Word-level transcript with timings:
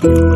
Bye. 0.00 0.29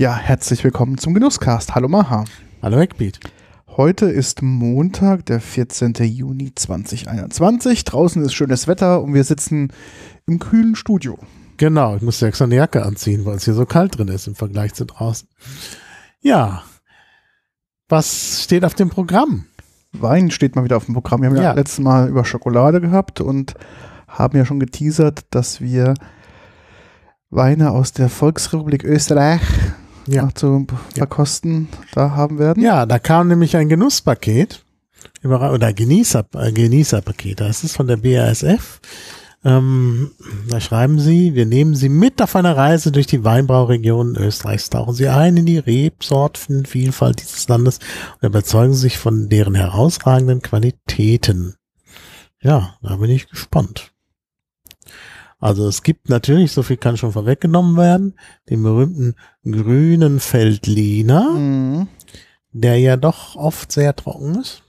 Ja, 0.00 0.16
herzlich 0.16 0.62
willkommen 0.62 0.96
zum 0.96 1.12
Genusscast. 1.12 1.74
Hallo 1.74 1.88
Maha. 1.88 2.24
Hallo 2.62 2.78
Eckbeat. 2.78 3.18
Heute 3.66 4.06
ist 4.06 4.42
Montag, 4.42 5.26
der 5.26 5.40
14. 5.40 5.92
Juni 6.04 6.52
2021. 6.54 7.82
Draußen 7.82 8.22
ist 8.22 8.32
schönes 8.32 8.68
Wetter 8.68 9.02
und 9.02 9.12
wir 9.12 9.24
sitzen 9.24 9.72
im 10.28 10.38
kühlen 10.38 10.76
Studio. 10.76 11.18
Genau, 11.56 11.96
ich 11.96 12.02
musste 12.02 12.28
extra 12.28 12.44
eine 12.44 12.54
Jacke 12.54 12.84
anziehen, 12.86 13.24
weil 13.24 13.38
es 13.38 13.44
hier 13.44 13.54
so 13.54 13.66
kalt 13.66 13.98
drin 13.98 14.06
ist 14.06 14.28
im 14.28 14.36
Vergleich 14.36 14.72
zu 14.72 14.84
draußen. 14.86 15.28
Ja. 16.20 16.62
Was 17.88 18.44
steht 18.44 18.64
auf 18.64 18.74
dem 18.74 18.90
Programm? 18.90 19.46
Wein 19.90 20.30
steht 20.30 20.54
mal 20.54 20.62
wieder 20.62 20.76
auf 20.76 20.84
dem 20.84 20.94
Programm. 20.94 21.22
Wir 21.22 21.30
haben 21.30 21.36
ja, 21.38 21.42
Ja. 21.42 21.52
letztes 21.54 21.80
Mal 21.80 22.08
über 22.08 22.24
Schokolade 22.24 22.80
gehabt 22.80 23.20
und 23.20 23.54
haben 24.06 24.38
ja 24.38 24.44
schon 24.44 24.60
geteasert, 24.60 25.26
dass 25.30 25.60
wir 25.60 25.94
Weine 27.30 27.72
aus 27.72 27.92
der 27.92 28.08
Volksrepublik 28.08 28.84
Österreich 28.84 29.40
Ja. 30.08 30.28
zu 30.34 30.66
verkosten 30.94 31.68
da 31.94 32.12
haben 32.12 32.38
werden. 32.38 32.62
Ja, 32.62 32.86
da 32.86 32.98
kam 32.98 33.28
nämlich 33.28 33.56
ein 33.56 33.68
Genusspaket. 33.68 34.64
Oder 35.22 35.72
Genießer, 35.72 36.26
äh, 36.34 36.52
Genießerpaket. 36.52 37.40
Das 37.40 37.64
ist 37.64 37.76
von 37.76 37.86
der 37.86 37.98
BASF. 37.98 38.80
Ähm, 39.44 40.10
da 40.48 40.60
schreiben 40.60 40.98
sie, 40.98 41.34
wir 41.34 41.46
nehmen 41.46 41.76
Sie 41.76 41.88
mit 41.88 42.20
auf 42.20 42.34
eine 42.34 42.56
Reise 42.56 42.90
durch 42.90 43.06
die 43.06 43.22
Weinbrauregionen 43.22 44.16
Österreichs, 44.16 44.68
tauchen 44.68 44.94
Sie 44.94 45.08
ein 45.08 45.36
in 45.36 45.46
die 45.46 45.58
Rebsortenvielfalt 45.58 47.20
dieses 47.22 47.46
Landes 47.46 47.78
und 48.20 48.26
überzeugen 48.26 48.74
Sie 48.74 48.80
sich 48.80 48.98
von 48.98 49.28
deren 49.28 49.54
herausragenden 49.54 50.42
Qualitäten. 50.42 51.54
Ja, 52.42 52.74
da 52.82 52.96
bin 52.96 53.10
ich 53.10 53.28
gespannt. 53.28 53.92
Also 55.40 55.68
es 55.68 55.82
gibt 55.82 56.08
natürlich, 56.08 56.52
so 56.52 56.62
viel 56.62 56.76
kann 56.76 56.96
schon 56.96 57.12
vorweggenommen 57.12 57.76
werden, 57.76 58.18
den 58.50 58.62
berühmten 58.62 59.14
grünen 59.44 60.18
Feldliner 60.20 61.30
Mhm. 61.30 61.88
der 62.52 62.78
ja 62.78 62.96
doch 62.96 63.36
oft 63.36 63.70
sehr 63.70 63.94
trocken 63.94 64.40
ist. 64.40 64.62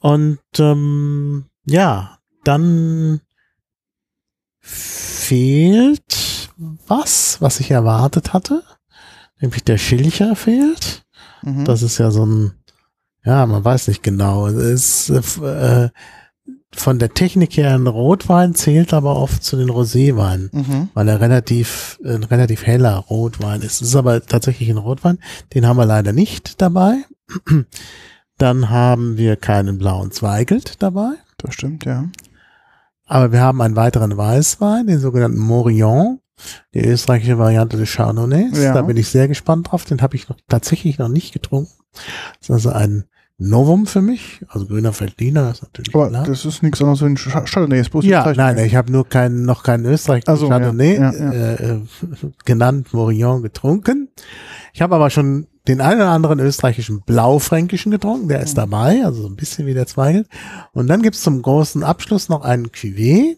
Und 0.00 0.40
ähm, 0.58 1.46
ja, 1.64 2.18
dann 2.44 3.20
fehlt 4.60 6.50
was, 6.86 7.40
was 7.40 7.60
ich 7.60 7.70
erwartet 7.70 8.32
hatte. 8.32 8.62
Nämlich 9.40 9.64
der 9.64 9.78
Schilcher 9.78 10.36
fehlt. 10.36 11.02
Mhm. 11.42 11.64
Das 11.64 11.82
ist 11.82 11.98
ja 11.98 12.10
so 12.10 12.26
ein, 12.26 12.52
ja, 13.24 13.46
man 13.46 13.64
weiß 13.64 13.88
nicht 13.88 14.02
genau. 14.02 14.46
Es 14.48 15.08
ist 15.08 15.38
äh, 15.38 15.88
von 16.74 16.98
der 16.98 17.12
Technik 17.12 17.56
her 17.56 17.74
ein 17.74 17.86
Rotwein, 17.86 18.54
zählt 18.54 18.94
aber 18.94 19.16
oft 19.16 19.42
zu 19.42 19.56
den 19.56 19.70
Roséweinen 19.70 20.50
mhm. 20.52 20.88
weil 20.94 21.08
er 21.08 21.20
relativ, 21.20 21.98
ein 22.04 22.24
relativ 22.24 22.64
heller 22.64 22.96
Rotwein 22.96 23.62
ist. 23.62 23.82
Es 23.82 23.88
ist 23.88 23.96
aber 23.96 24.24
tatsächlich 24.24 24.70
ein 24.70 24.78
Rotwein. 24.78 25.18
Den 25.54 25.66
haben 25.66 25.76
wir 25.76 25.86
leider 25.86 26.12
nicht 26.12 26.60
dabei. 26.62 27.04
Dann 28.38 28.70
haben 28.70 29.16
wir 29.18 29.36
keinen 29.36 29.78
blauen 29.78 30.12
Zweigelt 30.12 30.82
dabei. 30.82 31.10
Das 31.38 31.54
stimmt, 31.54 31.84
ja. 31.84 32.08
Aber 33.06 33.32
wir 33.32 33.40
haben 33.40 33.60
einen 33.60 33.76
weiteren 33.76 34.16
Weißwein, 34.16 34.86
den 34.86 35.00
sogenannten 35.00 35.38
Morillon, 35.38 36.20
die 36.72 36.84
österreichische 36.84 37.38
Variante 37.38 37.76
des 37.76 37.90
Chardonnays. 37.90 38.56
Ja. 38.62 38.72
Da 38.72 38.82
bin 38.82 38.96
ich 38.96 39.08
sehr 39.08 39.26
gespannt 39.26 39.70
drauf. 39.70 39.84
Den 39.84 40.00
habe 40.00 40.14
ich 40.14 40.28
noch, 40.28 40.36
tatsächlich 40.48 40.98
noch 40.98 41.08
nicht 41.08 41.32
getrunken. 41.32 41.72
Das 42.38 42.42
ist 42.42 42.50
also 42.50 42.70
ein 42.70 43.04
Novum 43.42 43.86
für 43.86 44.02
mich. 44.02 44.44
Also 44.48 44.66
grüner 44.66 44.92
Veltliner 44.98 45.50
ist 45.50 45.62
natürlich 45.62 45.94
Aber 45.94 46.08
klar. 46.08 46.24
das 46.24 46.44
ist 46.44 46.62
nichts 46.62 46.80
anderes 46.80 47.02
als 47.02 47.10
ein 47.10 47.16
Sch- 47.16 47.50
Chardonnay. 47.50 47.80
Ist 47.80 47.90
bloß 47.90 48.04
Ja, 48.04 48.32
nein, 48.34 48.58
ich 48.58 48.76
habe 48.76 48.92
nur 48.92 49.08
keinen, 49.08 49.44
noch 49.46 49.62
keinen 49.62 49.86
österreichischen 49.86 50.30
Ach 50.30 50.36
so, 50.36 50.44
ja, 50.48 50.50
Chardonnay 50.58 50.96
ja, 50.96 51.12
ja. 51.12 51.32
Äh, 51.32 51.54
äh, 51.72 51.80
genannt, 52.44 52.92
Morillon 52.92 53.42
getrunken. 53.42 54.08
Ich 54.74 54.82
habe 54.82 54.94
aber 54.94 55.08
schon 55.10 55.46
den 55.68 55.80
einen 55.80 56.00
oder 56.00 56.10
anderen 56.10 56.38
österreichischen 56.38 57.00
Blaufränkischen 57.02 57.90
getrunken, 57.90 58.28
der 58.28 58.38
Mhm. 58.38 58.44
ist 58.44 58.58
dabei, 58.58 59.04
also 59.04 59.22
so 59.22 59.28
ein 59.28 59.36
bisschen 59.36 59.66
wie 59.66 59.74
der 59.74 59.86
Zweigelt. 59.86 60.28
Und 60.72 60.86
dann 60.88 61.02
gibt's 61.02 61.22
zum 61.22 61.40
großen 61.42 61.82
Abschluss 61.82 62.28
noch 62.28 62.42
einen 62.42 62.66
Cuvée 62.68 63.36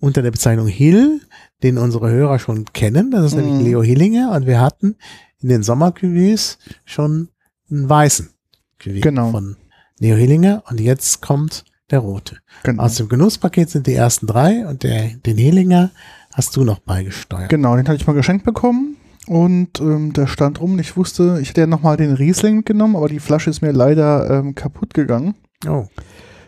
unter 0.00 0.22
der 0.22 0.30
Bezeichnung 0.30 0.66
Hill, 0.66 1.20
den 1.62 1.78
unsere 1.78 2.10
Hörer 2.10 2.38
schon 2.38 2.64
kennen. 2.72 3.10
Das 3.10 3.24
ist 3.26 3.34
nämlich 3.34 3.54
Mhm. 3.54 3.64
Leo 3.64 3.82
Hillinger 3.82 4.32
und 4.34 4.46
wir 4.46 4.60
hatten 4.60 4.96
in 5.40 5.48
den 5.50 5.62
Sommercuvées 5.62 6.56
schon 6.84 7.28
einen 7.70 7.88
weißen 7.88 8.30
Cuvée 8.80 9.00
Genau. 9.00 9.30
von 9.30 9.56
Leo 9.98 10.16
Hillinger 10.16 10.62
und 10.68 10.80
jetzt 10.80 11.22
kommt 11.22 11.64
der 11.90 12.00
rote. 12.00 12.38
Genau. 12.62 12.82
Aus 12.82 12.96
dem 12.96 13.08
Genusspaket 13.08 13.70
sind 13.70 13.86
die 13.86 13.94
ersten 13.94 14.26
drei 14.26 14.66
und 14.66 14.82
der, 14.82 15.08
den 15.24 15.36
Helinger 15.38 15.90
hast 16.34 16.56
du 16.56 16.64
noch 16.64 16.80
beigesteuert. 16.80 17.48
Genau, 17.50 17.76
den 17.76 17.86
hatte 17.86 17.96
ich 17.96 18.06
mal 18.06 18.14
geschenkt 18.14 18.44
bekommen 18.44 18.96
und 19.26 19.80
ähm, 19.80 20.12
der 20.12 20.26
stand 20.26 20.60
rum. 20.60 20.78
Ich 20.78 20.96
wusste, 20.96 21.38
ich 21.40 21.50
hätte 21.50 21.60
ja 21.62 21.66
nochmal 21.66 21.96
den 21.96 22.12
Riesling 22.14 22.56
mitgenommen, 22.56 22.96
aber 22.96 23.08
die 23.08 23.20
Flasche 23.20 23.50
ist 23.50 23.62
mir 23.62 23.72
leider 23.72 24.28
ähm, 24.30 24.54
kaputt 24.54 24.94
gegangen. 24.94 25.34
Oh, 25.68 25.86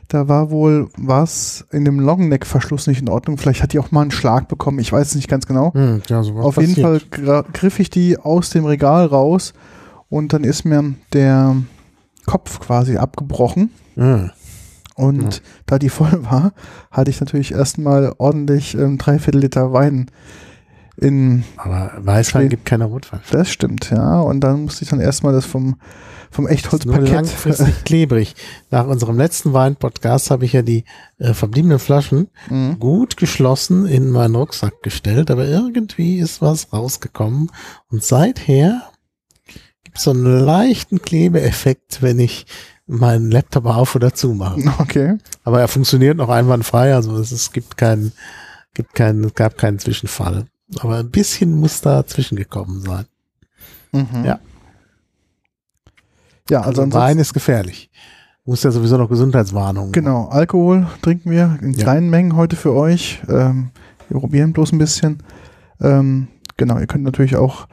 Da 0.08 0.26
war 0.28 0.50
wohl 0.50 0.88
was 0.97 1.64
in 1.70 1.84
dem 1.84 2.00
Longneck-Verschluss 2.00 2.87
nicht 2.87 3.00
in 3.03 3.08
Ordnung. 3.08 3.38
Vielleicht 3.38 3.62
hat 3.62 3.72
die 3.72 3.78
auch 3.78 3.93
mal 3.93 4.03
einen 4.03 4.10
Schlag 4.10 4.48
bekommen. 4.48 4.78
Ich 4.81 4.91
weiß 4.93 5.08
es 5.08 5.14
nicht 5.14 5.28
ganz 5.28 5.47
genau. 5.47 5.72
hm, 5.75 6.03
ja, 6.08 6.22
sowas 6.22 6.44
Auf 6.44 6.56
jeden 6.56 6.76
Fall 6.76 7.00
griff 7.53 7.78
ich 7.78 7.91
die 7.91 8.19
aus 8.19 8.50
dem 8.50 8.64
Regal 8.64 9.06
raus 9.06 9.53
und 10.08 10.32
dann 10.32 10.44
ist 10.44 10.64
mir 10.64 10.94
der 11.12 11.56
Kopf 12.26 12.60
quasi 12.60 12.97
abgebrochen. 12.97 13.70
Hm. 13.94 14.31
Und 14.97 15.22
Ja. 15.34 15.41
da 15.66 15.78
die 15.78 15.91
voll 15.91 16.25
war, 16.25 16.53
hatte 16.91 17.10
ich 17.10 17.20
natürlich 17.20 17.53
erstmal 17.53 18.14
ordentlich 18.19 18.75
ähm, 18.75 18.98
dreiviertel 18.98 19.41
Liter 19.41 19.72
Wein 19.72 20.10
in 20.98 21.44
Aber 21.59 21.92
Weißwein 21.98 22.42
Schön. 22.44 22.48
gibt 22.48 22.64
keine 22.64 22.87
Rotwein. 22.87 23.20
Das 23.31 23.50
stimmt, 23.50 23.91
ja. 23.91 24.20
Und 24.20 24.41
dann 24.41 24.62
musste 24.64 24.84
ich 24.84 24.88
dann 24.91 25.00
erstmal 25.00 25.34
das 25.34 25.44
vom, 25.44 25.76
vom 26.31 26.47
Echtholzpaket. 26.48 27.10
langfristig 27.10 27.84
klebrig. 27.84 28.34
Nach 28.70 28.87
unserem 28.87 29.19
letzten 29.19 29.53
Wein-Podcast 29.53 30.31
habe 30.31 30.47
ich 30.47 30.54
ja 30.54 30.62
die 30.62 30.84
äh, 31.19 31.34
verbliebenen 31.34 31.78
Flaschen 31.78 32.28
Mhm. 32.48 32.78
gut 32.78 33.19
geschlossen 33.19 33.84
in 33.87 34.08
meinen 34.10 34.34
Rucksack 34.37 34.82
gestellt, 34.82 35.31
aber 35.31 35.44
irgendwie 35.47 36.19
ist 36.19 36.41
was 36.41 36.72
rausgekommen. 36.72 37.50
Und 37.91 38.03
seither 38.03 38.81
so 39.96 40.10
einen 40.10 40.40
leichten 40.40 41.00
Klebeeffekt, 41.02 42.02
wenn 42.02 42.18
ich 42.18 42.46
meinen 42.86 43.30
Laptop 43.30 43.66
auf 43.66 43.94
oder 43.96 44.14
zu 44.14 44.34
mache. 44.34 44.60
Okay. 44.78 45.16
Aber 45.44 45.60
er 45.60 45.68
funktioniert 45.68 46.16
noch 46.16 46.28
einwandfrei, 46.28 46.94
also 46.94 47.16
es, 47.18 47.32
es 47.32 47.52
gibt 47.52 47.76
keinen, 47.76 48.12
gibt 48.74 48.94
keinen, 48.94 49.24
es 49.24 49.34
gab 49.34 49.58
keinen 49.58 49.78
Zwischenfall. 49.78 50.44
Aber 50.80 50.98
ein 50.98 51.10
bisschen 51.10 51.52
muss 51.58 51.80
da 51.80 52.06
zwischengekommen 52.06 52.80
sein. 52.82 53.06
Mhm. 53.92 54.24
Ja. 54.24 54.38
Ja, 56.50 56.60
Also, 56.60 56.82
also, 56.82 56.92
Wein 56.94 57.18
ist 57.18 57.34
gefährlich. 57.34 57.90
Muss 58.44 58.62
ja 58.62 58.70
sowieso 58.70 58.96
noch 58.96 59.08
Gesundheitswarnungen. 59.08 59.90
genau, 59.90 60.28
Alkohol 60.28 60.87
trinken 61.02 61.31
wir 61.32 61.58
in 61.60 61.72
Ja. 61.72 61.82
kleinen 61.82 62.08
Mengen 62.10 62.37
heute 62.37 62.54
für 62.54 62.72
euch. 62.72 63.20
Ähm, 63.28 63.70
wir 64.08 64.20
probieren 64.20 64.52
bloß 64.52 64.70
ein 64.72 64.78
bisschen. 64.78 65.19
Ähm, 65.81 66.28
genau, 66.56 66.78
ihr 66.78 66.87
könnt 66.87 67.02
natürlich 67.02 67.34
auch 67.34 67.66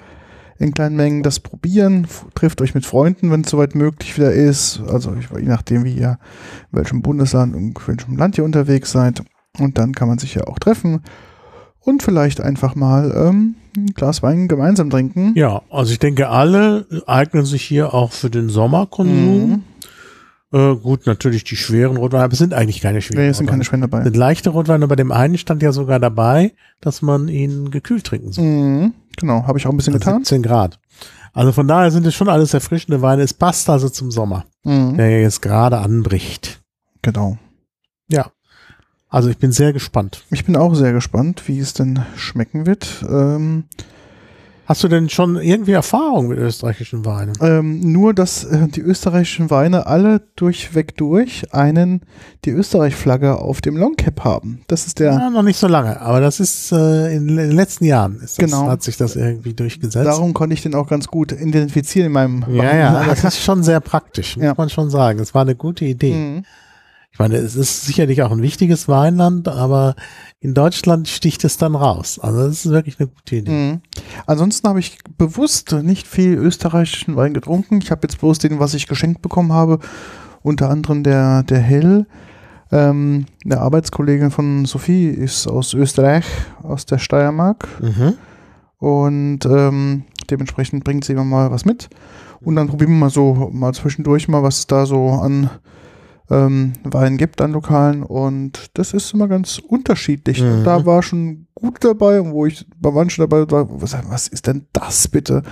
in 0.64 0.74
kleinen 0.74 0.96
Mengen 0.96 1.24
das 1.24 1.40
probieren. 1.40 2.08
Trifft 2.36 2.62
euch 2.62 2.74
mit 2.74 2.86
Freunden, 2.86 3.32
wenn 3.32 3.42
es 3.42 3.50
soweit 3.50 3.76
möglich 3.76 4.18
wieder 4.18 4.32
ist. 4.32 4.82
Also 4.88 5.16
je 5.16 5.46
nachdem, 5.46 5.84
wie 5.84 5.94
ihr 5.94 6.18
in 6.72 6.80
welchem 6.80 7.02
Bundesland 7.02 7.56
und 7.56 7.64
in 7.64 7.88
welchem 7.88 8.18
Land 8.18 8.38
ihr 8.38 8.44
unterwegs 8.44 8.92
seid. 8.92 9.24
Und 9.60 9.78
dann 9.78 9.94
kann 9.94 10.08
man 10.08 10.18
sich 10.18 10.34
ja 10.34 10.48
auch 10.48 10.58
treffen 10.58 11.02
und 11.86 12.02
vielleicht 12.04 12.42
einfach 12.42 12.76
mal 12.76 13.14
ähm, 13.16 13.56
ein 13.76 13.88
Glas 13.88 14.24
Wein 14.24 14.48
gemeinsam 14.48 14.90
trinken. 14.90 15.34
Ja, 15.36 15.62
also 15.70 15.92
ich 15.92 16.00
denke, 16.00 16.30
alle 16.30 16.86
eignen 17.06 17.46
sich 17.46 17.64
hier 17.64 17.94
auch 17.94 18.12
für 18.12 18.30
den 18.30 18.50
Sommerkonsum. 18.50 19.50
Mhm. 19.50 19.64
Äh, 20.54 20.76
gut, 20.76 21.08
natürlich 21.08 21.44
die 21.44 21.56
schweren 21.56 21.98
Rotweine, 21.98 22.24
aber 22.26 22.34
es 22.34 22.40
sind 22.40 22.54
eigentlich 22.54 22.80
keine 22.82 23.02
schweren 23.02 23.24
Nee, 23.24 23.30
es 23.30 23.38
sind 23.38 23.48
keine. 23.48 23.64
Schwände 23.64 23.88
dabei. 23.88 24.04
sind 24.04 24.16
leichte 24.16 24.52
Rotweine, 24.52 24.88
bei 24.88 24.96
dem 24.96 25.12
einen 25.12 25.38
stand 25.38 25.64
ja 25.64 25.72
sogar 25.72 26.00
dabei, 26.00 26.54
dass 26.80 27.02
man 27.02 27.28
ihn 27.28 27.72
gekühlt 27.72 28.04
trinken 28.06 28.32
soll. 28.32 28.46
Mhm. 28.46 28.94
Genau, 29.18 29.48
habe 29.48 29.58
ich 29.58 29.66
auch 29.66 29.72
ein 29.72 29.78
bisschen 29.78 29.94
Also 29.94 30.06
getan. 30.06 30.20
17 30.24 30.44
Grad. 30.44 30.80
Also 31.34 31.52
von 31.52 31.68
daher 31.68 31.90
sind 31.90 32.06
es 32.06 32.14
schon 32.14 32.30
alles 32.30 32.54
erfrischende 32.54 33.02
Weine. 33.02 33.24
Es 33.24 33.34
passt 33.34 33.68
also 33.70 33.90
zum 33.90 34.12
Sommer, 34.12 34.46
Mhm. 34.64 34.98
der 34.98 35.10
ja 35.10 35.18
jetzt 35.20 35.42
gerade 35.42 35.80
anbricht. 35.80 36.62
Genau. 37.02 37.38
Ja. 38.10 38.28
Also 39.10 39.30
ich 39.30 39.38
bin 39.38 39.52
sehr 39.52 39.74
gespannt. 39.74 40.24
Ich 40.32 40.46
bin 40.46 40.56
auch 40.56 40.74
sehr 40.76 40.94
gespannt, 40.94 41.44
wie 41.48 41.60
es 41.60 41.74
denn 41.74 42.00
schmecken 42.16 42.66
wird. 42.68 43.04
Ähm, 43.10 43.66
Hast 44.66 44.82
du 44.82 44.88
denn 44.88 45.10
schon 45.10 45.36
irgendwie 45.36 45.74
Erfahrung 45.74 46.28
mit 46.30 46.38
österreichischen 46.40 47.04
Weinen? 47.06 47.34
ähm, 47.42 47.92
nur, 47.92 48.14
dass 48.14 48.46
äh, 48.46 48.68
die 48.70 48.80
österreichischen 48.80 49.50
Weine 49.50 49.88
alle 49.88 50.22
durchweg 50.38 50.96
durch 50.96 51.54
einen, 51.54 52.02
die 52.46 52.52
Österreich-Flagge 52.52 53.38
auf 53.40 53.60
dem 53.60 53.76
Longcap 53.76 54.24
haben. 54.24 54.62
Das 54.68 54.88
ist 54.88 55.00
der, 55.00 55.12
Ja, 55.14 55.30
noch 55.30 55.42
nicht 55.44 55.58
so 55.58 55.68
lange, 55.68 56.00
aber 56.00 56.22
das 56.22 56.40
ist 56.40 56.72
äh, 56.72 57.14
in 57.14 57.28
den 57.36 57.52
letzten 57.52 57.84
Jahren 57.86 58.16
ist 58.22 58.38
das, 58.42 58.46
Genau. 58.50 58.68
hat 58.68 58.84
sich 58.84 58.96
das 58.96 59.16
irgendwie 59.18 59.54
durchgesetzt. 59.54 60.06
darum 60.06 60.34
konnte 60.34 60.54
ich 60.54 60.62
den 60.62 60.76
auch 60.76 60.88
ganz 60.88 61.08
gut 61.08 61.34
identifizieren 61.34 62.08
in 62.08 62.12
meinem 62.14 62.46
ja, 62.50 62.64
Wein. 62.64 62.80
ja, 62.80 63.04
das 63.06 63.24
ist 63.26 63.42
schon 63.44 63.64
sehr 63.64 63.82
praktisch, 63.82 64.38
muss 64.38 64.46
Ja. 64.46 64.54
man 64.58 64.70
schon 64.70 64.90
sagen. 64.90 65.20
Es 65.20 65.34
war 65.34 65.42
eine 65.42 65.56
gute 65.56 65.84
Idee. 65.84 66.14
Mhm. 66.14 66.46
Ich 67.14 67.20
meine, 67.20 67.36
es 67.36 67.56
ist 67.56 67.86
sicherlich 67.86 68.24
auch 68.24 68.32
ein 68.32 68.42
wichtiges 68.42 68.88
Weinland, 68.88 69.48
aber 69.48 69.94
in 70.40 70.56
Deutschland 70.56 71.08
sticht 71.08 71.44
es 71.44 71.58
dann 71.58 71.76
raus. 71.76 72.18
Also 72.20 72.40
das 72.40 72.66
ist 72.66 72.72
wirklich 72.72 73.00
eine 73.00 73.08
gute 73.08 73.36
Idee. 73.36 73.52
Mhm. 73.52 73.82
Ansonsten 74.26 74.68
habe 74.68 74.80
ich 74.80 74.98
bewusst 75.16 75.72
nicht 75.84 76.08
viel 76.08 76.34
österreichischen 76.34 77.16
Wein 77.16 77.36
getrunken. 77.36 77.78
Ich 77.84 77.92
habe 77.92 78.02
jetzt 78.02 78.20
bloß 78.20 78.40
den, 78.40 78.60
was 78.60 78.74
ich 78.74 78.88
geschenkt 78.88 79.22
bekommen 79.22 79.54
habe, 79.54 79.78
unter 80.42 80.72
anderem 80.72 81.04
der, 81.04 81.44
der 81.44 81.60
Hell. 81.60 82.08
Ähm, 82.72 83.28
eine 83.46 83.60
Arbeitskollegin 83.60 84.32
von 84.32 84.66
Sophie 84.66 85.10
ist 85.10 85.46
aus 85.46 85.76
Österreich, 85.76 86.26
aus 86.64 86.88
der 86.88 86.98
Steiermark. 86.98 87.68
Mhm. 87.80 88.14
Und 88.80 89.46
ähm, 89.46 90.06
dementsprechend 90.32 90.84
bringt 90.84 91.06
sie 91.06 91.14
immer 91.14 91.24
mal 91.24 91.52
was 91.52 91.64
mit. 91.64 91.90
Und 92.42 92.56
dann 92.56 92.68
probieren 92.68 92.90
wir 92.94 92.98
mal 92.98 93.10
so 93.12 93.52
mal 93.54 93.72
zwischendurch 93.76 94.28
mal, 94.28 94.42
was 94.42 94.58
es 94.58 94.68
da 94.68 94.88
so 94.88 95.10
an 95.10 95.52
ähm, 96.30 96.74
Wein 96.84 97.18
gibt 97.18 97.42
an 97.42 97.52
Lokalen. 97.52 98.04
Und 98.04 98.70
das 98.76 98.94
ist 98.94 99.14
immer 99.14 99.28
ganz 99.28 99.60
unterschiedlich. 99.60 100.42
Mhm. 100.42 100.64
Da 100.64 100.86
war 100.86 101.04
schon 101.04 101.48
gut 101.56 101.84
dabei 101.84 102.22
und 102.22 102.32
wo 102.32 102.46
ich 102.46 102.66
bei 102.80 102.92
manchen 102.92 103.22
dabei 103.22 103.50
war, 103.52 103.68
was, 103.82 104.28
ist 104.28 104.48
denn 104.48 104.66
das 104.74 105.08
bitte? 105.08 105.44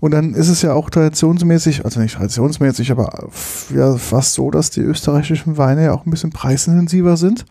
Und 0.00 0.10
dann 0.10 0.34
ist 0.34 0.48
es 0.48 0.60
ja 0.62 0.74
auch 0.74 0.90
traditionsmäßig, 0.90 1.84
also 1.84 2.00
nicht 2.00 2.14
traditionsmäßig, 2.16 2.90
aber 2.90 3.28
ja, 3.74 3.96
fast 3.96 4.34
so, 4.34 4.50
dass 4.50 4.70
die 4.70 4.80
österreichischen 4.80 5.56
Weine 5.56 5.84
ja 5.84 5.92
auch 5.94 6.04
ein 6.04 6.10
bisschen 6.10 6.30
preisintensiver 6.30 7.16
sind. 7.16 7.46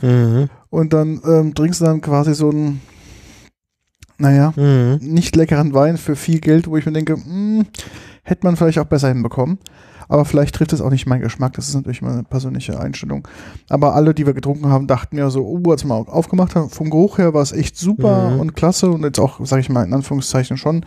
Mhm. 0.00 0.48
Und 0.70 0.92
dann 0.92 1.20
ähm, 1.26 1.54
trinkst 1.54 1.80
du 1.80 1.84
dann 1.84 2.00
quasi 2.00 2.34
so 2.34 2.50
einen, 2.50 2.80
naja, 4.18 4.52
Mhm. 4.56 4.98
nicht 5.00 5.34
leckeren 5.34 5.74
Wein 5.74 5.96
für 5.96 6.14
viel 6.14 6.38
Geld, 6.38 6.68
wo 6.68 6.76
ich 6.76 6.86
mir 6.86 6.92
denke, 6.92 7.14
hm, 7.14 7.66
hätte 8.22 8.46
man 8.46 8.56
vielleicht 8.56 8.78
auch 8.78 8.86
besser 8.86 9.08
hinbekommen. 9.08 9.58
Aber 10.12 10.26
vielleicht 10.26 10.54
trifft 10.54 10.74
es 10.74 10.82
auch 10.82 10.90
nicht 10.90 11.06
meinen 11.06 11.22
Geschmack. 11.22 11.54
Das 11.54 11.68
ist 11.68 11.74
natürlich 11.74 12.02
meine 12.02 12.22
persönliche 12.22 12.78
Einstellung. 12.78 13.26
Aber 13.70 13.94
alle, 13.94 14.12
die 14.12 14.26
wir 14.26 14.34
getrunken 14.34 14.66
haben, 14.66 14.86
dachten 14.86 15.16
mir 15.16 15.30
so, 15.30 15.42
oh, 15.46 15.70
als 15.70 15.84
wir 15.84 15.88
mal 15.88 16.04
aufgemacht 16.06 16.54
haben, 16.54 16.68
vom 16.68 16.90
Geruch 16.90 17.16
her 17.16 17.32
war 17.32 17.40
es 17.40 17.52
echt 17.52 17.78
super 17.78 18.30
Mhm. 18.32 18.40
und 18.40 18.54
klasse. 18.54 18.90
Und 18.90 19.04
jetzt 19.04 19.18
auch, 19.18 19.40
sage 19.46 19.60
ich 19.62 19.70
mal, 19.70 19.84
in 19.84 19.94
Anführungszeichen 19.94 20.58
schon, 20.58 20.84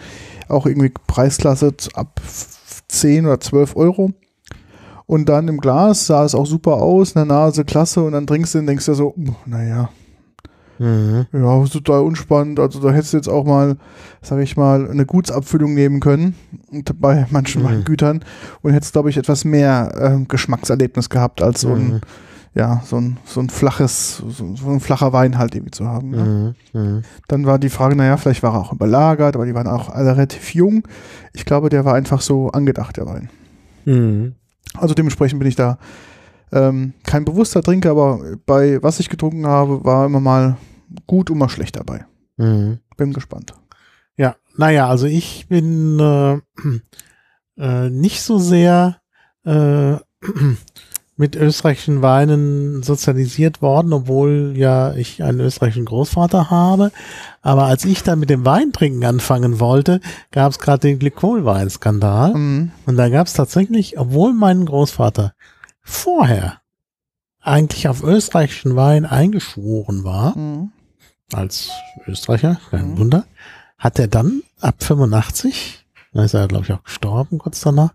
auch 0.47 0.67
irgendwie 0.67 0.91
Preisklasse 1.07 1.73
ab 1.95 2.19
f- 2.23 2.83
10 2.87 3.25
oder 3.25 3.39
12 3.39 3.75
Euro. 3.75 4.11
Und 5.07 5.27
dann 5.27 5.47
im 5.47 5.57
Glas 5.59 6.05
sah 6.07 6.23
es 6.23 6.35
auch 6.35 6.45
super 6.45 6.73
aus, 6.75 7.09
in 7.13 7.19
der 7.19 7.25
Nase 7.25 7.65
klasse. 7.65 8.03
Und 8.03 8.11
dann 8.11 8.27
trinkst 8.27 8.53
du 8.53 8.59
und 8.59 8.67
denkst 8.67 8.85
dir 8.85 8.93
so, 8.95 9.15
naja, 9.47 9.89
Mhm. 10.79 11.25
ja, 11.31 11.63
ist 11.63 11.73
total 11.73 12.01
unspannend. 12.01 12.59
Also 12.59 12.79
da 12.81 12.91
hättest 12.91 13.13
du 13.13 13.17
jetzt 13.17 13.29
auch 13.29 13.45
mal, 13.45 13.77
sage 14.21 14.43
ich 14.43 14.57
mal, 14.57 14.89
eine 14.89 15.05
Gutsabfüllung 15.05 15.73
nehmen 15.73 15.99
können 15.99 16.35
bei 16.99 17.25
manchen 17.29 17.61
Mhm. 17.61 17.67
Weingütern 17.67 18.23
und 18.61 18.73
hättest, 18.73 18.93
glaube 18.93 19.09
ich, 19.09 19.17
etwas 19.17 19.45
mehr 19.45 19.93
ähm, 19.99 20.27
Geschmackserlebnis 20.27 21.09
gehabt 21.09 21.41
als 21.41 21.61
so 21.61 21.73
ein, 21.73 21.87
Mhm. 21.95 22.01
ja, 22.55 22.81
so 22.85 22.97
ein, 22.97 23.17
so 23.25 23.39
ein 23.39 23.49
flaches, 23.49 24.17
so, 24.17 24.55
so 24.55 24.69
ein 24.69 24.79
flacher 24.79 25.13
Wein 25.13 25.37
halt 25.37 25.55
irgendwie 25.55 25.71
zu 25.71 25.87
haben. 25.87 26.09
Ne? 26.11 26.55
Mhm. 26.73 26.81
Mhm. 26.81 27.01
Dann 27.27 27.45
war 27.45 27.59
die 27.59 27.69
Frage, 27.69 27.95
naja, 27.95 28.17
vielleicht 28.17 28.43
war 28.43 28.53
er 28.53 28.59
auch 28.61 28.73
überlagert, 28.73 29.35
aber 29.35 29.45
die 29.45 29.53
waren 29.55 29.67
auch 29.67 29.89
alle 29.89 30.11
relativ 30.15 30.53
jung. 30.53 30.83
Ich 31.33 31.45
glaube, 31.45 31.69
der 31.69 31.85
war 31.85 31.93
einfach 31.95 32.21
so 32.21 32.49
angedacht, 32.51 32.97
der 32.97 33.05
Wein. 33.05 33.29
Mhm. 33.85 34.35
Also 34.77 34.93
dementsprechend 34.93 35.39
bin 35.39 35.47
ich 35.47 35.55
da 35.55 35.77
ähm, 36.51 36.93
kein 37.03 37.25
bewusster 37.25 37.61
Trinker, 37.61 37.91
aber 37.91 38.37
bei 38.45 38.81
was 38.83 38.99
ich 38.99 39.09
getrunken 39.09 39.45
habe, 39.45 39.83
war 39.83 40.05
immer 40.05 40.19
mal 40.19 40.57
gut 41.07 41.29
und 41.29 41.37
mal 41.37 41.49
schlecht 41.49 41.75
dabei. 41.75 42.05
Mhm. 42.37 42.79
Bin 42.97 43.13
gespannt. 43.13 43.53
Ja, 44.17 44.35
naja, 44.55 44.87
also 44.87 45.07
ich 45.07 45.47
bin 45.47 45.99
äh, 45.99 46.39
äh, 47.57 47.89
nicht 47.89 48.21
so 48.21 48.37
sehr 48.37 48.97
äh, 49.45 49.95
mit 51.17 51.35
österreichischen 51.35 52.01
Weinen 52.01 52.83
sozialisiert 52.83 53.61
worden, 53.61 53.93
obwohl 53.93 54.53
ja 54.55 54.93
ich 54.93 55.23
einen 55.23 55.39
österreichischen 55.39 55.85
Großvater 55.85 56.49
habe. 56.49 56.91
Aber 57.41 57.65
als 57.65 57.85
ich 57.85 58.03
dann 58.03 58.19
mit 58.19 58.29
dem 58.29 58.45
Weintrinken 58.45 59.05
anfangen 59.05 59.59
wollte, 59.59 60.01
gab 60.31 60.51
es 60.51 60.59
gerade 60.59 60.87
den 60.87 60.99
Glykolweinskandal. 60.99 62.33
Mhm. 62.33 62.71
Und 62.85 62.97
da 62.97 63.09
gab 63.09 63.27
es 63.27 63.33
tatsächlich, 63.33 63.97
obwohl 63.97 64.33
mein 64.33 64.65
Großvater 64.65 65.33
vorher 65.85 66.59
eigentlich 67.41 67.87
auf 67.87 68.03
österreichischen 68.03 68.75
Wein 68.75 69.05
eingeschworen 69.05 70.03
war, 70.03 70.35
Mhm. 70.37 70.71
als 71.31 71.69
Österreicher, 72.07 72.59
kein 72.71 72.91
Mhm. 72.91 72.97
Wunder, 72.97 73.25
hat 73.77 73.99
er 73.99 74.07
dann 74.07 74.41
ab 74.59 74.83
85, 74.83 75.85
da 76.11 76.23
ist 76.23 76.33
er, 76.33 76.47
glaube 76.47 76.65
ich, 76.65 76.71
auch 76.73 76.83
gestorben 76.83 77.37
kurz 77.37 77.61
danach, 77.61 77.93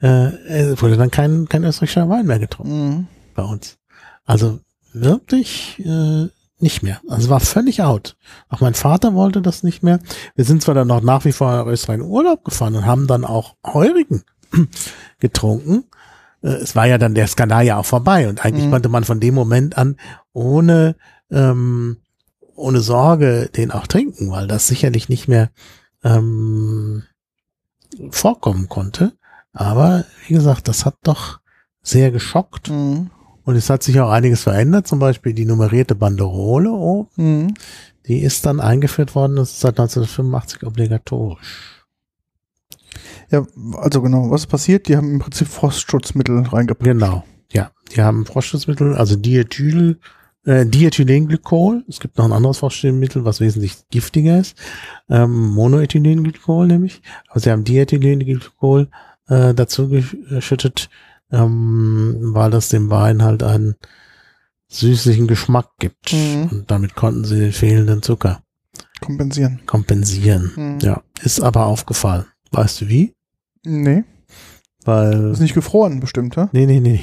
äh, 0.00 0.76
wurde 0.80 0.96
dann 0.96 1.12
kein, 1.12 1.48
kein 1.48 1.62
österreichischer 1.62 2.08
Wein 2.08 2.26
mehr 2.26 2.40
getrunken 2.40 2.88
Mhm. 2.88 3.06
bei 3.36 3.44
uns. 3.44 3.78
Also 4.24 4.58
wirklich 4.92 5.80
äh, 5.84 6.26
nicht 6.58 6.82
mehr. 6.82 7.00
Also 7.08 7.28
war 7.30 7.40
völlig 7.40 7.82
out. 7.82 8.16
Auch 8.48 8.60
mein 8.60 8.74
Vater 8.74 9.14
wollte 9.14 9.42
das 9.42 9.62
nicht 9.62 9.82
mehr. 9.82 10.00
Wir 10.34 10.44
sind 10.44 10.62
zwar 10.62 10.74
dann 10.74 10.88
noch 10.88 11.02
nach 11.02 11.24
wie 11.24 11.32
vor 11.32 11.52
nach 11.52 11.66
Österreich 11.66 11.96
in 12.00 12.02
Urlaub 12.02 12.44
gefahren 12.44 12.74
und 12.76 12.86
haben 12.86 13.06
dann 13.06 13.24
auch 13.24 13.54
Heurigen 13.64 14.22
getrunken. 15.20 15.84
Äh, 16.42 16.48
es 16.48 16.74
war 16.76 16.86
ja 16.86 16.98
dann 16.98 17.14
der 17.14 17.26
Skandal 17.26 17.64
ja 17.64 17.76
auch 17.78 17.86
vorbei 17.86 18.28
und 18.28 18.44
eigentlich 18.44 18.66
Mhm. 18.66 18.70
konnte 18.70 18.88
man 18.88 19.04
von 19.04 19.20
dem 19.20 19.34
Moment 19.34 19.76
an 19.78 19.96
ohne 20.32 20.96
ähm, 21.30 21.96
ohne 22.54 22.80
Sorge 22.80 23.48
den 23.56 23.70
auch 23.70 23.86
trinken, 23.86 24.30
weil 24.30 24.46
das 24.46 24.66
sicherlich 24.66 25.08
nicht 25.08 25.26
mehr 25.26 25.50
ähm, 26.04 27.02
vorkommen 28.10 28.68
konnte. 28.68 29.12
Aber 29.52 30.04
wie 30.26 30.34
gesagt, 30.34 30.68
das 30.68 30.84
hat 30.84 30.96
doch 31.02 31.40
sehr 31.82 32.10
geschockt 32.10 32.70
Mhm. 32.70 33.10
und 33.44 33.56
es 33.56 33.68
hat 33.70 33.82
sich 33.82 33.98
auch 34.00 34.10
einiges 34.10 34.42
verändert, 34.42 34.86
zum 34.86 34.98
Beispiel 34.98 35.34
die 35.34 35.44
nummerierte 35.44 35.94
Banderole, 35.94 36.70
oh, 36.70 37.08
Mhm. 37.16 37.54
die 38.06 38.20
ist 38.20 38.46
dann 38.46 38.60
eingeführt 38.60 39.14
worden, 39.14 39.36
das 39.36 39.52
ist 39.52 39.60
seit 39.60 39.78
1985 39.78 40.64
obligatorisch. 40.64 41.81
Ja, 43.30 43.46
also 43.76 44.02
genau, 44.02 44.30
was 44.30 44.42
ist 44.42 44.46
passiert? 44.48 44.88
Die 44.88 44.96
haben 44.96 45.10
im 45.10 45.18
Prinzip 45.18 45.48
Frostschutzmittel 45.48 46.42
reingepackt. 46.42 46.84
Genau, 46.84 47.24
ja. 47.52 47.70
Die 47.94 48.02
haben 48.02 48.26
Frostschutzmittel, 48.26 48.94
also 48.94 49.16
Diethyl, 49.16 49.98
äh, 50.44 50.66
Diethylenglykol. 50.66 51.84
Es 51.88 52.00
gibt 52.00 52.18
noch 52.18 52.24
ein 52.24 52.32
anderes 52.32 52.58
Frostschutzmittel, 52.58 53.24
was 53.24 53.40
wesentlich 53.40 53.76
giftiger 53.90 54.38
ist. 54.38 54.56
Ähm, 55.08 55.50
Monoethylenglykol 55.50 56.66
nämlich. 56.66 57.02
Aber 57.28 57.40
sie 57.40 57.50
haben 57.50 57.64
Diethylenglykol 57.64 58.88
äh, 59.28 59.54
dazu 59.54 59.88
geschüttet, 59.88 60.90
ähm, 61.30 62.16
weil 62.34 62.50
das 62.50 62.68
dem 62.68 62.90
Wein 62.90 63.22
halt 63.22 63.42
einen 63.42 63.76
süßlichen 64.68 65.26
Geschmack 65.26 65.68
gibt. 65.78 66.12
Mhm. 66.12 66.48
Und 66.50 66.70
damit 66.70 66.94
konnten 66.94 67.24
sie 67.24 67.38
den 67.38 67.52
fehlenden 67.52 68.02
Zucker 68.02 68.42
Kompensieren. 69.00 69.60
kompensieren. 69.66 70.50
Mhm. 70.56 70.78
Ja, 70.80 71.02
ist 71.22 71.40
aber 71.40 71.66
aufgefallen. 71.66 72.24
Weißt 72.52 72.80
du 72.82 72.88
wie? 72.88 73.14
Nee, 73.64 74.04
Weil 74.84 75.30
ist 75.30 75.40
nicht 75.40 75.54
gefroren 75.54 76.00
bestimmt, 76.00 76.36
ja? 76.36 76.48
Nee, 76.52 76.66
nee, 76.66 76.80
nee. 76.80 77.00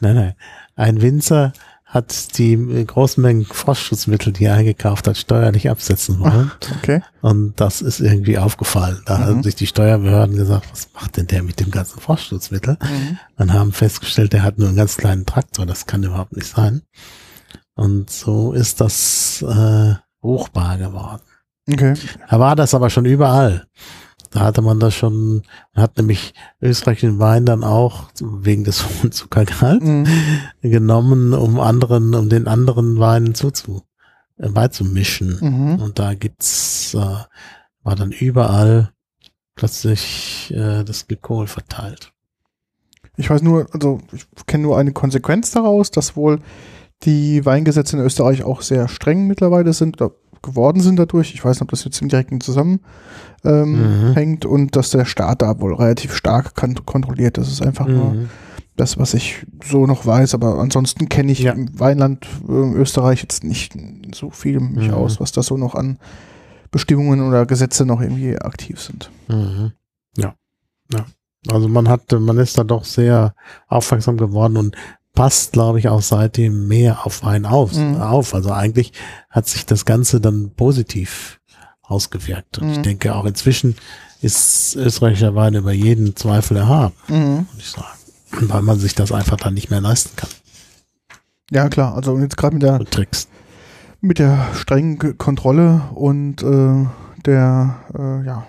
Nein, 0.00 0.14
nein. 0.14 0.34
Ein 0.76 1.00
Winzer 1.02 1.52
hat 1.86 2.36
die 2.36 2.52
äh, 2.52 2.84
großen 2.84 3.22
Mengen 3.22 3.46
Frostschutzmittel, 3.46 4.34
die 4.34 4.44
er 4.44 4.54
eingekauft 4.54 5.08
hat, 5.08 5.16
steuerlich 5.16 5.70
absetzen 5.70 6.20
wollen. 6.20 6.52
Okay. 6.78 7.00
Und 7.22 7.58
das 7.58 7.80
ist 7.80 8.00
irgendwie 8.00 8.36
aufgefallen. 8.36 9.00
Da 9.06 9.16
Mhm. 9.18 9.24
haben 9.24 9.42
sich 9.42 9.54
die 9.54 9.66
Steuerbehörden 9.66 10.36
gesagt, 10.36 10.66
was 10.70 10.88
macht 10.92 11.16
denn 11.16 11.26
der 11.28 11.42
mit 11.42 11.58
dem 11.60 11.70
ganzen 11.70 11.98
Frostschutzmittel? 11.98 12.76
Mhm. 12.82 13.18
Und 13.38 13.52
haben 13.54 13.72
festgestellt, 13.72 14.34
der 14.34 14.42
hat 14.42 14.58
nur 14.58 14.68
einen 14.68 14.76
ganz 14.76 14.98
kleinen 14.98 15.24
Traktor. 15.24 15.64
Das 15.64 15.86
kann 15.86 16.02
überhaupt 16.02 16.36
nicht 16.36 16.46
sein. 16.48 16.82
Und 17.74 18.10
so 18.10 18.52
ist 18.52 18.82
das 18.82 19.40
äh, 19.48 19.94
ruchbar 20.22 20.76
geworden. 20.76 21.22
Okay. 21.70 21.94
Da 22.28 22.38
war 22.38 22.54
das 22.54 22.74
aber 22.74 22.90
schon 22.90 23.06
überall. 23.06 23.66
Da 24.30 24.40
hatte 24.40 24.62
man 24.62 24.78
das 24.78 24.94
schon, 24.94 25.42
man 25.74 25.82
hat 25.82 25.96
nämlich 25.96 26.34
österreichischen 26.60 27.18
Wein 27.18 27.46
dann 27.46 27.64
auch 27.64 28.10
wegen 28.20 28.64
des 28.64 28.84
hohen 28.88 29.12
Zuckergehalts 29.12 29.84
Mhm. 29.84 30.06
genommen, 30.62 31.32
um 31.34 31.58
anderen, 31.60 32.14
um 32.14 32.28
den 32.28 32.46
anderen 32.46 32.98
Weinen 32.98 33.34
zuzu, 33.34 33.82
äh, 34.36 34.48
beizumischen. 34.48 35.38
Mhm. 35.40 35.82
Und 35.82 35.98
da 35.98 36.14
gibt's, 36.14 36.94
äh, 36.94 36.98
war 37.82 37.96
dann 37.96 38.12
überall 38.12 38.90
plötzlich 39.54 40.52
äh, 40.54 40.84
das 40.84 41.06
Glykol 41.06 41.46
verteilt. 41.46 42.12
Ich 43.16 43.30
weiß 43.30 43.42
nur, 43.42 43.66
also 43.72 44.00
ich 44.12 44.26
kenne 44.46 44.62
nur 44.62 44.78
eine 44.78 44.92
Konsequenz 44.92 45.50
daraus, 45.50 45.90
dass 45.90 46.14
wohl 46.16 46.38
die 47.02 47.44
Weingesetze 47.44 47.96
in 47.96 48.02
Österreich 48.04 48.44
auch 48.44 48.60
sehr 48.62 48.88
streng 48.88 49.26
mittlerweile 49.26 49.72
sind 49.72 49.96
geworden 50.42 50.80
sind 50.80 50.96
dadurch. 50.98 51.34
Ich 51.34 51.44
weiß 51.44 51.56
nicht, 51.56 51.62
ob 51.62 51.70
das 51.70 51.84
jetzt 51.84 52.00
im 52.02 52.08
direkten 52.08 52.40
Zusammenhängt 52.40 52.82
ähm, 53.44 54.08
Mhm. 54.10 54.12
hängt 54.14 54.44
und 54.46 54.74
dass 54.74 54.90
der 54.90 55.04
Staat 55.04 55.42
da 55.42 55.60
wohl 55.60 55.74
relativ 55.74 56.14
stark 56.14 56.54
kontrolliert. 56.54 57.38
Das 57.38 57.48
ist 57.48 57.62
einfach 57.62 57.86
nur 57.86 58.14
Mhm. 58.14 58.28
das, 58.76 58.98
was 58.98 59.14
ich 59.14 59.46
so 59.64 59.86
noch 59.86 60.06
weiß. 60.06 60.34
Aber 60.34 60.58
ansonsten 60.58 61.08
kenne 61.08 61.30
ich 61.32 61.40
Ja. 61.40 61.52
im 61.52 61.78
Weinland 61.78 62.26
äh, 62.48 62.52
Österreich 62.52 63.22
jetzt 63.22 63.44
nicht 63.44 63.76
so 64.14 64.30
viel 64.30 64.58
mich 64.60 64.88
Mhm. 64.88 64.94
aus, 64.94 65.20
was 65.20 65.30
da 65.32 65.42
so 65.42 65.56
noch 65.56 65.74
an 65.76 65.98
Bestimmungen 66.70 67.20
oder 67.26 67.46
Gesetze 67.46 67.86
noch 67.86 68.00
irgendwie 68.00 68.36
aktiv 68.38 68.80
sind. 68.80 69.10
Mhm. 69.28 69.72
Ja. 70.16 70.34
Ja. 70.92 71.06
Also 71.48 71.68
man 71.68 71.88
hat, 71.88 72.10
man 72.12 72.36
ist 72.38 72.58
da 72.58 72.64
doch 72.64 72.84
sehr 72.84 73.34
aufmerksam 73.68 74.16
geworden 74.16 74.56
und 74.56 74.76
passt, 75.18 75.52
glaube 75.52 75.78
ich, 75.80 75.88
auch 75.88 76.00
seitdem 76.02 76.68
mehr 76.68 77.04
auf 77.04 77.22
Wein 77.22 77.44
auf. 77.44 77.74
Mhm. 77.74 77.96
auf. 78.00 78.34
Also 78.34 78.52
eigentlich 78.52 78.92
hat 79.30 79.46
sich 79.48 79.66
das 79.66 79.84
Ganze 79.84 80.20
dann 80.20 80.50
positiv 80.56 81.40
ausgewirkt. 81.82 82.58
Und 82.58 82.70
ich 82.70 82.78
Mhm. 82.78 82.82
denke 82.84 83.14
auch 83.14 83.24
inzwischen 83.24 83.74
ist 84.20 84.74
österreichischer 84.76 85.34
Wein 85.34 85.54
über 85.54 85.72
jeden 85.72 86.16
Zweifel 86.16 86.56
erhaben, 86.56 86.94
Mhm. 87.08 87.46
würde 87.50 87.58
ich 87.58 87.70
sagen. 87.70 87.86
Weil 88.50 88.62
man 88.62 88.78
sich 88.78 88.94
das 88.94 89.10
einfach 89.12 89.36
dann 89.36 89.54
nicht 89.54 89.70
mehr 89.70 89.80
leisten 89.80 90.10
kann. 90.16 90.30
Ja, 91.50 91.68
klar. 91.68 91.94
Also 91.94 92.18
jetzt 92.18 92.36
gerade 92.36 92.54
mit 92.54 92.62
der, 92.62 92.78
mit 94.00 94.18
der 94.18 94.48
strengen 94.54 95.16
Kontrolle 95.18 95.82
und 95.94 96.42
äh, 96.42 96.86
der, 97.24 97.76
äh, 97.98 98.24
ja, 98.26 98.46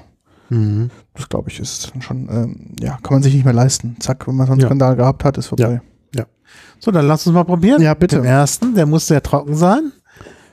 Mhm. 0.50 0.90
das 1.14 1.30
glaube 1.30 1.50
ich 1.50 1.60
ist 1.60 1.94
schon, 2.02 2.28
ähm, 2.30 2.76
ja, 2.80 2.98
kann 3.04 3.14
man 3.16 3.24
sich 3.24 3.34
nicht 3.34 3.46
mehr 3.46 3.54
leisten. 3.54 3.96
Zack, 4.00 4.28
wenn 4.28 4.36
man 4.36 4.48
so 4.48 4.52
einen 4.54 4.62
Ja. 4.62 4.68
Skandal 4.68 4.96
gehabt 4.96 5.24
hat, 5.24 5.38
ist 5.38 5.48
vorbei. 5.48 5.82
So, 6.80 6.92
dann 6.92 7.08
lass 7.08 7.28
uns 7.28 7.34
mal 7.34 7.44
probieren. 7.44 7.82
Ja, 7.82 7.94
bitte. 7.94 8.18
Den 8.18 8.26
ersten, 8.26 8.74
der 8.76 8.86
muss 8.86 9.08
sehr 9.08 9.22
trocken 9.22 9.56
sein. 9.56 9.92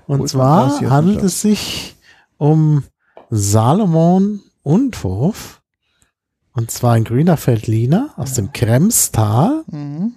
Und 0.07 0.19
mein 0.19 0.29
zwar 0.29 0.81
handelt 0.91 1.23
es 1.23 1.41
sich 1.41 1.97
um 2.37 2.85
Salomon 3.31 4.41
Unhof. 4.63 5.63
Und 6.53 6.71
zwar 6.71 6.95
ein 6.95 7.05
grüner 7.05 7.37
Feldliner 7.37 8.11
aus 8.17 8.33
dem 8.35 8.53
Kremstal. 8.53 9.63
Mhm. 9.71 10.15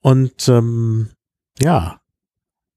Und 0.00 0.48
ähm, 0.48 1.08
ja, 1.60 1.98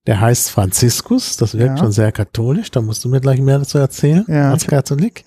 der 0.08 0.22
heißt 0.22 0.50
Franziskus. 0.50 1.38
Das 1.38 1.54
wirkt 1.56 1.72
Ja. 1.72 1.78
schon 1.78 1.92
sehr 1.92 2.12
katholisch. 2.12 2.72
Da 2.72 2.82
musst 2.82 3.04
du 3.06 3.10
mir 3.10 3.20
gleich 3.22 3.42
mehr 3.42 3.60
dazu 3.60 3.78
erzählen 3.78 4.26
Ja, 4.28 4.52
als 4.52 4.66
Katholik. 4.66 5.26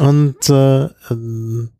Und 0.00 0.50
äh, 0.50 0.84
ähm, 1.10 1.70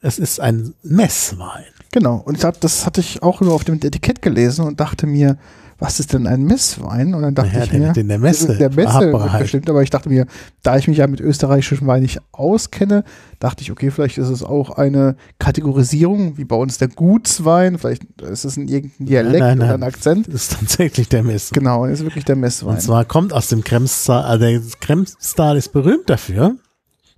es 0.00 0.18
ist 0.18 0.40
ein 0.40 0.74
Messwein. 0.82 1.64
Genau. 1.92 2.16
Und 2.24 2.36
ich 2.36 2.44
hab, 2.44 2.60
das 2.60 2.84
hatte 2.86 3.00
ich 3.00 3.22
auch 3.22 3.40
nur 3.40 3.54
auf 3.54 3.64
dem 3.64 3.76
Etikett 3.76 4.22
gelesen 4.22 4.64
und 4.64 4.80
dachte 4.80 5.06
mir, 5.06 5.38
was 5.80 6.00
ist 6.00 6.12
denn 6.12 6.26
ein 6.26 6.42
Messwein? 6.42 7.14
Und 7.14 7.22
dann 7.22 7.36
dachte 7.36 7.56
Ja, 7.56 7.62
ich 7.62 7.70
der 7.70 7.78
mir, 7.78 7.96
in 7.96 8.08
der 8.08 8.18
Messe 8.18 8.56
der 8.56 8.68
Messe 8.70 8.98
wird 8.98 9.10
verabreicht. 9.10 9.38
bestimmt, 9.42 9.70
aber 9.70 9.82
ich 9.82 9.90
dachte 9.90 10.08
mir, 10.08 10.26
da 10.64 10.76
ich 10.76 10.88
mich 10.88 10.98
ja 10.98 11.06
mit 11.06 11.20
österreichischem 11.20 11.86
Wein 11.86 12.02
nicht 12.02 12.20
auskenne, 12.32 13.04
dachte 13.38 13.62
ich, 13.62 13.70
okay, 13.70 13.92
vielleicht 13.92 14.18
ist 14.18 14.28
es 14.28 14.42
auch 14.42 14.70
eine 14.70 15.14
Kategorisierung, 15.38 16.36
wie 16.36 16.44
bei 16.44 16.56
uns 16.56 16.78
der 16.78 16.88
Gutswein, 16.88 17.78
vielleicht 17.78 18.02
ist 18.22 18.44
es 18.44 18.56
ein 18.56 18.66
irgendein 18.66 19.06
Dialekt 19.06 19.38
nein, 19.40 19.58
nein. 19.58 19.68
oder 19.68 19.74
ein 19.78 19.82
Akzent. 19.84 20.26
Das 20.26 20.34
ist 20.34 20.52
tatsächlich 20.58 21.08
der 21.08 21.22
Messe. 21.22 21.54
Genau, 21.54 21.84
ist 21.84 22.02
wirklich 22.02 22.24
der 22.24 22.36
Messwein. 22.36 22.74
Und 22.74 22.82
zwar 22.82 23.04
kommt 23.04 23.32
aus 23.32 23.46
dem 23.46 23.62
Kremstal, 23.62 24.24
also 24.24 24.44
der 24.44 24.60
Kremstal 24.80 25.56
ist 25.56 25.72
berühmt 25.72 26.10
dafür, 26.10 26.56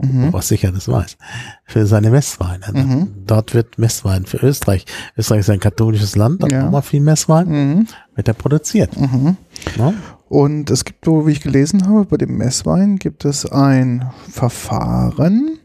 mhm. 0.02 0.33
was 0.33 0.49
sicher 0.49 0.73
das 0.73 0.88
weiß, 0.88 1.16
für 1.64 1.87
seine 1.87 2.11
Messweine. 2.11 2.64
ne? 2.73 2.83
Mhm. 2.85 3.09
Dort 3.26 3.54
wird 3.54 3.78
Messwein 3.78 4.26
für 4.26 4.38
Österreich. 4.38 4.85
Österreich 5.16 5.40
ist 5.40 5.50
ein 5.50 5.61
katholisches 5.61 6.16
Land, 6.16 6.42
da 6.42 6.49
Ja. 6.49 6.61
braucht 6.62 6.73
man 6.73 6.83
viel 6.83 7.00
Messwein, 7.00 7.49
Mhm. 7.49 7.87
wird 8.14 8.28
er 8.28 8.35
produziert. 8.35 8.99
Mhm. 9.00 9.37
Ne? 9.76 9.95
Und 10.28 10.71
es 10.71 10.85
gibt, 10.85 11.04
so 11.04 11.26
wie 11.26 11.33
ich 11.33 11.40
gelesen 11.40 11.87
habe, 11.88 12.04
bei 12.04 12.16
dem 12.16 12.37
Messwein 12.37 12.97
gibt 12.97 13.25
es 13.25 13.45
ein 13.50 14.11
Verfahren, 14.28 15.59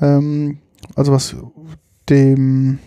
ähm, 0.00 0.58
also 0.94 1.12
was 1.12 1.34
dem, 2.08 2.78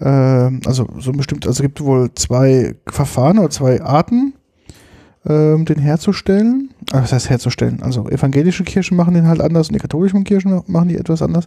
ähm, 0.00 0.60
also 0.66 0.86
so 0.98 1.12
bestimmt, 1.12 1.46
also 1.46 1.60
es 1.60 1.62
gibt 1.62 1.80
wohl 1.80 2.12
zwei 2.14 2.74
Verfahren 2.88 3.38
oder 3.38 3.50
zwei 3.50 3.80
Arten, 3.82 4.34
ähm, 5.26 5.64
den 5.64 5.78
herzustellen. 5.78 6.70
Ah, 6.92 7.02
Was 7.02 7.12
heißt 7.12 7.30
herzustellen? 7.30 7.82
Also 7.82 8.08
evangelische 8.08 8.64
Kirchen 8.64 8.96
machen 8.96 9.14
den 9.14 9.26
halt 9.26 9.40
anders 9.40 9.68
und 9.68 9.74
die 9.74 9.80
katholischen 9.80 10.24
Kirchen 10.24 10.62
machen 10.66 10.88
die 10.88 10.96
etwas 10.96 11.22
anders. 11.22 11.46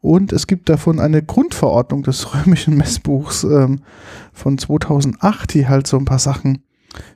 Und 0.00 0.32
es 0.32 0.46
gibt 0.46 0.68
davon 0.68 1.00
eine 1.00 1.22
Grundverordnung 1.22 2.02
des 2.02 2.34
römischen 2.46 2.76
Messbuchs 2.76 3.44
ähm, 3.44 3.80
von 4.32 4.58
2008, 4.58 5.54
die 5.54 5.66
halt 5.66 5.86
so 5.86 5.96
ein 5.96 6.04
paar 6.04 6.18
Sachen 6.18 6.62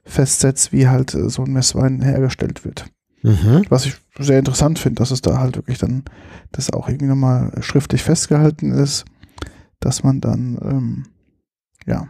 festsetzt, 0.04 0.72
wie 0.72 0.88
halt 0.88 1.14
äh, 1.14 1.28
so 1.28 1.44
ein 1.44 1.52
Messwein 1.52 2.00
hergestellt 2.00 2.64
wird. 2.64 2.86
Mhm. 3.22 3.64
Was 3.68 3.86
ich 3.86 3.96
sehr 4.18 4.38
interessant 4.38 4.78
finde, 4.78 5.00
dass 5.00 5.10
es 5.10 5.20
da 5.20 5.38
halt 5.38 5.56
wirklich 5.56 5.78
dann, 5.78 6.04
das 6.52 6.72
auch 6.72 6.88
irgendwie 6.88 7.06
nochmal 7.06 7.52
schriftlich 7.60 8.02
festgehalten 8.02 8.72
ist, 8.72 9.04
dass 9.80 10.02
man 10.02 10.20
dann, 10.20 10.58
ähm, 10.62 11.06
ja, 11.86 12.08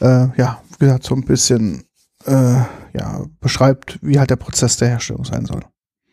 äh, 0.00 0.28
ja, 0.36 0.60
gesagt, 0.80 1.04
so 1.04 1.14
ein 1.14 1.24
bisschen, 1.24 1.84
äh, 2.24 2.62
ja, 2.92 3.24
beschreibt, 3.40 3.98
wie 4.02 4.18
halt 4.18 4.30
der 4.30 4.36
Prozess 4.36 4.76
der 4.76 4.88
Herstellung 4.88 5.24
sein 5.24 5.46
soll. 5.46 5.64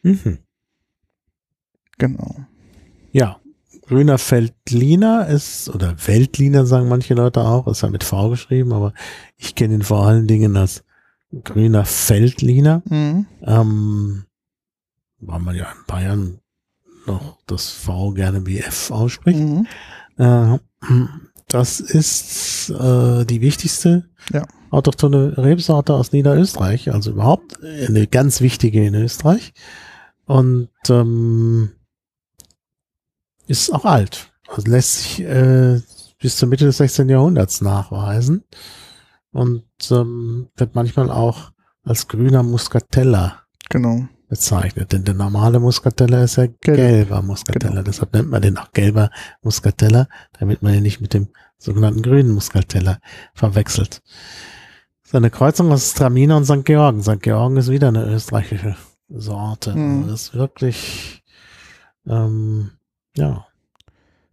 Mhm. 0.04 0.40
Genau. 1.98 2.36
Ja, 3.12 3.40
grüner 3.88 4.18
Feldliner 4.18 5.28
ist, 5.28 5.70
oder 5.70 5.96
Weltliner 6.06 6.66
sagen 6.66 6.88
manche 6.88 7.16
Leute 7.16 7.42
auch, 7.42 7.68
ist 7.68 7.82
ja 7.82 7.90
mit 7.90 8.04
V 8.04 8.30
geschrieben, 8.30 8.74
aber 8.74 8.94
ich 9.38 9.56
kenne 9.56 9.76
ihn 9.76 9.84
vor 9.84 10.06
allen 10.06 10.28
Dingen 10.28 10.56
als 10.56 10.84
grüner 11.44 11.86
Feldliner. 11.86 12.84
Mhm. 12.86 13.26
Ähm, 13.42 14.26
weil 15.20 15.40
man 15.40 15.56
ja 15.56 15.72
in 15.72 15.86
Bayern 15.88 16.40
noch 17.08 17.40
das 17.48 17.70
V 17.70 18.12
gerne 18.12 18.46
wie 18.46 18.60
F 18.60 18.92
ausspricht. 18.92 19.40
Mhm. 19.40 19.68
Äh, 20.18 20.60
das 21.48 21.80
ist 21.80 22.70
äh, 22.70 23.26
die 23.26 23.42
wichtigste 23.42 24.10
Ja. 24.32 24.46
Autochthone 24.70 25.38
Rebsorte 25.38 25.94
aus 25.94 26.12
Niederösterreich, 26.12 26.94
also 26.94 27.12
überhaupt 27.12 27.62
eine 27.64 28.08
ganz 28.08 28.42
wichtige 28.42 28.86
in 28.86 28.96
Österreich. 28.96 29.54
Und 30.26 30.70
ähm, 30.90 31.72
ist 33.48 33.74
auch 33.74 33.86
alt. 33.86 34.32
Also 34.48 34.70
lässt 34.70 34.98
sich 35.04 35.22
äh, 35.22 35.80
bis 36.20 36.38
zur 36.38 36.50
Mitte 36.50 36.66
des 36.66 36.78
16. 36.78 37.10
Jahrhunderts 37.10 37.62
nachweisen 37.62 38.44
und 39.32 39.64
ähm, 39.92 40.50
wird 40.56 40.76
manchmal 40.76 41.12
auch 41.12 41.52
als 41.84 42.08
grüner 42.08 42.44
Muscatella 42.44 43.44
Genau. 43.70 44.08
bezeichnet. 44.30 44.92
Denn 44.92 45.04
der 45.04 45.14
normale 45.14 45.60
Muscatella 45.60 46.24
ist 46.24 46.38
ja 46.38 46.48
Gelb. 46.48 46.62
gelber 46.78 47.22
Muscatella. 47.22 47.70
Genau. 47.76 47.84
Deshalb 47.84 48.14
nennt 48.14 48.30
man 48.30 48.42
den 48.42 48.58
auch 48.58 48.72
gelber 48.72 49.10
Muscatella, 49.42 50.08
damit 50.40 50.62
man 50.62 50.74
ihn 50.74 50.84
nicht 50.84 51.02
mit 51.02 51.14
dem 51.14 51.30
sogenannten 51.58 52.02
grünen 52.02 52.32
Muscatella 52.32 53.00
verwechselt. 53.34 54.02
Das 55.08 55.12
ist 55.12 55.16
eine 55.16 55.30
Kreuzung 55.30 55.72
aus 55.72 55.92
Stramina 55.92 56.36
und 56.36 56.44
St. 56.44 56.66
Georgen. 56.66 57.02
St. 57.02 57.22
Georgen 57.22 57.56
ist 57.56 57.70
wieder 57.72 57.88
eine 57.88 58.04
österreichische 58.06 58.76
Sorte. 59.08 59.74
Mhm. 59.74 60.00
Also 60.00 60.12
das 60.12 60.22
ist 60.24 60.34
wirklich, 60.34 61.24
ähm, 62.06 62.72
ja. 63.16 63.46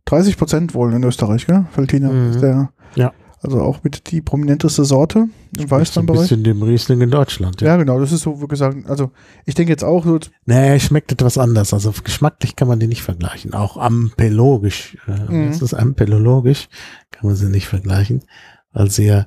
30 0.06 0.36
Prozent 0.36 0.74
wohl 0.74 0.92
in 0.92 1.04
Österreich, 1.04 1.46
gell? 1.46 1.64
Veltliner 1.76 2.10
Mhm. 2.12 2.30
ist 2.32 2.40
der. 2.42 2.70
Ja. 2.96 3.12
Also 3.40 3.60
auch 3.60 3.84
mit 3.84 4.10
die 4.10 4.20
prominenteste 4.20 4.84
Sorte 4.84 5.18
im 5.20 5.28
so 5.58 5.62
ein 5.62 5.70
Weißweinbereich. 5.70 6.20
bisschen 6.22 6.42
dem 6.42 6.60
Riesling 6.62 7.00
in 7.02 7.10
Deutschland. 7.10 7.60
Ja, 7.60 7.76
genau, 7.76 8.00
das 8.00 8.10
ist 8.10 8.22
so, 8.22 8.42
wie 8.42 8.48
gesagt, 8.48 8.88
also 8.90 9.12
ich 9.44 9.54
denke 9.54 9.70
jetzt 9.70 9.84
auch 9.84 10.04
so, 10.04 10.18
Naja, 10.44 10.76
schmeckt 10.80 11.12
etwas 11.12 11.38
anders. 11.38 11.72
Also 11.72 11.92
geschmacklich 12.02 12.56
kann 12.56 12.66
man 12.66 12.80
die 12.80 12.88
nicht 12.88 13.02
vergleichen. 13.02 13.54
Auch 13.54 13.76
ampelogisch. 13.76 14.96
Äh, 15.06 15.30
Mhm. 15.32 15.48
Das 15.52 15.62
ist 15.62 15.74
ampelologisch. 15.74 16.68
Kann 17.12 17.28
man 17.28 17.36
sie 17.36 17.48
nicht 17.48 17.68
vergleichen, 17.68 18.24
weil 18.72 18.90
sie 18.90 19.06
ja 19.06 19.26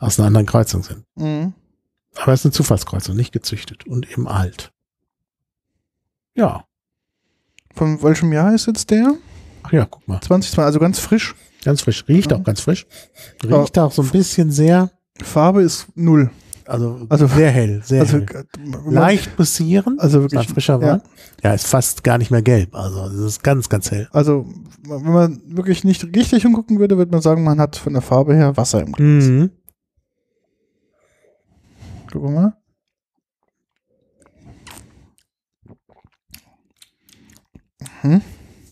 aus 0.00 0.18
einer 0.18 0.26
anderen 0.26 0.46
Kreuzung 0.46 0.82
sind. 0.82 1.04
mhm. 1.14 1.52
Aber 2.16 2.32
es 2.32 2.40
ist 2.40 2.46
eine 2.46 2.52
Zufallskreuzung, 2.52 3.14
nicht 3.14 3.30
gezüchtet 3.32 3.86
und 3.86 4.10
eben 4.10 4.26
alt. 4.26 4.72
Ja. 6.34 6.64
von 7.74 8.02
welchem 8.02 8.32
Jahr 8.32 8.52
ist 8.54 8.66
jetzt 8.66 8.90
der? 8.90 9.14
Ach 9.62 9.72
ja, 9.72 9.86
guck 9.88 10.06
mal. 10.08 10.20
2020, 10.20 10.58
also 10.58 10.78
ganz 10.80 10.98
frisch. 10.98 11.34
Ganz 11.64 11.82
frisch. 11.82 12.04
Riecht 12.08 12.30
Ja. 12.32 12.38
auch 12.38 12.42
ganz 12.42 12.60
frisch. 12.60 12.86
Riecht 13.44 13.78
auch 13.78 13.92
so 13.92 14.02
ein 14.02 14.08
bisschen 14.08 14.50
sehr, 14.50 14.90
Farbe 15.22 15.62
ist 15.62 15.86
null. 15.94 16.30
also, 16.66 17.06
Also- 17.08 17.26
sehr 17.28 17.50
hell, 17.50 17.80
sehr 17.84 18.00
Also, 18.02 18.18
hell. 18.18 18.26
äh, 18.56 18.90
Leicht 18.90 19.36
bussierend. 19.36 20.00
also 20.00 20.22
wirklich, 20.22 20.48
frischer 20.48 20.80
ja. 20.80 20.92
Wein. 20.94 21.02
Ja. 21.44 21.52
ist 21.54 21.66
fast 21.66 22.02
gar 22.04 22.16
nicht 22.18 22.30
mehr 22.30 22.42
gelb. 22.42 22.74
Also, 22.74 23.04
es 23.06 23.14
ist 23.14 23.42
ganz, 23.44 23.68
ganz 23.68 23.90
hell. 23.90 24.08
also 24.12 24.46
wenn 24.82 25.12
man 25.12 25.40
wirklich 25.46 25.84
nicht 25.84 26.02
richtig 26.16 26.42
hingucken 26.42 26.78
würde, 26.80 26.96
würde 26.96 27.10
man 27.12 27.20
sagen, 27.22 27.44
man 27.44 27.60
hat 27.60 27.76
von 27.76 27.92
der 27.92 28.02
Farbe 28.02 28.34
her 28.34 28.56
Wasser 28.56 28.80
im 28.82 28.92
Glas. 28.92 29.24
Mhm. 29.24 29.50
Gucken 32.10 32.34
wir 32.34 32.40
mal. 32.40 32.56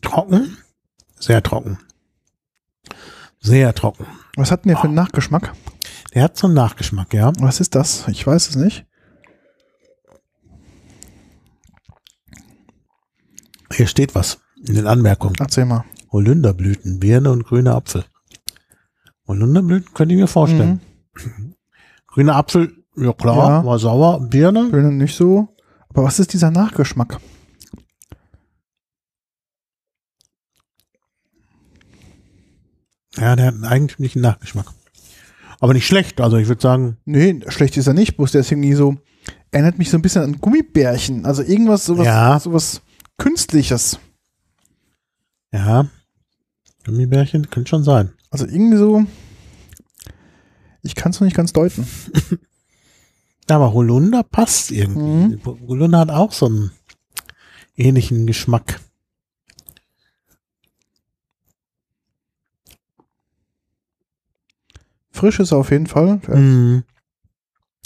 Trocken. 0.03 0.57
Sehr 1.19 1.43
trocken. 1.43 1.79
Sehr 3.41 3.75
trocken. 3.75 4.07
Was 4.37 4.51
hat 4.51 4.65
denn 4.65 4.71
der 4.71 4.79
für 4.79 4.85
einen 4.85 4.95
Nachgeschmack? 4.95 5.55
Der 6.15 6.25
hat 6.25 6.37
so 6.37 6.47
einen 6.47 6.55
Nachgeschmack, 6.55 7.13
ja. 7.15 7.33
Was 7.39 7.61
ist 7.61 7.75
das? 7.75 8.09
Ich 8.09 8.27
weiß 8.27 8.49
es 8.49 8.57
nicht. 8.57 8.87
Hier 13.73 13.87
steht 13.87 14.15
was 14.15 14.41
in 14.67 14.75
den 14.75 14.87
Anmerkungen. 14.87 15.37
Erzähl 15.39 15.67
mal. 15.67 15.85
Holunderblüten, 16.11 16.99
Birne 16.99 17.31
und 17.31 17.45
grüner 17.45 17.75
Apfel. 17.75 18.05
Holunderblüten 19.27 19.93
könnte 19.95 20.15
ich 20.15 20.21
mir 20.21 20.27
vorstellen. 20.27 20.81
Grüner 22.07 22.37
Apfel, 22.37 22.78
ja 23.01 23.13
klar, 23.13 23.37
Ja. 23.61 23.65
war 23.65 23.79
sauer. 23.79 24.21
Birne, 24.29 24.69
Birne 24.71 24.93
nicht 24.93 25.15
so. 25.17 25.49
Aber 25.91 26.05
was 26.05 26.19
ist 26.19 26.33
dieser 26.33 26.51
Nachgeschmack? 26.51 27.19
ja, 33.17 33.37
der 33.37 33.47
hat 33.47 33.55
einen 33.55 33.65
eigentümlichen 33.65 34.23
Nachgeschmack. 34.23 34.67
Aber 35.61 35.75
nicht 35.75 35.87
schlecht, 35.87 36.21
also 36.21 36.37
ich 36.37 36.47
würde 36.49 36.63
sagen, 36.63 36.99
Nee, 37.05 37.41
schlecht 37.49 37.77
ist 37.77 37.87
er 37.89 37.95
nicht, 37.95 38.17
bloß 38.17 38.33
der 38.33 38.43
ist 38.43 38.53
irgendwie 38.53 38.75
so, 38.75 38.97
erinnert 39.51 39.79
mich 39.79 39.91
so 39.91 39.97
ein 39.99 40.03
bisschen 40.03 40.23
an 40.23 40.39
Gummibärchen. 40.41 41.27
Also 41.27 41.43
irgendwas, 41.43 41.85
sowas, 41.85 42.07
Ja. 42.07 42.39
sowas 42.39 42.83
Künstliches. 43.17 43.99
ja, 45.53 45.89
Gummibärchen 46.85 47.51
könnte 47.51 47.69
schon 47.71 47.83
sein. 47.83 48.13
Also 48.31 48.47
irgendwie 48.47 48.77
so, 48.77 49.05
ich 50.83 50.95
kann 50.95 51.11
es 51.11 51.19
noch 51.21 51.25
nicht 51.25 51.37
ganz 51.37 51.53
deuten. 51.53 51.87
Ja, 53.49 53.57
aber 53.57 53.73
Holunder 53.73 54.23
passt 54.23 54.71
irgendwie. 54.71 55.39
Holunder 55.45 56.01
hat 56.01 56.11
auch 56.11 56.33
so 56.33 56.47
einen 56.47 56.71
ähnlichen 57.77 58.27
Geschmack. 58.27 58.81
Frisch 65.11 65.41
ist 65.41 65.53
er 65.53 65.59
auf 65.59 65.71
jeden 65.71 65.87
Fall. 65.87 66.21
Mhm. 66.29 66.85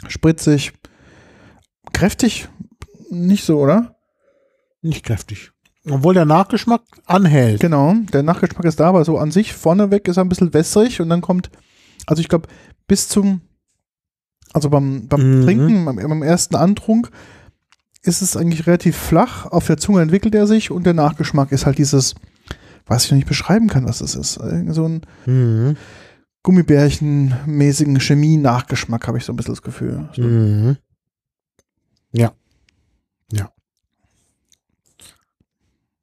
Spritzig. 0.07 0.73
Kräftig? 1.93 2.49
Nicht 3.11 3.45
so, 3.45 3.61
oder? 3.61 3.97
Nicht 4.83 5.05
kräftig. 5.05 5.53
Obwohl 5.89 6.15
der 6.15 6.25
Nachgeschmack 6.25 6.83
anhält. 7.07 7.61
Genau, 7.61 7.95
der 8.13 8.23
Nachgeschmack 8.23 8.65
ist 8.65 8.79
da, 8.79 8.89
aber 8.89 9.05
so 9.05 9.19
an 9.19 9.31
sich 9.31 9.53
vorneweg 9.53 10.07
ist 10.09 10.17
er 10.17 10.25
ein 10.25 10.29
bisschen 10.29 10.55
wässrig 10.55 11.01
und 11.01 11.09
dann 11.09 11.21
kommt, 11.21 11.51
also 12.07 12.21
ich 12.21 12.29
glaube, 12.29 12.49
bis 12.87 13.09
zum, 13.09 13.41
also 14.53 14.71
beim, 14.71 15.09
beim 15.09 15.41
Mhm. 15.41 15.45
Trinken, 15.45 15.85
beim, 15.85 15.97
beim 15.97 16.23
ersten 16.23 16.57
Antrunk, 16.57 17.11
ist 18.03 18.21
es 18.23 18.37
eigentlich 18.37 18.67
relativ 18.67 18.97
flach. 18.97 19.47
Auf 19.47 19.67
der 19.67 19.77
Zunge 19.79 20.03
entwickelt 20.03 20.35
er 20.35 20.47
sich 20.47 20.71
und 20.71 20.85
der 20.85 20.95
Nachgeschmack 20.95 21.53
ist 21.53 21.67
halt 21.67 21.79
dieses, 21.79 22.15
was 22.87 23.05
ich 23.05 23.11
noch 23.13 23.17
nicht 23.17 23.29
beschreiben 23.29 23.69
kann, 23.69 23.87
was 23.87 24.01
es 24.01 24.15
ist. 24.15 24.35
So 24.71 24.87
ein 24.89 25.03
Mhm. 25.27 25.77
Gummibärchen-mäßigen 26.45 28.01
Chemie-Nachgeschmack, 28.01 29.07
habe 29.07 29.19
ich 29.19 29.25
so 29.25 29.33
ein 29.33 29.37
bisschen 29.37 29.55
das 29.55 29.63
Gefühl. 29.63 30.09
Mhm. 30.17 30.77
Ja. 32.13 32.33
Ja. 33.33 33.51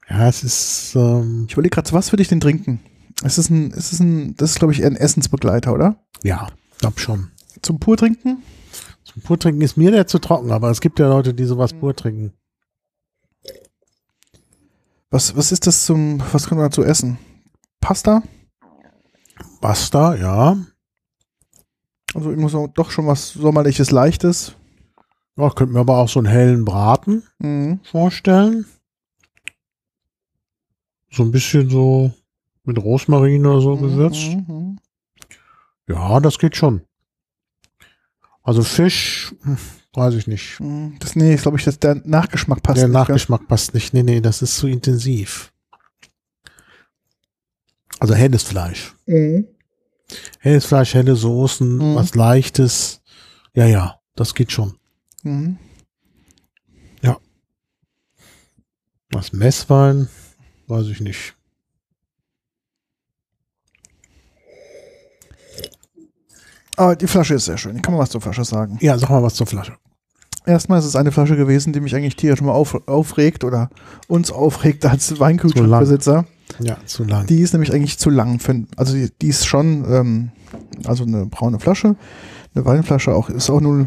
Ja, 0.10 0.28
es 0.28 0.44
ist, 0.44 0.94
ähm, 0.96 1.46
Ich 1.48 1.54
überlege 1.54 1.76
gerade, 1.76 1.92
was 1.92 2.12
würde 2.12 2.22
ich 2.24 2.30
denn 2.30 2.40
trinken? 2.40 2.80
Es 3.24 3.38
ist 3.38 3.50
ein, 3.50 3.72
es 3.76 3.92
ist 3.92 4.00
ein, 4.00 4.36
das 4.38 4.52
ist 4.52 4.60
glaube 4.60 4.74
ich 4.74 4.80
eher 4.82 4.88
ein 4.88 4.96
Essensbegleiter, 4.96 5.74
oder? 5.74 5.98
ja, 6.24 6.48
glaub 6.80 7.00
schon. 7.00 7.32
Zum 7.62 7.80
pur 7.80 7.98
trinken? 7.98 8.44
Zum 9.04 9.22
Purtrinken 9.24 9.62
ist 9.62 9.76
mir 9.76 9.92
der 9.92 10.06
zu 10.08 10.20
trocken, 10.20 10.52
aber 10.52 10.70
es 10.70 10.82
gibt 10.82 11.00
ja 11.00 11.08
Leute, 11.08 11.34
die 11.34 11.46
sowas 11.46 11.74
pur 11.74 11.96
trinken. 11.96 12.34
Was, 15.10 15.36
was 15.36 15.52
ist 15.52 15.66
das 15.66 15.86
zum, 15.86 16.22
was 16.32 16.48
kann 16.48 16.58
man 16.60 16.68
dazu 16.70 16.84
essen? 16.84 17.18
Pasta? 17.82 18.22
Basta, 19.62 20.16
ja. 20.16 20.58
Also 22.14 22.30
irgendwo 22.30 22.50
so, 22.50 22.68
doch 22.68 22.92
schon 22.92 23.08
was 23.08 23.30
sommerliches, 23.30 23.90
leichtes. 23.92 24.54
Ja, 25.38 25.50
könnten 25.50 25.74
wir 25.74 25.82
aber 25.82 25.98
auch 25.98 26.10
so 26.10 26.20
einen 26.20 26.28
hellen 26.28 26.66
Braten 26.66 27.24
Mhm. 27.40 27.80
vorstellen. 27.84 28.66
So 31.12 31.24
ein 31.24 31.32
bisschen 31.32 31.70
so 31.70 32.12
mit 32.64 32.78
Rosmarin 32.78 33.46
oder 33.46 33.62
so 33.62 33.78
gewürzt. 33.78 34.36
Mhm. 34.48 34.78
Ja, 35.88 36.20
das 36.20 36.38
geht 36.38 36.56
schon. 36.56 36.82
Also 38.50 38.64
Fisch, 38.64 39.32
hm, 39.44 39.58
weiß 39.94 40.16
ich 40.16 40.26
nicht. 40.26 40.60
Mhm. 40.60 40.96
Das, 41.00 41.16
nee, 41.16 41.36
ich 41.36 41.42
glaube 41.44 41.60
ich, 41.60 41.64
dass 41.66 41.78
der 41.78 42.02
Nachgeschmack 42.04 42.64
passt. 42.64 42.78
Der 42.80 42.88
nicht, 42.88 42.94
gell? 42.96 43.02
Nachgeschmack 43.02 43.48
passt 43.48 43.76
nicht. 43.76 43.94
Nee, 43.94 44.02
nee, 44.02 44.22
das 44.22 44.42
ist 44.42 44.56
zu 44.58 44.66
intensiv. 44.68 45.54
Also 48.00 48.16
helles 48.16 48.42
Fleisch. 48.42 48.96
Mhm. 49.06 49.46
Helles 50.40 50.66
Fleisch, 50.66 50.96
helle 50.96 51.16
Soßen, 51.16 51.78
Mhm. 51.78 51.96
was 51.96 52.16
leichtes. 52.16 53.02
Ja, 53.54 53.68
ja, 53.68 54.00
das 54.16 54.34
geht 54.34 54.52
schon. 54.52 54.78
Mhm. 55.22 55.60
Was 59.12 59.34
Messwein, 59.34 60.08
weiß 60.68 60.86
ich 60.88 61.02
nicht. 61.02 61.36
Aber 66.80 66.96
die 66.96 67.08
Flasche 67.08 67.34
ist 67.34 67.46
sehr 67.46 67.58
schön. 67.58 67.76
Ich 67.76 67.82
kann 67.82 67.94
mal 67.94 68.00
was 68.00 68.10
zur 68.10 68.22
Flasche 68.22 68.46
sagen. 68.46 68.78
Ja, 68.80 68.98
sag 68.98 69.10
mal 69.10 69.22
was 69.22 69.34
zur 69.36 69.46
Flasche. 69.48 69.74
Erstmal 70.46 70.80
ist 70.80 70.86
es 70.86 70.96
eine 70.96 71.12
Flasche 71.12 71.36
gewesen, 71.36 71.74
die 71.74 71.82
mich 71.82 71.94
eigentlich 71.94 72.16
tierisch 72.16 72.42
mal 72.42 72.54
auf, 72.54 72.88
aufregt 72.88 73.44
oder 73.44 73.70
uns 74.08 74.32
aufregt 74.32 74.86
als 74.86 75.20
Weinkühlschrankbesitzer. 75.20 76.26
Ja, 76.60 76.78
zu 76.86 77.04
lang. 77.04 77.28
Die 77.28 77.42
ist 77.42 77.52
nämlich 77.52 77.74
eigentlich 77.74 78.00
zu 78.00 78.10
lang. 78.10 78.40
Für, 78.40 78.64
also 78.78 78.94
die, 78.94 79.10
die 79.22 79.28
ist 79.28 79.46
schon, 79.46 79.84
ähm, 79.92 80.32
also 80.86 81.04
eine 81.04 81.26
braune 81.26 81.60
Flasche. 81.60 81.98
Eine 82.56 82.66
Weinflasche 82.66 83.14
auch, 83.14 83.30
ist 83.30 83.50
auch 83.50 83.60
0, 83.60 83.86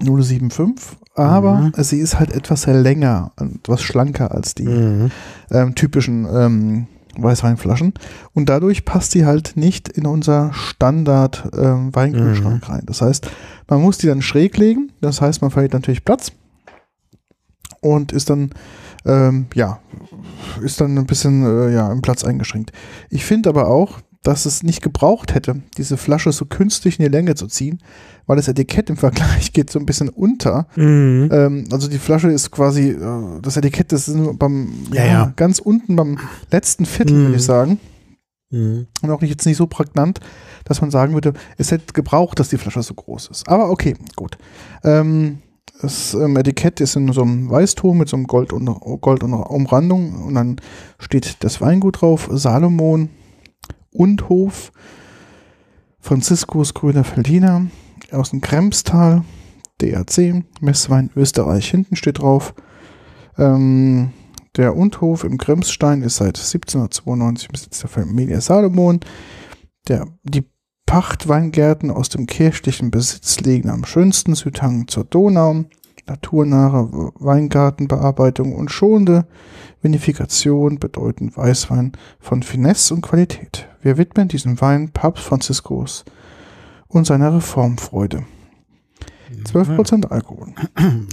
075, 0.00 0.96
aber 1.14 1.54
Mhm. 1.60 1.72
sie 1.76 1.98
ist 1.98 2.18
halt 2.18 2.32
etwas 2.32 2.66
länger 2.66 3.32
und 3.38 3.56
etwas 3.56 3.82
schlanker 3.82 4.32
als 4.32 4.54
die 4.54 4.64
Mhm. 4.64 5.10
ähm, 5.50 5.74
typischen 5.74 6.24
ähm, 6.24 6.86
Weißweinflaschen. 7.16 7.94
Und 8.34 8.48
dadurch 8.48 8.84
passt 8.84 9.14
die 9.14 9.24
halt 9.24 9.56
nicht 9.56 9.88
in 9.88 10.06
unser 10.06 10.52
Standard 10.52 11.50
ähm, 11.56 11.94
Weinkühlschrank 11.94 12.68
rein. 12.68 12.82
Das 12.86 13.00
heißt, 13.00 13.30
man 13.68 13.82
muss 13.82 13.98
die 13.98 14.06
dann 14.06 14.22
schräg 14.22 14.56
legen. 14.56 14.92
Das 15.00 15.20
heißt, 15.20 15.42
man 15.42 15.50
verliert 15.50 15.72
natürlich 15.72 16.04
Platz 16.04 16.32
und 17.80 18.12
ist 18.12 18.30
dann, 18.30 18.50
ähm, 19.04 19.46
ja, 19.54 19.80
ist 20.62 20.80
dann 20.80 20.98
ein 20.98 21.06
bisschen 21.06 21.44
äh, 21.44 21.72
ja, 21.72 21.90
im 21.92 22.02
Platz 22.02 22.24
eingeschränkt. 22.24 22.72
Ich 23.10 23.24
finde 23.24 23.48
aber 23.48 23.68
auch, 23.68 24.00
dass 24.22 24.46
es 24.46 24.62
nicht 24.62 24.82
gebraucht 24.82 25.34
hätte, 25.34 25.62
diese 25.76 25.96
Flasche 25.96 26.32
so 26.32 26.44
künstlich 26.44 26.98
in 26.98 27.04
die 27.04 27.10
Länge 27.10 27.34
zu 27.34 27.46
ziehen, 27.46 27.78
weil 28.28 28.36
das 28.36 28.46
Etikett 28.46 28.88
im 28.90 28.96
Vergleich 28.96 29.52
geht 29.52 29.70
so 29.70 29.80
ein 29.80 29.86
bisschen 29.86 30.08
unter. 30.10 30.68
Mhm. 30.76 31.28
Ähm, 31.32 31.64
also 31.72 31.88
die 31.88 31.98
Flasche 31.98 32.28
ist 32.30 32.52
quasi, 32.52 32.90
äh, 32.90 33.40
das 33.42 33.56
Etikett 33.56 33.90
das 33.90 34.06
ist 34.06 34.14
nur 34.14 34.38
beim, 34.38 34.68
Ja, 34.92 35.04
ja. 35.04 35.32
ganz 35.34 35.58
unten 35.58 35.96
beim 35.96 36.18
letzten 36.52 36.86
Viertel, 36.86 37.16
Mhm. 37.16 37.22
würde 37.24 37.36
ich 37.36 37.42
sagen. 37.44 37.80
Mhm. 38.50 38.86
Und 39.02 39.10
auch 39.10 39.22
jetzt 39.22 39.44
nicht 39.46 39.56
so 39.56 39.66
prägnant, 39.66 40.20
dass 40.64 40.80
man 40.80 40.90
sagen 40.90 41.14
würde, 41.14 41.32
es 41.56 41.70
hätte 41.72 41.92
gebraucht, 41.92 42.38
dass 42.38 42.48
die 42.50 42.58
Flasche 42.58 42.82
so 42.82 42.94
groß 42.94 43.28
ist. 43.32 43.48
Aber 43.48 43.70
okay, 43.70 43.94
gut. 44.14 44.38
Ähm, 44.84 45.38
das 45.82 46.12
ähm, 46.14 46.36
Etikett 46.36 46.80
ist 46.80 46.96
in 46.96 47.12
so 47.12 47.22
einem 47.22 47.50
Weißton 47.50 47.96
mit 47.96 48.08
so 48.08 48.16
einem 48.16 48.26
Gold 48.26 48.52
und 48.52 48.66
Gold 49.00 49.22
und 49.22 49.32
Umrandung 49.32 50.22
und 50.24 50.34
dann 50.34 50.56
steht 50.98 51.36
das 51.40 51.60
Weingut 51.60 52.00
drauf, 52.02 52.28
Salomon 52.32 53.10
und 53.92 54.28
Hof, 54.28 54.72
Franziskus 56.00 56.74
Grüner 56.74 57.04
Feldiner 57.04 57.66
aus 58.12 58.30
dem 58.30 58.40
Kremstal, 58.40 59.24
DAC, 59.78 60.44
Messwein 60.60 61.10
Österreich 61.14 61.70
hinten 61.70 61.96
steht 61.96 62.18
drauf. 62.18 62.54
Ähm, 63.36 64.10
der 64.56 64.76
Undhof 64.76 65.24
im 65.24 65.38
Kremsstein 65.38 66.02
ist 66.02 66.16
seit 66.16 66.38
1792 66.38 67.48
im 67.48 67.52
Besitz 67.52 67.80
der 67.80 67.88
Familie 67.88 68.40
Salomon. 68.40 69.00
Der, 69.86 70.06
die 70.24 70.44
Pachtweingärten 70.86 71.90
aus 71.90 72.08
dem 72.08 72.26
kirchlichen 72.26 72.90
Besitz 72.90 73.40
liegen 73.40 73.70
am 73.70 73.84
schönsten 73.84 74.34
Südhang 74.34 74.88
zur 74.88 75.04
Donau. 75.04 75.64
Naturnahe 76.06 77.12
Weingartenbearbeitung 77.18 78.54
und 78.54 78.70
schonende 78.70 79.26
Vinifikation 79.82 80.78
bedeuten 80.78 81.36
Weißwein 81.36 81.92
von 82.18 82.42
Finesse 82.42 82.94
und 82.94 83.02
Qualität. 83.02 83.68
Wir 83.82 83.98
widmen 83.98 84.28
diesem 84.28 84.60
Wein 84.60 84.90
Papst 84.90 85.24
Franziskus 85.24 86.04
und 86.88 87.06
seiner 87.06 87.34
Reformfreude. 87.34 88.24
12% 89.44 90.06
Alkohol. 90.06 90.54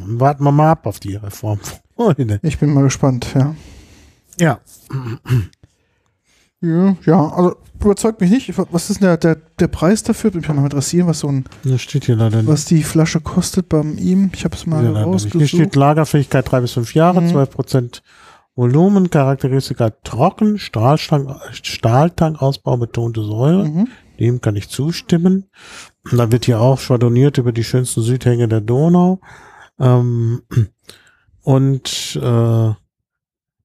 Warten 0.06 0.44
wir 0.44 0.52
mal 0.52 0.72
ab 0.72 0.86
auf 0.88 1.00
die 1.00 1.16
Reform. 1.16 1.60
Freunde. 1.96 2.40
Ich 2.44 2.58
bin 2.60 2.74
mal 2.74 2.84
gespannt, 2.84 3.28
ja. 3.36 3.56
Ja. 4.40 4.60
Ja, 6.62 6.96
ja, 7.06 7.28
also 7.30 7.56
überzeugt 7.82 8.22
mich 8.22 8.32
nicht. 8.32 8.48
Ich- 8.50 8.58
Was 8.58 8.90
ist 8.90 9.02
denn 9.02 9.08
der, 9.10 9.18
der, 9.18 9.36
der 9.60 9.68
Preis 9.68 10.02
dafür? 10.04 10.34
Würde 10.34 10.48
mich 10.48 10.58
mal 10.58 10.64
interessieren, 10.64 11.08
was 11.08 11.20
so 11.20 11.28
ein, 11.28 11.44
Das 11.64 11.82
steht 11.82 12.06
hier 12.06 12.16
leider 12.16 12.38
nicht. 12.38 12.48
was 12.48 12.64
die 12.66 12.82
Flasche 12.84 13.20
kostet 13.20 13.68
beim 13.70 13.98
ihm. 13.98 14.32
Ich 14.34 14.46
habe 14.46 14.56
es 14.56 14.66
mal 14.66 14.82
nicht. 14.84 14.96
rausgesucht. 14.96 15.38
Hier 15.40 15.48
steht 15.48 15.76
Lagerfähigkeit 15.76 16.50
drei 16.50 16.62
bis 16.62 16.72
fünf 16.72 16.96
Jahre, 16.96 17.22
Mhm. 17.22 17.28
12 17.30 17.50
Prozent 17.52 18.02
Volumencharakteristika 18.56 19.90
trocken, 20.04 20.58
Stahltankausbau, 20.58 22.78
betonte 22.78 23.22
Säure. 23.22 23.66
Mhm. 23.68 23.88
Dem 24.20 24.42
kann 24.42 24.56
ich 24.56 24.70
zustimmen. 24.70 25.46
Und 26.10 26.18
Da 26.18 26.32
wird 26.32 26.46
hier 26.46 26.60
auch 26.62 26.80
schwadroniert 26.80 27.38
über 27.38 27.52
die 27.52 27.64
schönsten 27.64 28.02
Südhänge 28.02 28.48
der 28.48 28.62
Donau. 28.62 29.20
Ähm, 29.80 30.42
und 31.42 32.20
äh, 32.22 32.74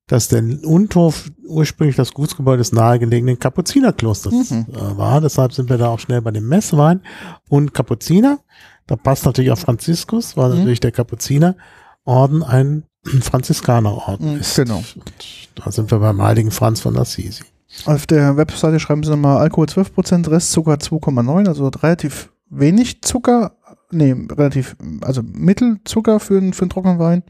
dass 0.06 0.26
der 0.28 0.42
Untorf 0.64 1.30
ursprünglich 1.46 1.94
das 1.96 2.12
Gutsgebäude 2.12 2.58
des 2.58 2.72
nahegelegenen 2.72 3.38
Kapuzinerklosters 3.38 4.50
Mhm. 4.50 4.66
äh, 4.72 4.96
war. 4.98 5.20
Deshalb 5.20 5.52
sind 5.52 5.70
wir 5.70 5.78
da 5.78 5.88
auch 5.88 6.00
schnell 6.00 6.20
bei 6.20 6.32
dem 6.32 6.48
Messwein. 6.48 7.00
Und 7.48 7.72
Kapuziner, 7.74 8.40
da 8.88 8.96
passt 8.96 9.24
natürlich 9.24 9.52
auch 9.52 9.58
Franziskus, 9.58 10.36
weil 10.36 10.50
Mhm. 10.50 10.56
natürlich 10.58 10.80
der 10.80 10.90
Kapuzinerorden 10.92 12.42
ein 12.42 12.84
Franziskanerorden 13.20 14.34
Mhm, 14.34 14.40
ist. 14.40 14.56
genau. 14.56 14.78
Und 14.78 15.12
da 15.54 15.70
sind 15.70 15.90
wir 15.92 15.98
beim 16.00 16.20
heiligen 16.20 16.50
Franz 16.50 16.80
von 16.80 16.96
Assisi. 16.98 17.44
Auf 17.84 18.06
der 18.06 18.36
Webseite 18.36 18.80
schreiben 18.80 19.02
sie 19.02 19.10
nochmal 19.10 19.38
Alkohol 19.38 19.66
12%, 19.66 20.30
Restzucker 20.30 20.74
2,9, 20.74 21.46
also 21.48 21.68
relativ 21.68 22.32
wenig 22.50 23.02
Zucker, 23.02 23.52
nee, 23.90 24.12
relativ, 24.12 24.76
also 25.02 25.22
Mittelzucker 25.22 26.20
für, 26.20 26.36
einen- 26.38 26.52
für 26.52 26.62
einen 26.62 26.70
trockenen 26.70 26.98
Wein 26.98 27.22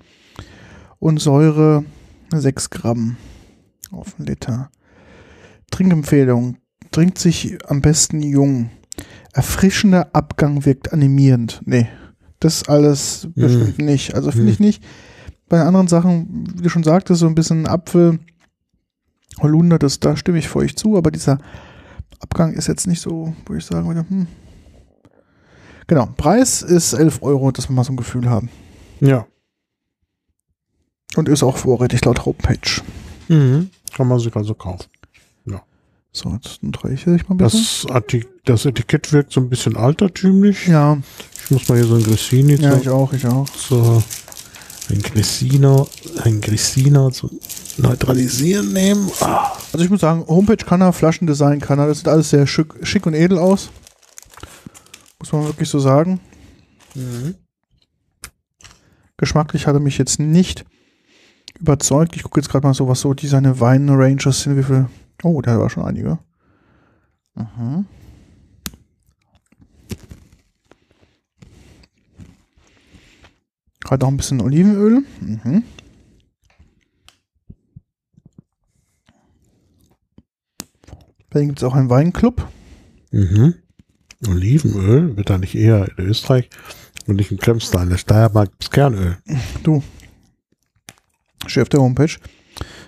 und 0.98 1.18
Säure 1.20 1.84
6 2.32 2.70
Gramm 2.70 3.16
auf 3.92 4.14
einen 4.18 4.26
Liter. 4.28 4.70
Trinkempfehlung, 5.70 6.56
trinkt 6.90 7.18
sich 7.18 7.58
am 7.68 7.80
besten 7.80 8.22
jung. 8.22 8.70
Erfrischender 9.32 10.10
Abgang 10.14 10.64
wirkt 10.64 10.92
animierend. 10.92 11.60
Nee, 11.64 11.88
das 12.40 12.68
alles 12.68 13.28
bestimmt 13.34 13.78
nicht. 13.78 14.14
Also 14.14 14.30
finde 14.32 14.46
Hm. 14.48 14.52
ich 14.52 14.60
nicht. 14.60 14.82
Bei 15.48 15.60
anderen 15.62 15.86
Sachen, 15.88 16.44
wie 16.56 16.62
du 16.62 16.68
schon 16.68 16.82
sagtest, 16.82 17.20
so 17.20 17.26
ein 17.26 17.34
bisschen 17.34 17.66
Apfel, 17.68 18.18
Holunder, 19.38 19.78
das, 19.78 20.00
da 20.00 20.16
stimme 20.16 20.38
ich 20.38 20.48
für 20.48 20.58
euch 20.58 20.76
zu, 20.76 20.96
aber 20.96 21.10
dieser 21.10 21.38
Abgang 22.20 22.52
ist 22.52 22.68
jetzt 22.68 22.86
nicht 22.86 23.00
so, 23.00 23.34
wo 23.46 23.54
ich 23.54 23.64
sagen 23.64 23.86
würde, 23.88 24.04
hm. 24.08 24.26
Genau, 25.86 26.06
Preis 26.16 26.62
ist 26.62 26.92
11 26.92 27.22
Euro, 27.22 27.50
dass 27.50 27.68
wir 27.68 27.74
mal 27.74 27.84
so 27.84 27.92
ein 27.92 27.96
Gefühl 27.96 28.28
haben. 28.28 28.48
Ja. 29.00 29.26
Und 31.16 31.28
ist 31.28 31.42
auch 31.42 31.56
vorrätig 31.56 32.04
laut 32.04 32.24
Homepage. 32.24 32.82
Mhm. 33.28 33.70
Kann 33.92 34.06
man 34.06 34.20
sich 34.20 34.34
also 34.36 34.54
kaufen. 34.54 34.86
So, 36.12 36.30
jetzt 36.30 36.58
reiche 36.84 37.14
ich 37.14 37.28
mal 37.28 37.34
ein 37.34 37.38
bisschen. 37.38 38.26
Das, 38.44 38.64
Etikett 38.66 39.12
wirkt 39.12 39.32
so 39.32 39.40
ein 39.40 39.48
bisschen 39.48 39.76
altertümlich. 39.76 40.66
ja, 40.66 40.98
Ich 41.44 41.50
muss 41.50 41.68
mal 41.68 41.76
hier 41.76 41.86
so 41.86 41.94
ein 41.94 42.02
Grissini 42.02 42.54
ja, 42.54 42.76
ich 42.76 42.88
auch, 42.88 43.12
ich 43.12 43.26
auch. 43.26 43.46
so 43.56 44.02
ein 44.90 45.00
Grissino, 45.02 45.88
ein 46.24 46.40
Grissino 46.40 47.10
zu 47.10 47.30
neutralisieren 47.80 48.72
nehmen. 48.72 49.10
Ah. 49.20 49.52
Also 49.72 49.84
ich 49.84 49.90
muss 49.90 50.00
sagen, 50.00 50.24
Homepage 50.26 50.64
kann 50.64 50.80
er, 50.80 50.92
Flaschendesign 50.92 51.60
kann 51.60 51.78
er, 51.78 51.86
das 51.86 51.98
sieht 51.98 52.08
alles 52.08 52.30
sehr 52.30 52.46
schick, 52.46 52.74
schick 52.82 53.06
und 53.06 53.14
edel 53.14 53.38
aus. 53.38 53.70
Muss 55.18 55.32
man 55.32 55.44
wirklich 55.44 55.68
so 55.68 55.78
sagen. 55.78 56.20
Geschmacklich 59.16 59.66
hat 59.66 59.74
er 59.74 59.80
mich 59.80 59.98
jetzt 59.98 60.18
nicht 60.18 60.64
überzeugt. 61.58 62.16
Ich 62.16 62.22
gucke 62.22 62.40
jetzt 62.40 62.48
gerade 62.48 62.66
mal 62.66 62.74
so, 62.74 62.88
was 62.88 63.00
so 63.00 63.14
die 63.14 63.26
seine 63.26 63.60
Wein-Ranges 63.60 64.42
sind. 64.42 64.56
Wie 64.56 64.62
viel? 64.62 64.86
Oh, 65.22 65.42
der 65.42 65.58
war 65.60 65.68
schon 65.68 65.84
einige. 65.84 66.18
Mhm. 67.34 67.84
Gerade 73.80 74.04
noch 74.04 74.10
ein 74.10 74.16
bisschen 74.16 74.40
Olivenöl. 74.40 75.02
Mhm. 75.20 75.64
Dann 81.30 81.46
gibt 81.46 81.58
es 81.58 81.64
auch 81.64 81.74
einen 81.74 81.90
Weinclub. 81.90 82.46
Mhm. 83.12 83.54
Olivenöl 84.28 85.16
wird 85.16 85.30
da 85.30 85.38
nicht 85.38 85.54
eher 85.54 85.88
in 85.96 86.04
Österreich 86.04 86.50
und 87.06 87.16
nicht 87.16 87.30
in 87.30 87.38
Kremstal. 87.38 87.84
In 87.84 87.90
der 87.90 87.96
Steiermark 87.96 88.50
gibt's 88.50 88.70
Kernöl. 88.70 89.16
Du. 89.62 89.82
Chef 91.46 91.68
der 91.68 91.80
Homepage. 91.80 92.16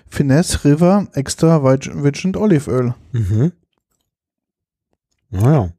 Finesse 0.07 0.63
River 0.63 1.07
Extra 1.13 1.63
Virgin 1.63 2.35
Olive 2.35 2.69
Öl. 2.69 2.93
Mhm. 3.13 3.51
Naja. 5.31 5.73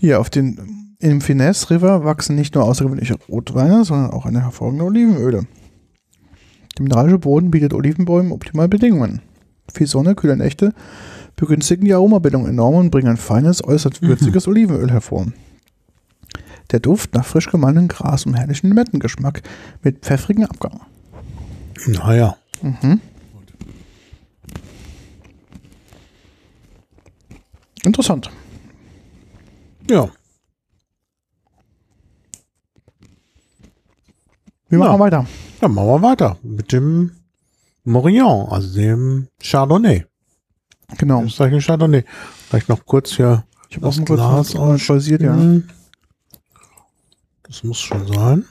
Hier 0.00 0.20
auf 0.20 0.30
den, 0.30 0.96
im 0.98 1.20
Finesse 1.20 1.70
River 1.70 2.04
wachsen 2.04 2.36
nicht 2.36 2.54
nur 2.54 2.64
außergewöhnliche 2.64 3.18
Rotweine, 3.28 3.84
sondern 3.84 4.10
auch 4.10 4.24
eine 4.24 4.42
hervorragende 4.42 4.84
Olivenöle. 4.84 5.46
Der 6.76 6.82
mineralische 6.82 7.18
Boden 7.18 7.50
bietet 7.50 7.74
Olivenbäumen 7.74 8.32
optimale 8.32 8.68
Bedingungen. 8.68 9.20
Viel 9.76 9.86
Sonne, 9.86 10.14
kühle 10.14 10.36
Nächte 10.38 10.72
begünstigen 11.36 11.84
die 11.84 11.92
Aromabildung 11.92 12.46
enorm 12.48 12.76
und 12.76 12.90
bringen 12.90 13.08
ein 13.08 13.16
feines, 13.18 13.62
äußerst 13.62 14.00
würziges 14.00 14.48
Olivenöl 14.48 14.90
hervor. 14.90 15.26
Der 16.70 16.80
Duft 16.80 17.12
nach 17.12 17.26
frisch 17.26 17.50
gemahlenem 17.50 17.88
Gras 17.88 18.24
und 18.24 18.32
herrlichen 18.34 18.68
Limettengeschmack 18.68 19.42
mit 19.82 19.98
pfeffrigem 19.98 20.44
Abgang. 20.44 20.80
Naja. 21.86 22.38
Mhm. 22.62 23.02
Interessant. 27.84 28.30
Ja. 29.90 30.08
Wir 34.70 34.78
machen 34.78 34.94
Ja. 34.94 34.98
weiter. 34.98 35.26
Dann 35.60 35.74
machen 35.74 35.86
wir 35.86 36.02
weiter 36.02 36.38
mit 36.42 36.72
dem 36.72 37.12
Morillon, 37.86 38.48
also 38.50 38.74
dem 38.74 39.28
Chardonnay. 39.40 40.06
Genau. 40.98 41.22
Österreichischen 41.22 41.66
Chardonnay. 41.66 42.04
Vielleicht 42.48 42.68
noch 42.68 42.84
kurz 42.84 43.12
hier 43.12 43.44
Ich 43.70 43.76
habe 43.76 43.86
auch 43.86 43.94
das 43.96 44.04
Glas 44.04 44.52
pausiert, 44.52 45.22
ja. 45.22 45.32
ausspülen. 45.32 45.72
Das 47.44 47.62
muss 47.62 47.78
schon 47.80 48.06
sein. 48.12 48.44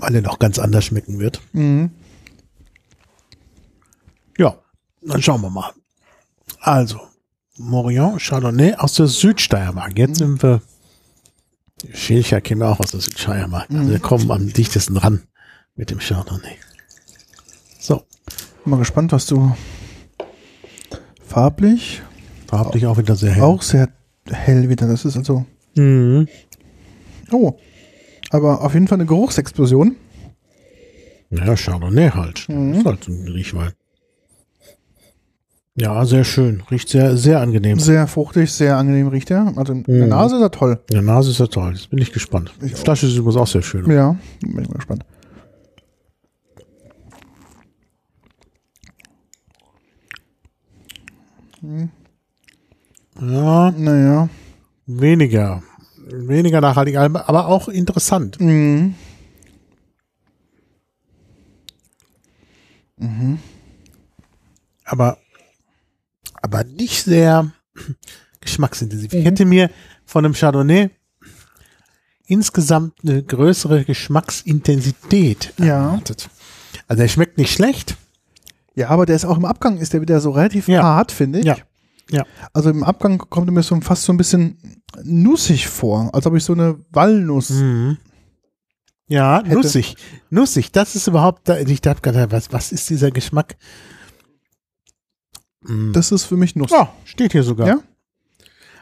Weil 0.00 0.14
er 0.14 0.22
noch 0.22 0.38
ganz 0.38 0.58
anders 0.58 0.86
schmecken 0.86 1.18
wird. 1.18 1.40
Mhm. 1.52 1.90
Ja, 4.38 4.58
dann 5.02 5.22
schauen 5.22 5.42
wir 5.42 5.50
mal. 5.50 5.72
Also, 6.60 7.00
Morillon 7.58 8.18
Chardonnay 8.18 8.74
aus 8.76 8.94
der 8.94 9.08
Südsteiermark. 9.08 9.98
Jetzt 9.98 10.18
sind 10.18 10.42
wir, 10.42 10.62
Schilcher 11.92 12.40
käme 12.40 12.66
auch 12.66 12.80
aus 12.80 12.90
der 12.92 13.00
Südsteiermark. 13.00 13.70
Also 13.70 13.90
wir 13.90 13.98
kommen 13.98 14.30
am 14.30 14.52
dichtesten 14.52 14.96
ran 14.96 15.22
mit 15.74 15.90
dem 15.90 15.98
Chardonnay. 15.98 16.56
So, 17.78 17.96
Bin 18.64 18.70
mal 18.70 18.78
gespannt, 18.78 19.12
was 19.12 19.26
du 19.26 19.54
farblich 21.24 22.02
farblich 22.46 22.86
auch 22.86 22.96
wieder 22.98 23.16
sehr 23.16 23.32
hell. 23.32 23.42
auch 23.42 23.62
sehr 23.62 23.88
hell 24.30 24.68
wieder. 24.68 24.86
Das 24.86 25.04
ist 25.04 25.16
also. 25.16 25.44
Mhm. 25.74 26.28
Oh. 27.30 27.58
Aber 28.30 28.62
auf 28.62 28.74
jeden 28.74 28.88
Fall 28.88 28.96
eine 28.98 29.06
Geruchsexplosion. 29.06 29.96
Ja, 31.30 31.54
Chardonnay 31.56 32.10
halt. 32.10 32.48
Mhm. 32.48 32.70
Das 32.70 32.78
ist 32.80 32.86
halt 32.86 33.04
so 33.04 33.12
ein 33.12 33.28
Riechwein. 33.28 33.72
Ja, 35.78 36.06
sehr 36.06 36.24
schön. 36.24 36.62
Riecht 36.70 36.88
sehr, 36.88 37.18
sehr 37.18 37.40
angenehm. 37.40 37.78
Sehr 37.78 38.06
fruchtig, 38.06 38.50
sehr 38.50 38.78
angenehm 38.78 39.08
riecht 39.08 39.30
er. 39.30 39.52
Also 39.56 39.74
in 39.74 39.84
der 39.84 40.04
Mhm. 40.04 40.08
Nase 40.08 40.36
ist 40.36 40.42
er 40.42 40.50
toll. 40.50 40.80
Die 40.90 41.00
Nase 41.02 41.30
ist 41.30 41.38
ja 41.38 41.46
toll. 41.48 41.72
Jetzt 41.74 41.90
bin 41.90 41.98
ich 41.98 42.12
gespannt. 42.12 42.54
Die. 42.62 42.70
Flasche 42.70 43.06
ist 43.06 43.16
übrigens 43.16 43.36
auch 43.36 43.46
sehr 43.46 43.60
schön. 43.62 43.88
Ja, 43.90 44.16
bin 44.40 44.62
ich 44.62 44.68
mal 44.68 44.76
gespannt. 44.76 45.04
Ja, 53.20 53.70
Naja. 53.70 54.28
weniger. 54.86 55.62
Weniger 56.08 56.60
nachhaltig, 56.60 56.96
aber 56.96 57.28
aber 57.28 57.48
auch 57.48 57.68
interessant. 57.68 58.40
Mhm. 58.40 58.94
aber, 64.84 65.18
aber 66.46 66.64
nicht 66.64 67.02
sehr 67.04 67.50
geschmacksintensiv. 68.40 69.12
Mhm. 69.12 69.18
Ich 69.18 69.24
hätte 69.24 69.44
mir 69.44 69.70
von 70.04 70.24
einem 70.24 70.34
Chardonnay 70.34 70.90
insgesamt 72.26 72.94
eine 73.02 73.22
größere 73.22 73.84
Geschmacksintensität 73.84 75.52
Ja. 75.58 75.84
erwartet. 75.90 76.28
Also 76.88 77.02
er 77.02 77.08
schmeckt 77.08 77.38
nicht 77.38 77.52
schlecht. 77.52 77.96
Ja, 78.74 78.88
aber 78.90 79.06
der 79.06 79.16
ist 79.16 79.24
auch 79.24 79.36
im 79.38 79.44
Abgang, 79.44 79.78
ist 79.78 79.92
der 79.92 80.00
wieder 80.00 80.20
so 80.20 80.30
relativ 80.32 80.68
Ja. 80.68 80.82
hart, 80.82 81.12
finde 81.12 81.38
ich. 81.40 81.44
Ja. 81.46 81.56
Ja. 82.10 82.24
Also 82.52 82.70
im 82.70 82.84
Abgang 82.84 83.18
kommt 83.18 83.48
er 83.48 83.52
mir 83.52 83.62
so 83.62 83.80
fast 83.80 84.04
so 84.04 84.12
ein 84.12 84.16
bisschen 84.16 84.58
nussig 85.02 85.66
vor, 85.66 86.14
als 86.14 86.26
ob 86.26 86.34
ich 86.36 86.44
so 86.44 86.52
eine 86.52 86.78
Walnuss. 86.90 87.50
Mhm. 87.50 87.96
Ja, 89.08 89.38
Hätte- 89.44 89.54
nussig. 89.56 89.96
Nussig, 90.30 90.72
das 90.72 90.94
ist 90.96 91.06
überhaupt, 91.08 91.48
ich 91.48 91.80
dachte 91.80 92.02
gerade, 92.02 92.30
was, 92.32 92.52
was 92.52 92.70
ist 92.72 92.88
dieser 92.90 93.10
Geschmack? 93.10 93.56
Mhm. 95.66 95.92
Das 95.92 96.12
ist 96.12 96.24
für 96.24 96.36
mich 96.36 96.56
Nuss. 96.56 96.70
ja, 96.70 96.92
steht 97.04 97.32
hier 97.32 97.42
sogar. 97.42 97.66
Ja? 97.66 97.78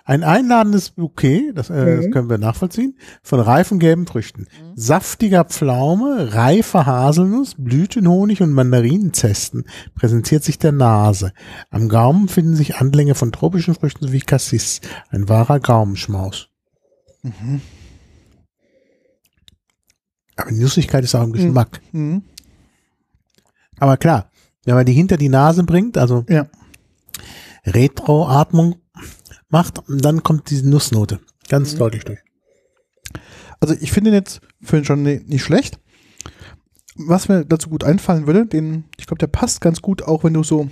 Ein 0.06 0.22
einladendes 0.22 0.90
Bouquet, 0.90 1.52
das, 1.54 1.70
äh, 1.70 1.96
das 1.96 2.06
Mhm. 2.06 2.10
können 2.10 2.28
wir 2.28 2.36
nachvollziehen, 2.36 2.98
von 3.22 3.40
reifen 3.40 3.78
gelben 3.78 4.06
Früchten. 4.06 4.46
Saftiger 4.74 5.44
Pflaume, 5.44 6.34
reifer 6.34 6.84
Haselnuss, 6.84 7.54
Blütenhonig 7.56 8.42
und 8.42 8.52
Mandarinenzesten 8.52 9.64
präsentiert 9.94 10.44
sich 10.44 10.58
der 10.58 10.72
Nase. 10.72 11.32
Am 11.70 11.88
Gaumen 11.88 12.28
finden 12.28 12.54
sich 12.54 12.76
Anlänge 12.76 13.14
von 13.14 13.32
tropischen 13.32 13.74
Früchten 13.74 14.06
sowie 14.06 14.20
Cassis. 14.20 14.82
Ein 15.08 15.30
wahrer 15.30 15.58
Gaumenschmaus. 15.58 16.50
Mhm. 17.22 17.62
Aber 20.36 20.50
die 20.50 20.60
Nussigkeit 20.60 21.04
ist 21.04 21.14
auch 21.14 21.22
im 21.24 21.32
Geschmack. 21.32 21.80
Mhm. 21.92 22.24
Aber 23.78 23.96
klar, 23.96 24.30
wenn 24.64 24.74
man 24.74 24.84
die 24.86 24.92
hinter 24.92 25.16
die 25.16 25.28
Nase 25.28 25.64
bringt, 25.64 25.96
also 25.96 26.24
Ja. 26.28 26.46
Retroatmung 27.66 28.76
macht, 29.48 29.82
dann 29.88 30.22
kommt 30.22 30.50
diese 30.50 30.68
Nussnote 30.68 31.20
ganz 31.48 31.74
Mhm. 31.74 31.78
deutlich 31.78 32.04
durch. 32.04 32.20
Also 33.60 33.74
ich 33.80 33.92
finde 33.92 34.10
ihn 34.10 34.14
jetzt 34.14 34.40
für 34.62 34.76
den 34.76 34.84
Chardonnay 34.84 35.22
nicht 35.26 35.42
schlecht. 35.42 35.78
Was 36.96 37.28
mir 37.28 37.44
dazu 37.44 37.70
gut 37.70 37.82
einfallen 37.84 38.26
würde, 38.26 38.46
den, 38.46 38.84
ich 38.98 39.06
glaube, 39.06 39.18
der 39.18 39.26
passt 39.26 39.60
ganz 39.60 39.80
gut, 39.82 40.02
auch 40.02 40.22
wenn 40.24 40.34
du 40.34 40.44
so 40.44 40.68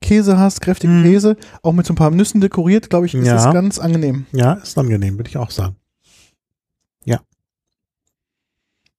Käse 0.00 0.36
hast, 0.38 0.60
kräftigen 0.60 1.00
Mhm. 1.00 1.04
Käse, 1.04 1.36
auch 1.62 1.72
mit 1.72 1.86
so 1.86 1.92
ein 1.92 1.96
paar 1.96 2.10
Nüssen 2.10 2.40
dekoriert, 2.40 2.90
glaube 2.90 3.06
ich, 3.06 3.14
ist 3.14 3.26
Ja. 3.26 3.34
das 3.36 3.52
ganz 3.54 3.78
angenehm. 3.78 4.26
Ja, 4.32 4.54
ist 4.54 4.76
angenehm, 4.76 5.16
würde 5.16 5.30
ich 5.30 5.36
auch 5.36 5.50
sagen. 5.50 5.76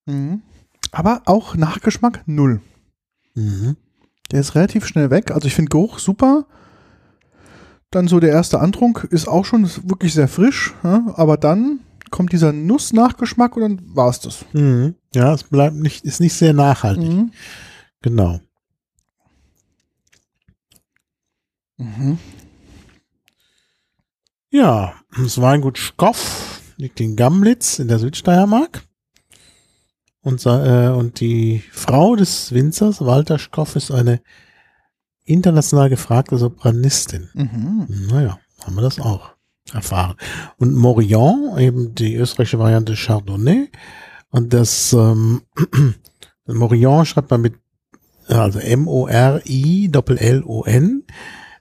Mhm. 0.05 0.41
Aber 0.91 1.21
auch 1.25 1.55
Nachgeschmack 1.55 2.23
null. 2.25 2.61
Mhm. 3.35 3.77
Der 4.31 4.41
ist 4.41 4.53
relativ 4.55 4.85
schnell 4.85 5.09
weg. 5.11 5.31
Also 5.31 5.47
ich 5.47 5.55
finde 5.55 5.69
Geruch 5.69 5.97
super. 5.99 6.45
Dann 7.93 8.07
so 8.07 8.19
der 8.19 8.31
erste 8.31 8.59
Antrunk 8.59 9.07
ist 9.11 9.27
auch 9.27 9.45
schon 9.45 9.69
wirklich 9.87 10.15
sehr 10.15 10.27
frisch. 10.27 10.73
Ja? 10.83 11.13
Aber 11.15 11.37
dann 11.37 11.81
kommt 12.09 12.31
dieser 12.31 12.51
Nussnachgeschmack 12.51 13.55
und 13.55 13.61
dann 13.61 13.95
war 13.95 14.09
es 14.09 14.19
das. 14.19 14.45
Mhm. 14.51 14.95
Ja, 15.13 15.31
es 15.31 15.43
bleibt 15.43 15.75
nicht, 15.75 16.03
ist 16.03 16.19
nicht 16.19 16.33
sehr 16.33 16.53
nachhaltig. 16.53 17.07
Mhm. 17.07 17.31
Genau. 18.01 18.39
Mhm. 21.77 22.17
Ja, 24.49 24.95
das 25.15 25.39
Weingut 25.39 25.77
Skoff 25.77 26.61
liegt 26.77 26.99
in 26.99 27.15
Gamlitz 27.15 27.77
in 27.77 27.89
der 27.89 27.99
Südsteiermark. 27.99 28.81
Und, 30.21 30.43
äh, 30.47 30.87
und 30.87 31.19
die 31.19 31.63
Frau 31.71 32.15
des 32.15 32.53
Winzers, 32.53 33.01
Walter 33.01 33.37
Skoff, 33.37 33.75
ist 33.75 33.91
eine 33.91 34.19
international 35.25 35.89
gefragte 35.89 36.37
Sopranistin. 36.37 37.29
Mhm. 37.33 37.87
Naja, 38.09 38.39
haben 38.63 38.75
wir 38.75 38.81
das 38.81 38.99
auch 38.99 39.33
erfahren. 39.71 40.17
Und 40.57 40.75
Morillon, 40.75 41.57
eben 41.57 41.95
die 41.95 42.15
österreichische 42.15 42.59
Variante 42.59 42.95
Chardonnay. 42.95 43.69
Und 44.29 44.53
das 44.53 44.93
ähm, 44.93 45.41
Morillon 46.45 47.05
schreibt 47.05 47.31
man 47.31 47.41
mit, 47.41 47.55
also 48.27 48.59
M-O-R-I-L-L-O-N, 48.59 49.93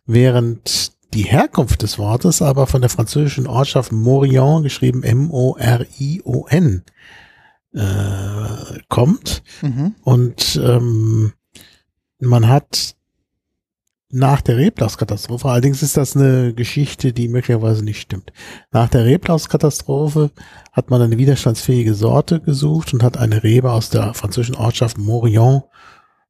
während 0.07 0.93
die 1.15 1.23
Herkunft 1.25 1.83
des 1.83 1.99
Wortes 1.99 2.41
aber 2.43 2.67
von 2.67 2.81
der 2.81 2.91
französischen 2.91 3.47
Ortschaft 3.47 3.93
Morillon, 3.93 4.63
geschrieben 4.63 5.03
M-O-R-I-O-N, 5.03 6.85
äh, 7.75 8.79
kommt. 8.89 9.43
Mhm. 9.61 9.95
Und 10.03 10.61
ähm, 10.63 11.33
man 12.19 12.49
hat 12.49 12.97
nach 14.15 14.43
der 14.43 14.59
Reblauskatastrophe, 14.59 15.49
allerdings 15.49 15.83
ist 15.83 15.97
das 15.97 16.15
eine 16.17 16.53
Geschichte, 16.53 17.13
die 17.15 17.29
möglicherweise 17.29 17.83
nicht 17.83 18.01
stimmt. 18.03 18.31
Nach 18.71 18.89
der 18.89 19.07
Reblauskatastrophe 19.07 20.31
hat 20.71 20.91
man 20.91 21.01
eine 21.01 21.17
widerstandsfähige 21.17 21.95
Sorte 21.95 22.41
gesucht 22.41 22.93
und 22.93 23.03
hat 23.03 23.17
eine 23.17 23.43
Rebe 23.43 23.73
aus 23.73 23.89
der 23.89 24.13
französischen 24.13 24.57
Ortschaft 24.57 24.99
Morillon 24.99 25.63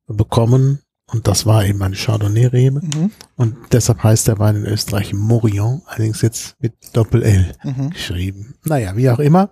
bekommen. 0.06 0.78
Und 1.10 1.26
das 1.26 1.44
war 1.44 1.66
eben 1.66 1.82
eine 1.82 1.96
Chardonnay-Rebe. 1.96 2.80
Mhm. 2.82 3.10
Und 3.36 3.56
deshalb 3.72 4.02
heißt 4.02 4.28
der 4.28 4.38
Wein 4.38 4.56
in 4.56 4.64
Österreich 4.64 5.12
Morillon, 5.12 5.82
allerdings 5.86 6.22
jetzt 6.22 6.54
mit 6.60 6.72
Doppel-L 6.94 7.52
Mhm. 7.64 7.90
geschrieben. 7.90 8.54
Naja, 8.64 8.96
wie 8.96 9.10
auch 9.10 9.18
immer. 9.18 9.50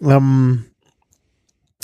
Ähm, 0.00 0.64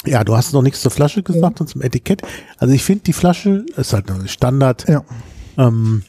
ja, 0.06 0.22
du 0.22 0.36
hast 0.36 0.52
noch 0.52 0.62
nichts 0.62 0.80
zur 0.82 0.90
Flasche 0.92 1.22
gesagt 1.22 1.60
und 1.60 1.68
zum 1.68 1.82
Etikett. 1.82 2.22
Also 2.58 2.72
ich 2.72 2.84
finde, 2.84 3.04
die 3.04 3.12
Flasche 3.12 3.66
ist 3.76 3.92
halt 3.92 4.10
eine 4.10 4.28
Standard 4.28 4.88
Ja. 4.88 5.02
Ähm, 5.58 6.02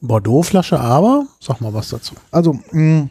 Bordeaux-Flasche, 0.00 0.78
aber 0.78 1.26
sag 1.40 1.60
mal 1.60 1.74
was 1.74 1.88
dazu. 1.90 2.14
Also, 2.30 2.58
mh, 2.72 3.08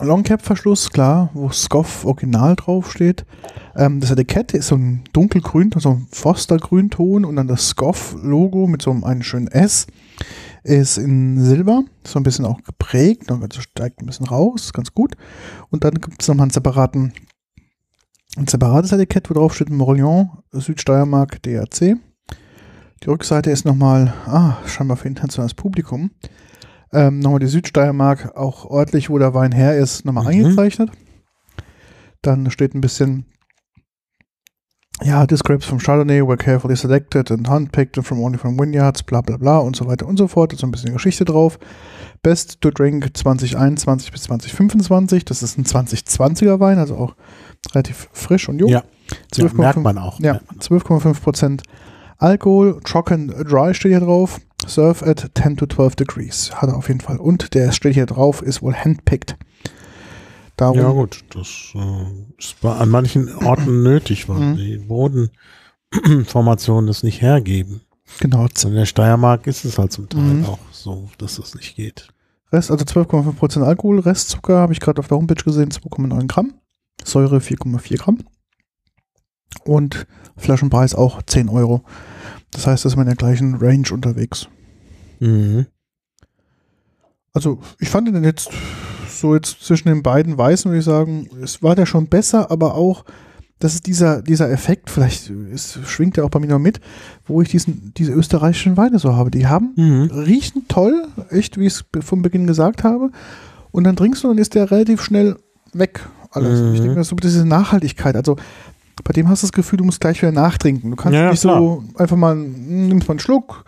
Longcap-Verschluss, 0.00 0.90
klar, 0.90 1.30
wo 1.34 1.50
Scoff 1.50 2.04
Original 2.04 2.56
draufsteht. 2.56 3.26
Ähm, 3.76 4.00
das 4.00 4.10
Etikett 4.10 4.54
ist 4.54 4.68
so 4.68 4.76
ein 4.76 5.04
dunkelgrün, 5.12 5.70
so 5.76 5.90
ein 5.90 6.06
Foster-Grünton 6.10 7.24
und 7.24 7.36
dann 7.36 7.46
das 7.46 7.68
Scoff-Logo 7.68 8.66
mit 8.66 8.82
so 8.82 8.90
einem 8.90 9.04
einen 9.04 9.22
schönen 9.22 9.48
S 9.48 9.86
ist 10.64 10.96
in 10.96 11.42
Silber, 11.44 11.84
so 12.06 12.18
ein 12.18 12.22
bisschen 12.22 12.44
auch 12.44 12.62
geprägt, 12.62 13.24
dann 13.28 13.46
steigt 13.50 14.00
ein 14.00 14.06
bisschen 14.06 14.26
raus, 14.26 14.72
ganz 14.72 14.94
gut. 14.94 15.16
Und 15.70 15.84
dann 15.84 15.94
gibt 15.94 16.22
es 16.22 16.28
nochmal 16.28 16.44
einen 16.44 16.52
separaten, 16.52 17.12
ein 18.36 18.46
separates 18.46 18.92
Etikett, 18.92 19.28
wo 19.28 19.34
drauf 19.34 19.54
steht 19.54 19.70
Morillon, 19.70 20.30
Südsteiermark, 20.52 21.42
DRC. 21.42 21.96
Die 23.02 23.08
Rückseite 23.10 23.50
ist 23.50 23.64
nochmal, 23.64 24.14
ah, 24.26 24.56
scheinbar 24.66 24.96
für 24.96 25.08
internationales 25.08 25.54
Publikum. 25.54 26.10
Ähm, 26.92 27.18
nochmal 27.20 27.40
die 27.40 27.46
Südsteiermark, 27.46 28.36
auch 28.36 28.70
örtlich, 28.70 29.10
wo 29.10 29.18
der 29.18 29.34
Wein 29.34 29.50
her 29.52 29.76
ist, 29.76 30.04
nochmal 30.04 30.24
Mhm. 30.24 30.30
eingezeichnet. 30.30 30.90
Dann 32.20 32.50
steht 32.50 32.74
ein 32.74 32.80
bisschen, 32.80 33.24
ja, 35.02 35.26
this 35.26 35.42
grapes 35.42 35.64
from 35.66 35.78
Chardonnay 35.80 36.20
were 36.24 36.36
carefully 36.36 36.76
selected 36.76 37.32
and 37.32 37.48
handpicked 37.48 37.98
from 38.04 38.20
only 38.22 38.38
from 38.38 38.56
vineyards, 38.56 39.02
bla 39.02 39.20
bla 39.20 39.36
bla 39.36 39.58
und 39.58 39.74
so 39.74 39.86
weiter 39.86 40.06
und 40.06 40.16
so 40.16 40.28
fort. 40.28 40.52
Da 40.52 40.54
ist 40.54 40.60
so 40.60 40.66
ein 40.66 40.70
bisschen 40.70 40.92
Geschichte 40.92 41.24
drauf. 41.24 41.58
Best 42.22 42.60
to 42.60 42.70
drink 42.70 43.16
2021 43.16 44.12
bis 44.12 44.22
2025. 44.24 45.24
Das 45.24 45.42
ist 45.42 45.58
ein 45.58 45.64
2020er 45.64 46.60
Wein, 46.60 46.78
also 46.78 46.96
auch 46.96 47.16
relativ 47.74 48.08
frisch 48.12 48.48
und 48.48 48.60
jung. 48.60 48.70
Ja, 48.70 48.84
ja 49.34 49.44
12,5 49.46 49.54
merkt 49.56 49.78
man 49.78 49.98
auch. 49.98 50.20
ja, 50.20 50.40
12,5 50.60 51.20
Prozent 51.20 51.62
Alkohol, 52.22 52.80
trocken 52.84 53.28
dry 53.28 53.74
steht 53.74 53.90
hier 53.92 54.00
drauf. 54.00 54.40
Serve 54.64 55.04
at 55.04 55.28
10 55.34 55.56
to 55.56 55.66
12 55.66 55.96
degrees. 55.96 56.52
Hat 56.54 56.68
er 56.68 56.76
auf 56.76 56.86
jeden 56.88 57.00
Fall. 57.00 57.16
Und 57.18 57.52
der 57.54 57.72
steht 57.72 57.94
hier 57.94 58.06
drauf, 58.06 58.42
ist 58.42 58.62
wohl 58.62 58.74
handpicked. 58.74 59.36
Darum, 60.56 60.78
Ja 60.78 60.90
gut, 60.90 61.24
das 61.34 61.72
äh, 61.74 62.04
ist 62.38 62.64
an 62.64 62.88
manchen 62.90 63.34
Orten 63.44 63.82
nötig, 63.88 64.28
weil 64.28 64.38
Mhm. 64.38 64.56
die 64.56 64.76
Bodenformationen 64.78 66.86
das 66.86 67.02
nicht 67.02 67.20
hergeben. 67.22 67.80
genau. 68.20 68.42
Und 68.42 68.62
in 68.64 68.74
der 68.74 68.86
Steiermark 68.86 69.46
ist 69.48 69.64
es 69.64 69.78
halt 69.78 69.90
zum 69.92 70.08
Teil 70.08 70.22
Mhm. 70.22 70.44
auch 70.44 70.58
so, 70.70 71.08
dass 71.18 71.36
das 71.36 71.54
nicht 71.56 71.74
geht. 71.76 72.08
Rest, 72.52 72.70
also 72.70 72.84
12,5 72.84 73.36
Prozent 73.36 73.64
Alkohol, 73.66 73.98
Restzucker 74.00 74.58
habe 74.58 74.72
ich 74.74 74.80
gerade 74.80 75.00
auf 75.00 75.08
der 75.08 75.16
Homepage 75.16 75.42
gesehen, 75.42 75.70
2,9 75.72 76.28
Gramm. 76.28 76.52
Säure 77.02 77.40
4,4 77.40 77.96
Gramm. 77.98 78.18
Und 79.64 80.06
Flaschenpreis 80.36 80.94
auch 80.94 81.22
10 81.22 81.48
Euro. 81.48 81.82
Das 82.50 82.66
heißt, 82.66 82.84
da 82.84 82.88
ist 82.88 82.96
man 82.96 83.06
in 83.06 83.10
der 83.10 83.16
gleichen 83.16 83.54
Range 83.56 83.86
unterwegs. 83.92 84.48
Mhm. 85.20 85.66
Also, 87.32 87.60
ich 87.78 87.88
fand 87.88 88.08
den 88.08 88.24
jetzt 88.24 88.50
so 89.08 89.34
jetzt 89.34 89.64
zwischen 89.64 89.88
den 89.88 90.02
beiden 90.02 90.36
Weißen, 90.36 90.70
würde 90.70 90.80
ich 90.80 90.84
sagen, 90.84 91.28
es 91.42 91.62
war 91.62 91.74
der 91.74 91.86
schon 91.86 92.08
besser, 92.08 92.50
aber 92.50 92.74
auch, 92.74 93.04
das 93.58 93.74
ist 93.74 93.86
dieser, 93.86 94.20
dieser 94.20 94.50
Effekt, 94.50 94.90
vielleicht 94.90 95.30
ist, 95.30 95.78
schwingt 95.86 96.16
der 96.16 96.24
auch 96.24 96.30
bei 96.30 96.40
mir 96.40 96.48
noch 96.48 96.58
mit, 96.58 96.80
wo 97.24 97.40
ich 97.40 97.48
diesen, 97.48 97.92
diese 97.96 98.12
österreichischen 98.12 98.76
Weine 98.76 98.98
so 98.98 99.14
habe. 99.14 99.30
Die 99.30 99.46
haben, 99.46 99.72
Mhm. 99.76 100.10
riechen 100.10 100.66
toll, 100.68 101.06
echt, 101.30 101.58
wie 101.58 101.66
ich 101.66 101.74
es 101.74 101.84
vom 102.04 102.22
Beginn 102.22 102.46
gesagt 102.46 102.84
habe. 102.84 103.10
Und 103.70 103.84
dann 103.84 103.96
trinkst 103.96 104.24
du 104.24 104.28
und 104.28 104.36
dann 104.36 104.42
ist 104.42 104.54
der 104.54 104.70
relativ 104.70 105.00
schnell 105.02 105.36
weg, 105.72 106.00
alles. 106.32 106.60
Mhm. 106.60 106.74
Ich 106.74 106.80
denke, 106.80 106.96
das 106.96 107.06
ist 107.06 107.10
so 107.10 107.16
diese 107.16 107.46
Nachhaltigkeit. 107.46 108.16
Also, 108.16 108.36
bei 109.04 109.12
dem 109.12 109.28
hast 109.28 109.42
du 109.42 109.46
das 109.46 109.52
Gefühl, 109.52 109.78
du 109.78 109.84
musst 109.84 110.00
gleich 110.00 110.20
wieder 110.22 110.32
nachtrinken. 110.32 110.90
Du 110.90 110.96
kannst 110.96 111.14
Ja, 111.16 111.30
nicht 111.30 111.40
so 111.40 111.82
einfach 111.96 112.16
mal, 112.16 112.34
hm, 112.34 112.88
nimmst 112.88 113.08
mal 113.08 113.12
einen 113.14 113.18
Schluck, 113.20 113.64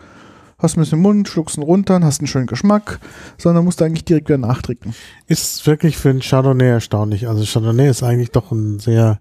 hast 0.57 0.77
ein 0.77 0.81
bisschen 0.81 0.97
im 0.99 1.03
Mund, 1.03 1.27
schluckst 1.27 1.57
ihn 1.57 1.63
runter, 1.63 1.99
hast 2.03 2.19
einen 2.21 2.27
schönen 2.27 2.47
Geschmack, 2.47 2.99
sondern 3.37 3.65
musst 3.65 3.81
eigentlich 3.81 4.05
direkt 4.05 4.29
wieder 4.29 4.37
nachtrinken. 4.37 4.93
Ist 5.27 5.65
wirklich 5.67 5.97
für 5.97 6.09
einen 6.09 6.21
Chardonnay 6.21 6.69
erstaunlich. 6.69 7.27
Also 7.27 7.43
Chardonnay 7.45 7.89
ist 7.89 8.03
eigentlich 8.03 8.31
doch 8.31 8.51
ein 8.51 8.79
sehr 8.79 9.19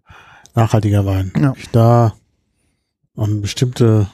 nachhaltiger 0.54 1.04
Wein. 1.06 1.32
Ja. 1.40 1.52
Ich 1.56 1.70
da 1.70 2.14
an 3.16 3.40
bestimmte 3.40 4.08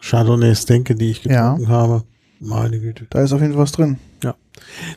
Chardonnays 0.00 0.66
denke, 0.66 0.94
die 0.94 1.10
ich 1.10 1.24
Ja. 1.24 1.50
getrunken 1.52 1.68
habe. 1.72 2.04
Meine 2.40 2.80
Güte. 2.80 3.06
Da 3.10 3.20
ist 3.22 3.32
auf 3.32 3.40
jeden 3.40 3.52
Fall 3.52 3.62
was 3.62 3.72
drin. 3.72 3.98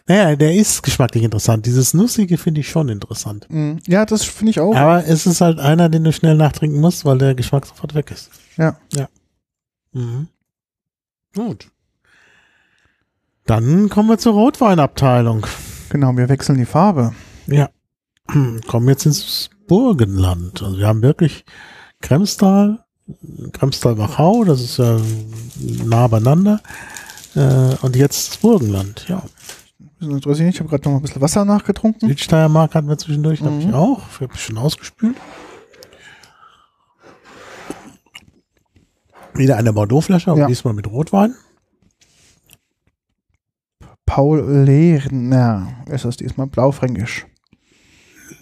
Naja, 0.07 0.35
der 0.35 0.55
ist 0.55 0.83
geschmacklich 0.83 1.23
interessant. 1.23 1.65
Dieses 1.65 1.93
Nussige 1.93 2.37
finde 2.37 2.61
ich 2.61 2.69
schon 2.69 2.89
interessant. 2.89 3.47
Mhm. 3.49 3.79
Ja, 3.87 4.05
das 4.05 4.23
finde 4.23 4.51
ich 4.51 4.59
auch. 4.59 4.75
Aber 4.75 5.05
es 5.05 5.25
ist 5.25 5.41
halt 5.41 5.59
einer, 5.59 5.89
den 5.89 6.03
du 6.03 6.11
schnell 6.11 6.35
nachtrinken 6.35 6.79
musst, 6.79 7.05
weil 7.05 7.17
der 7.17 7.35
Geschmack 7.35 7.65
sofort 7.65 7.95
weg 7.95 8.11
ist. 8.11 8.29
Ja. 8.57 8.77
Ja. 8.93 9.07
Mhm. 9.93 10.27
Gut. 11.35 11.69
Dann 13.45 13.89
kommen 13.89 14.09
wir 14.09 14.17
zur 14.17 14.33
Rotweinabteilung. 14.33 15.45
Genau, 15.89 16.15
wir 16.15 16.29
wechseln 16.29 16.57
die 16.57 16.65
Farbe. 16.65 17.13
Ja. 17.47 17.69
Kommen 18.67 18.87
jetzt 18.87 19.05
ins 19.05 19.49
Burgenland. 19.67 20.61
Also 20.61 20.77
wir 20.77 20.87
haben 20.87 21.01
wirklich 21.01 21.45
Kremstal, 22.01 22.83
Kremstal-Wachau, 23.51 24.43
das 24.45 24.61
ist 24.61 24.77
ja 24.77 24.97
nah 25.85 26.07
beieinander. 26.07 26.61
Äh, 27.35 27.75
und 27.81 27.95
jetzt 27.95 28.29
das 28.29 28.37
Burgenland, 28.37 29.05
ja. 29.07 29.23
Ich 29.99 30.09
habe 30.59 30.69
gerade 30.69 30.89
noch 30.89 30.97
ein 30.97 31.01
bisschen 31.01 31.21
Wasser 31.21 31.45
nachgetrunken. 31.45 32.09
Südsteiermark 32.09 32.75
hatten 32.75 32.89
wir 32.89 32.97
zwischendurch, 32.97 33.41
mhm. 33.41 33.45
habe 33.45 33.59
ich 33.61 33.73
auch. 33.73 34.01
Ich 34.15 34.21
habe 34.21 34.37
schon 34.37 34.57
ausgespült. 34.57 35.15
Wieder 39.33 39.57
eine 39.57 39.73
Bordeaux-Flasche, 39.73 40.31
aber 40.31 40.41
Ja. 40.41 40.47
diesmal 40.47 40.73
mit 40.73 40.87
Rotwein. 40.87 41.35
Paul 44.05 44.41
Lerner 44.65 45.85
ist 45.87 46.05
das 46.05 46.17
diesmal, 46.17 46.47
blaufränkisch. 46.47 47.25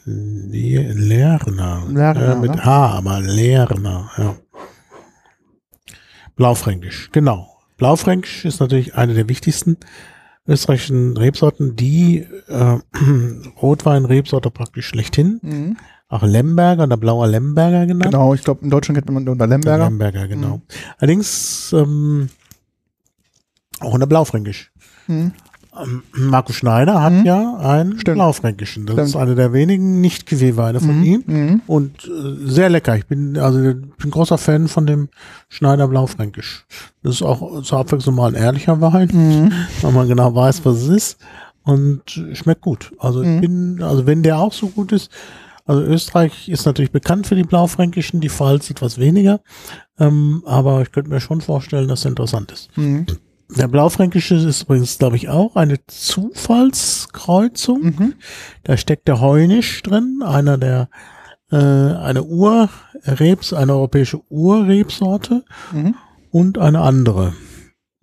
Le 0.06 0.92
Lerner. 0.94 1.86
Lerner, 1.88 2.28
Ja, 2.30 2.36
mit 2.36 2.56
ne? 2.56 2.66
H, 2.66 2.88
aber 2.98 3.22
Lerner, 3.22 4.12
ja. 4.18 4.36
Blaufränkisch, 6.36 7.10
genau. 7.12 7.51
Blaufränkisch 7.82 8.46
ist 8.46 8.60
natürlich 8.60 8.94
eine 8.94 9.16
der 9.16 9.28
wichtigsten 9.28 9.76
österreichischen 10.48 11.18
Rebsorten, 11.18 11.76
die 11.76 12.28
äh, 12.48 12.78
Rotwein-Rebsorte 13.60 14.52
praktisch 14.52 14.86
schlechthin. 14.86 15.40
Mhm. 15.42 15.78
Auch 16.08 16.22
Lemberger 16.22 16.84
oder 16.84 16.98
blauer 16.98 17.28
Lemberger 17.28 17.88
genannt. 17.88 18.12
Genau, 18.12 18.36
ich 18.36 18.44
glaube, 18.44 18.64
in 18.64 18.70
Deutschland 18.70 19.00
kennt 19.00 19.10
man 19.10 19.28
unter 19.28 19.48
Lemberger. 19.48 19.86
Lemberger, 19.86 20.28
genau. 20.28 20.62
Allerdings 21.00 21.74
ähm, 21.74 22.30
auch 23.80 23.96
in 23.96 24.00
der 24.00 24.06
Blaufränkisch. 24.06 24.72
Mhm. 25.08 25.32
Ähm, 25.80 26.04
Markus 26.14 26.56
Schneider 26.58 27.02
hat 27.02 27.14
Mhm. 27.14 27.26
ja 27.26 27.58
einen 27.58 28.00
Stimmt. 28.00 28.16
Blaufränkischen. 28.16 28.86
Das 28.86 28.96
Stimmt. 28.96 29.08
ist 29.10 29.16
eine 29.16 29.36
der 29.36 29.54
wenigen 29.54 30.02
nicht 30.02 30.30
weine 30.58 30.80
von 30.82 30.98
Mhm. 31.00 31.04
ihm. 31.06 31.24
Mhm. 31.28 31.62
Und 31.68 32.06
äh, 32.06 32.46
sehr 32.46 32.70
lecker. 32.70 32.98
Ich 32.98 33.06
bin 33.06 33.38
also 33.38 33.60
ich 33.62 33.76
bin 33.98 34.12
großer 34.12 34.38
Fan 34.38 34.68
von 34.68 34.86
dem 34.86 35.08
Schneider 35.50 35.88
Blaufränkisch. 35.88 36.66
Das 37.04 37.16
ist 37.16 37.22
auch 37.22 37.62
zur 37.62 37.80
Abwechslung 37.80 38.16
mal 38.16 38.28
ein 38.36 38.36
ehrlicher 38.42 38.82
Wein, 38.82 39.10
Mhm. 39.14 39.52
weil 39.82 39.92
man 39.94 40.08
genau 40.08 40.36
weiß, 40.36 40.66
was 40.66 40.78
es 40.78 40.88
ist. 40.90 41.18
Und 41.64 42.02
schmeckt 42.34 42.62
gut. 42.62 42.92
Also 42.98 43.22
ich 43.22 43.28
Mhm. 43.28 43.42
bin, 43.42 43.84
also 43.84 44.06
wenn 44.08 44.24
der 44.24 44.40
auch 44.40 44.52
so 44.52 44.68
gut 44.68 44.92
ist, 44.92 45.12
also 45.68 45.84
Österreich 45.84 46.50
ist 46.50 46.66
natürlich 46.66 46.92
bekannt 46.92 47.28
für 47.28 47.36
die 47.36 47.44
Blaufränkischen, 47.44 48.20
die 48.20 48.30
Pfalz 48.30 48.70
etwas 48.72 48.98
weniger. 48.98 49.40
Ähm, 50.00 50.42
aber 50.48 50.82
ich 50.82 50.92
könnte 50.92 51.12
mir 51.12 51.22
schon 51.22 51.40
vorstellen, 51.40 51.88
dass 51.88 52.04
er 52.04 52.10
interessant 52.10 52.52
ist. 52.52 52.70
Der 53.58 53.68
Blaufränkische 53.68 54.36
ist 54.36 54.64
übrigens, 54.64 54.98
glaube 54.98 55.16
ich, 55.18 55.28
auch 55.30 55.56
eine 55.56 55.78
Zufallskreuzung. 55.88 57.82
Mhm. 57.84 58.14
Da 58.64 58.78
steckt 58.78 59.08
der 59.08 59.20
Heunisch 59.20 59.82
drin, 59.84 60.22
einer 60.26 60.58
der 60.58 60.90
äh, 61.52 61.58
eine 61.58 62.24
Urrebs, 62.24 63.52
eine 63.52 63.74
europäische 63.74 64.22
Urrebsorte 64.30 65.44
Mhm. 65.74 65.96
und 66.32 66.58
eine 66.58 66.80
andere, 66.80 67.34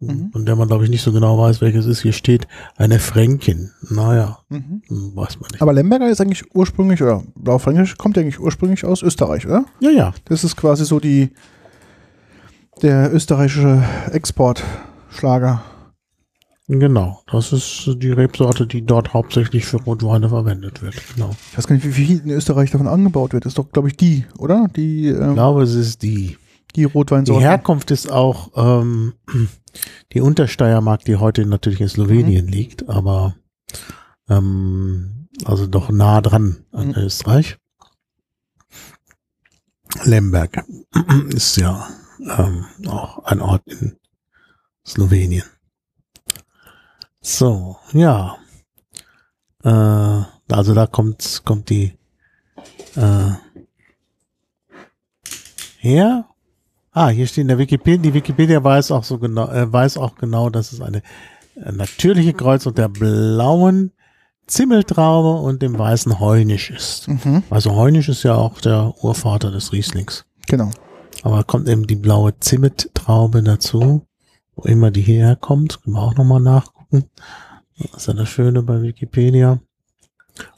Mhm. 0.00 0.28
von 0.32 0.44
der 0.44 0.54
man 0.54 0.68
glaube 0.68 0.84
ich 0.84 0.90
nicht 0.90 1.00
so 1.02 1.12
genau 1.12 1.38
weiß, 1.38 1.62
welches 1.62 1.86
ist. 1.86 2.02
Hier 2.02 2.12
steht 2.12 2.46
eine 2.76 2.98
Fränkin. 2.98 3.70
Naja, 3.88 4.40
Mhm. 4.50 4.82
hm, 4.86 5.12
weiß 5.16 5.40
man 5.40 5.48
nicht. 5.50 5.62
Aber 5.62 5.72
Lemberger 5.72 6.10
ist 6.10 6.20
eigentlich 6.20 6.54
ursprünglich, 6.54 7.02
oder 7.02 7.22
blaufränkisch 7.36 7.96
kommt 7.96 8.18
eigentlich 8.18 8.38
ursprünglich 8.38 8.84
aus 8.84 9.02
Österreich, 9.02 9.46
oder? 9.46 9.64
ja, 9.80 9.90
ja, 9.90 10.12
Das 10.26 10.44
ist 10.44 10.54
quasi 10.56 10.84
so 10.84 11.00
die 11.00 11.30
der 12.82 13.12
österreichische 13.14 13.82
Exportschlager. 15.08 15.62
genau. 16.68 17.22
Das 17.30 17.52
ist 17.52 17.90
die 17.96 18.10
Rebsorte, 18.12 18.66
die 18.66 18.84
dort 18.84 19.14
hauptsächlich 19.14 19.64
für 19.64 19.78
Rotweine 19.82 20.28
verwendet 20.28 20.82
wird. 20.82 20.94
Genau. 21.14 21.30
Ich 21.50 21.58
weiß 21.58 21.66
gar 21.66 21.74
nicht, 21.76 21.86
wie 21.86 21.92
viel 21.92 22.20
in 22.20 22.30
Österreich 22.30 22.70
davon 22.70 22.86
angebaut 22.88 23.32
wird. 23.32 23.44
Das 23.44 23.50
ist 23.52 23.58
doch, 23.58 23.70
glaube 23.70 23.88
ich, 23.88 23.96
die, 23.96 24.26
oder? 24.38 24.68
Die, 24.76 25.08
Ich 25.08 25.16
ähm, 25.16 25.34
glaube, 25.34 25.62
es 25.62 25.74
ist 25.74 26.02
die. 26.02 26.36
die 26.36 26.36
Die 26.76 26.84
Rotweinsorte. 26.84 27.42
Herkunft 27.42 27.90
ist 27.90 28.10
auch 28.10 28.50
ähm, 28.56 29.14
die 30.12 30.20
Untersteiermark, 30.20 31.04
die 31.04 31.16
heute 31.16 31.46
natürlich 31.46 31.80
in 31.80 31.88
Slowenien 31.88 32.46
Mhm. 32.46 32.52
liegt, 32.52 32.88
aber 32.88 33.34
ähm, 34.28 35.28
also 35.44 35.66
doch 35.66 35.90
nah 35.90 36.20
dran 36.20 36.64
an 36.72 36.88
Mhm. 36.88 36.94
Österreich. 36.96 37.56
Lemberg 40.04 40.64
ist 41.34 41.56
ja 41.56 41.88
ähm, 42.36 42.66
auch 42.86 43.24
ein 43.24 43.40
Ort 43.40 43.62
in 43.66 43.96
Slowenien. 44.88 45.44
So, 47.20 47.76
ja. 47.92 48.36
Äh, 49.62 50.22
also 50.50 50.74
da 50.74 50.86
kommt, 50.86 51.42
kommt 51.44 51.68
die 51.68 51.92
äh, 52.96 53.32
her. 55.78 56.26
Ah, 56.92 57.08
hier 57.08 57.26
steht 57.26 57.42
in 57.42 57.48
der 57.48 57.58
Wikipedia, 57.58 58.02
die 58.02 58.14
Wikipedia 58.14 58.64
weiß 58.64 58.90
auch 58.92 59.04
so 59.04 59.18
genau, 59.18 59.48
äh, 59.50 59.70
weiß 59.70 59.98
auch 59.98 60.14
genau, 60.16 60.48
dass 60.48 60.72
es 60.72 60.80
eine 60.80 61.02
äh, 61.54 61.70
natürliche 61.70 62.32
Kreuzung 62.32 62.74
der 62.74 62.88
blauen 62.88 63.92
Zimmeltraube 64.46 65.42
und 65.42 65.60
dem 65.60 65.78
weißen 65.78 66.18
Heunisch 66.18 66.70
ist. 66.70 67.08
Mhm. 67.08 67.42
Also 67.50 67.74
Heunisch 67.74 68.08
ist 68.08 68.22
ja 68.22 68.34
auch 68.34 68.60
der 68.60 68.94
Urvater 69.02 69.50
des 69.50 69.72
Rieslings. 69.72 70.24
Genau. 70.46 70.70
Aber 71.22 71.44
kommt 71.44 71.68
eben 71.68 71.86
die 71.86 71.96
blaue 71.96 72.38
Zimmettraube 72.40 73.42
dazu, 73.42 74.07
wo 74.58 74.68
immer 74.68 74.90
die 74.90 75.02
hierher 75.02 75.36
kommt. 75.36 75.82
Können 75.82 75.94
wir 75.94 76.02
auch 76.02 76.16
nochmal 76.16 76.40
nachgucken. 76.40 77.04
Das 77.78 78.02
ist 78.02 78.08
ja 78.08 78.14
das 78.14 78.28
Schöne 78.28 78.62
bei 78.62 78.82
Wikipedia. 78.82 79.60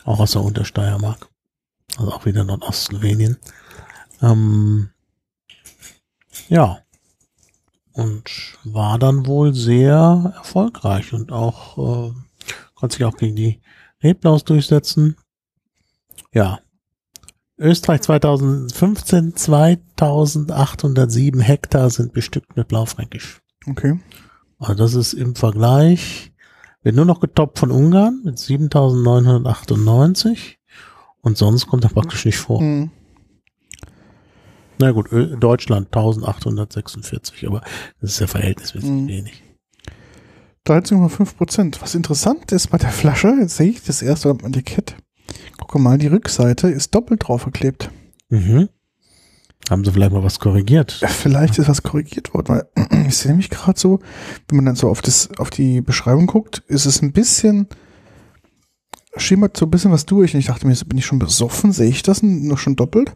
Auch 0.04 0.20
aus 0.20 0.32
der 0.32 0.42
Untersteiermark. 0.42 1.28
Also 1.98 2.12
auch 2.12 2.24
wieder 2.24 2.44
Nordostslowenien. 2.44 3.36
Ähm, 4.22 4.88
ja. 6.48 6.78
Und 7.92 8.56
war 8.64 8.98
dann 8.98 9.26
wohl 9.26 9.54
sehr 9.54 10.32
erfolgreich 10.34 11.12
und 11.12 11.30
auch 11.32 11.76
äh, 11.76 12.12
konnte 12.74 12.96
sich 12.96 13.04
auch 13.04 13.16
gegen 13.16 13.36
die 13.36 13.60
Reblaus 14.02 14.44
durchsetzen. 14.44 15.16
Ja. 16.32 16.60
Österreich 17.58 18.00
2015 18.00 19.36
2807 19.36 21.40
Hektar 21.40 21.90
sind 21.90 22.14
bestückt 22.14 22.56
mit 22.56 22.68
Blaufränkisch. 22.68 23.42
Okay. 23.66 23.98
Also 24.58 24.74
das 24.74 24.94
ist 24.94 25.12
im 25.14 25.34
Vergleich, 25.36 26.32
wird 26.82 26.96
nur 26.96 27.04
noch 27.04 27.20
getoppt 27.20 27.58
von 27.58 27.70
Ungarn 27.70 28.22
mit 28.24 28.38
7998 28.38 30.58
und 31.22 31.36
sonst 31.38 31.66
kommt 31.66 31.84
er 31.84 31.90
praktisch 31.90 32.24
nicht 32.24 32.38
vor. 32.38 32.62
Mhm. 32.62 32.90
Na 34.78 34.92
gut, 34.92 35.08
Deutschland 35.12 35.88
1846, 35.88 37.46
aber 37.46 37.60
das 38.00 38.12
ist 38.12 38.20
ja 38.20 38.26
verhältnismäßig 38.26 38.88
Mhm. 38.90 39.08
wenig. 39.08 39.42
13,5 40.66 41.36
Prozent. 41.36 41.82
Was 41.82 41.94
interessant 41.94 42.50
ist 42.52 42.68
bei 42.68 42.78
der 42.78 42.90
Flasche, 42.90 43.28
jetzt 43.40 43.56
sehe 43.56 43.70
ich 43.70 43.82
das 43.82 44.00
erste 44.02 44.30
am 44.30 44.38
Etikett. 44.40 44.96
Gucke 45.58 45.78
mal, 45.78 45.98
die 45.98 46.06
Rückseite 46.06 46.68
ist 46.68 46.94
doppelt 46.94 47.26
draufgeklebt. 47.28 47.90
Mhm. 48.30 48.68
Haben 49.70 49.84
sie 49.84 49.92
vielleicht 49.92 50.10
mal 50.10 50.24
was 50.24 50.40
korrigiert? 50.40 51.00
Vielleicht 51.06 51.56
ist 51.58 51.68
was 51.68 51.84
korrigiert 51.84 52.34
worden, 52.34 52.48
weil 52.48 53.06
ich 53.06 53.16
sehe 53.16 53.30
nämlich 53.30 53.50
gerade 53.50 53.78
so, 53.78 54.00
wenn 54.48 54.56
man 54.56 54.66
dann 54.66 54.74
so 54.74 54.88
auf, 54.88 55.00
das, 55.00 55.30
auf 55.38 55.50
die 55.50 55.80
Beschreibung 55.80 56.26
guckt, 56.26 56.64
ist 56.66 56.86
es 56.86 57.00
ein 57.02 57.12
bisschen, 57.12 57.68
schimmert 59.16 59.56
so 59.56 59.66
ein 59.66 59.70
bisschen 59.70 59.92
was 59.92 60.06
durch. 60.06 60.34
Und 60.34 60.40
ich 60.40 60.46
dachte 60.46 60.66
mir, 60.66 60.74
bin 60.86 60.98
ich 60.98 61.06
schon 61.06 61.20
besoffen? 61.20 61.70
Sehe 61.70 61.88
ich 61.88 62.02
das 62.02 62.20
noch 62.22 62.58
schon 62.58 62.74
doppelt? 62.74 63.14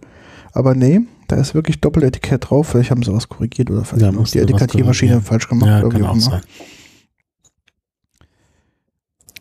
Aber 0.53 0.77
nee, 0.77 1.01
da 1.27 1.35
ist 1.37 1.57
wirklich 1.57 1.81
Doppeletikett 1.81 2.49
drauf. 2.49 2.69
Vielleicht 2.69 2.93
haben 2.93 3.03
sie 3.03 3.13
was 3.13 3.29
korrigiert 3.29 3.71
oder 3.73 3.85
vielleicht 3.85 4.03
Ja, 4.03 4.17
haben 4.17 4.25
die 4.25 4.39
Etikettiermaschine 4.39 5.21
falsch 5.23 5.49
gemacht 5.49 5.69
Ja, 5.69 5.83
oder 5.83 5.99
wie 5.99 6.05
auch 6.05 6.15
immer. 6.15 6.41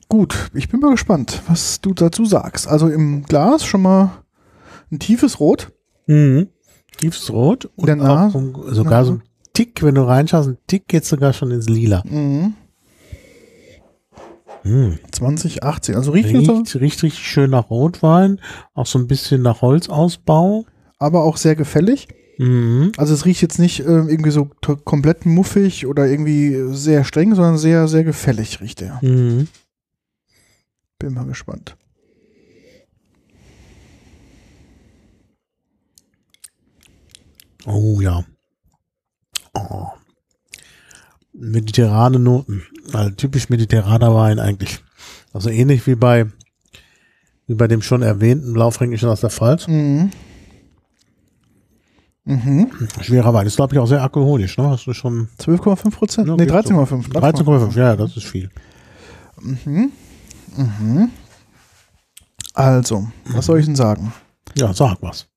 Gut, 0.09 0.49
ich 0.55 0.67
bin 0.69 0.79
mal 0.79 0.91
gespannt, 0.91 1.43
was 1.47 1.79
du 1.81 1.93
dazu 1.93 2.25
sagst. 2.25 2.67
Also 2.67 2.87
im 2.87 3.23
Glas 3.23 3.65
schon 3.65 3.83
mal 3.83 4.23
ein 4.91 4.97
tiefes 4.97 5.39
Rot. 5.39 5.71
Mhm. 6.07 6.47
Tiefes 6.97 7.31
Rot 7.31 7.69
und 7.75 7.87
Nas- 7.97 8.33
auch 8.35 8.71
sogar 8.71 9.05
so 9.05 9.13
ein 9.13 9.23
Tick, 9.53 9.83
wenn 9.83 9.95
du 9.95 10.01
reinschaust, 10.01 10.49
ein 10.49 10.57
Tick 10.67 10.87
geht 10.87 11.05
sogar 11.05 11.33
schon 11.33 11.51
ins 11.51 11.67
Lila. 11.69 12.03
Mhm. 12.05 12.53
Mhm. 14.63 14.99
2018. 15.11 15.95
Also 15.95 16.11
riecht, 16.11 16.29
riecht. 16.29 16.49
Riecht, 16.49 16.75
riecht 16.75 17.03
richtig 17.03 17.27
schön 17.27 17.49
nach 17.51 17.69
Rotwein, 17.69 18.39
auch 18.73 18.85
so 18.87 18.97
ein 18.97 19.07
bisschen 19.07 19.41
nach 19.41 19.61
Holzausbau. 19.61 20.65
aber 20.99 21.23
auch 21.23 21.35
sehr 21.37 21.55
gefällig. 21.55 22.07
Mhm. 22.37 22.93
Also 22.97 23.13
es 23.13 23.25
riecht 23.25 23.41
jetzt 23.41 23.59
nicht 23.59 23.81
ähm, 23.81 24.07
irgendwie 24.09 24.31
so 24.31 24.49
komplett 24.85 25.25
muffig 25.25 25.85
oder 25.85 26.07
irgendwie 26.07 26.73
sehr 26.73 27.03
streng, 27.03 27.35
sondern 27.35 27.57
sehr, 27.57 27.87
sehr 27.89 28.03
gefällig 28.05 28.61
riecht 28.61 28.81
er. 28.81 28.99
Mhm. 29.03 29.47
Bin 30.97 31.13
mal 31.13 31.25
gespannt. 31.25 31.75
Oh 37.65 38.01
ja. 38.01 38.23
Oh. 39.53 39.87
Mediterrane 41.33 42.19
Noten. 42.19 42.63
Also 42.93 43.09
typisch 43.11 43.49
mediterraner 43.49 44.13
Wein 44.13 44.39
eigentlich. 44.39 44.83
Also 45.31 45.49
ähnlich 45.49 45.87
wie 45.87 45.95
bei, 45.95 46.27
wie 47.47 47.55
bei 47.55 47.67
dem 47.67 47.81
schon 47.81 48.01
erwähnten 48.01 48.53
Blaufränkischen 48.53 49.09
aus 49.09 49.21
der 49.21 49.29
Pfalz. 49.29 49.67
Mhm. 49.67 50.11
Mhm. 52.25 52.71
Schwerer 53.01 53.33
Wein. 53.33 53.47
Ist, 53.47 53.57
glaube 53.57 53.75
ich, 53.75 53.79
auch 53.79 53.87
sehr 53.87 54.01
alkoholisch, 54.01 54.57
ne? 54.57 54.69
Hast 54.69 54.85
du 54.87 54.93
schon 54.93 55.27
12,5 55.39 55.91
Prozent? 55.91 56.27
Ja, 56.27 56.35
nee, 56.35 56.45
geht 56.45 56.67
so. 56.67 56.73
13,5. 56.73 57.11
13,5? 57.11 57.77
Ja, 57.77 57.95
das 57.95 58.15
ist 58.15 58.25
viel. 58.25 58.49
Also, 62.53 63.07
was 63.25 63.45
soll 63.45 63.59
ich 63.59 63.65
denn 63.65 63.75
sagen? 63.75 64.13
Ja, 64.55 64.73
sag 64.73 65.01
was. 65.01 65.27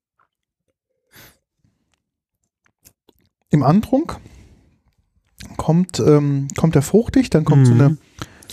Im 3.50 3.62
Antrunk 3.62 4.18
kommt, 5.56 6.00
ähm, 6.00 6.48
kommt 6.56 6.74
der 6.74 6.82
fruchtig, 6.82 7.30
dann 7.30 7.44
kommt 7.44 7.66
so 7.66 7.74
Mhm. 7.74 7.80
eine 7.80 7.96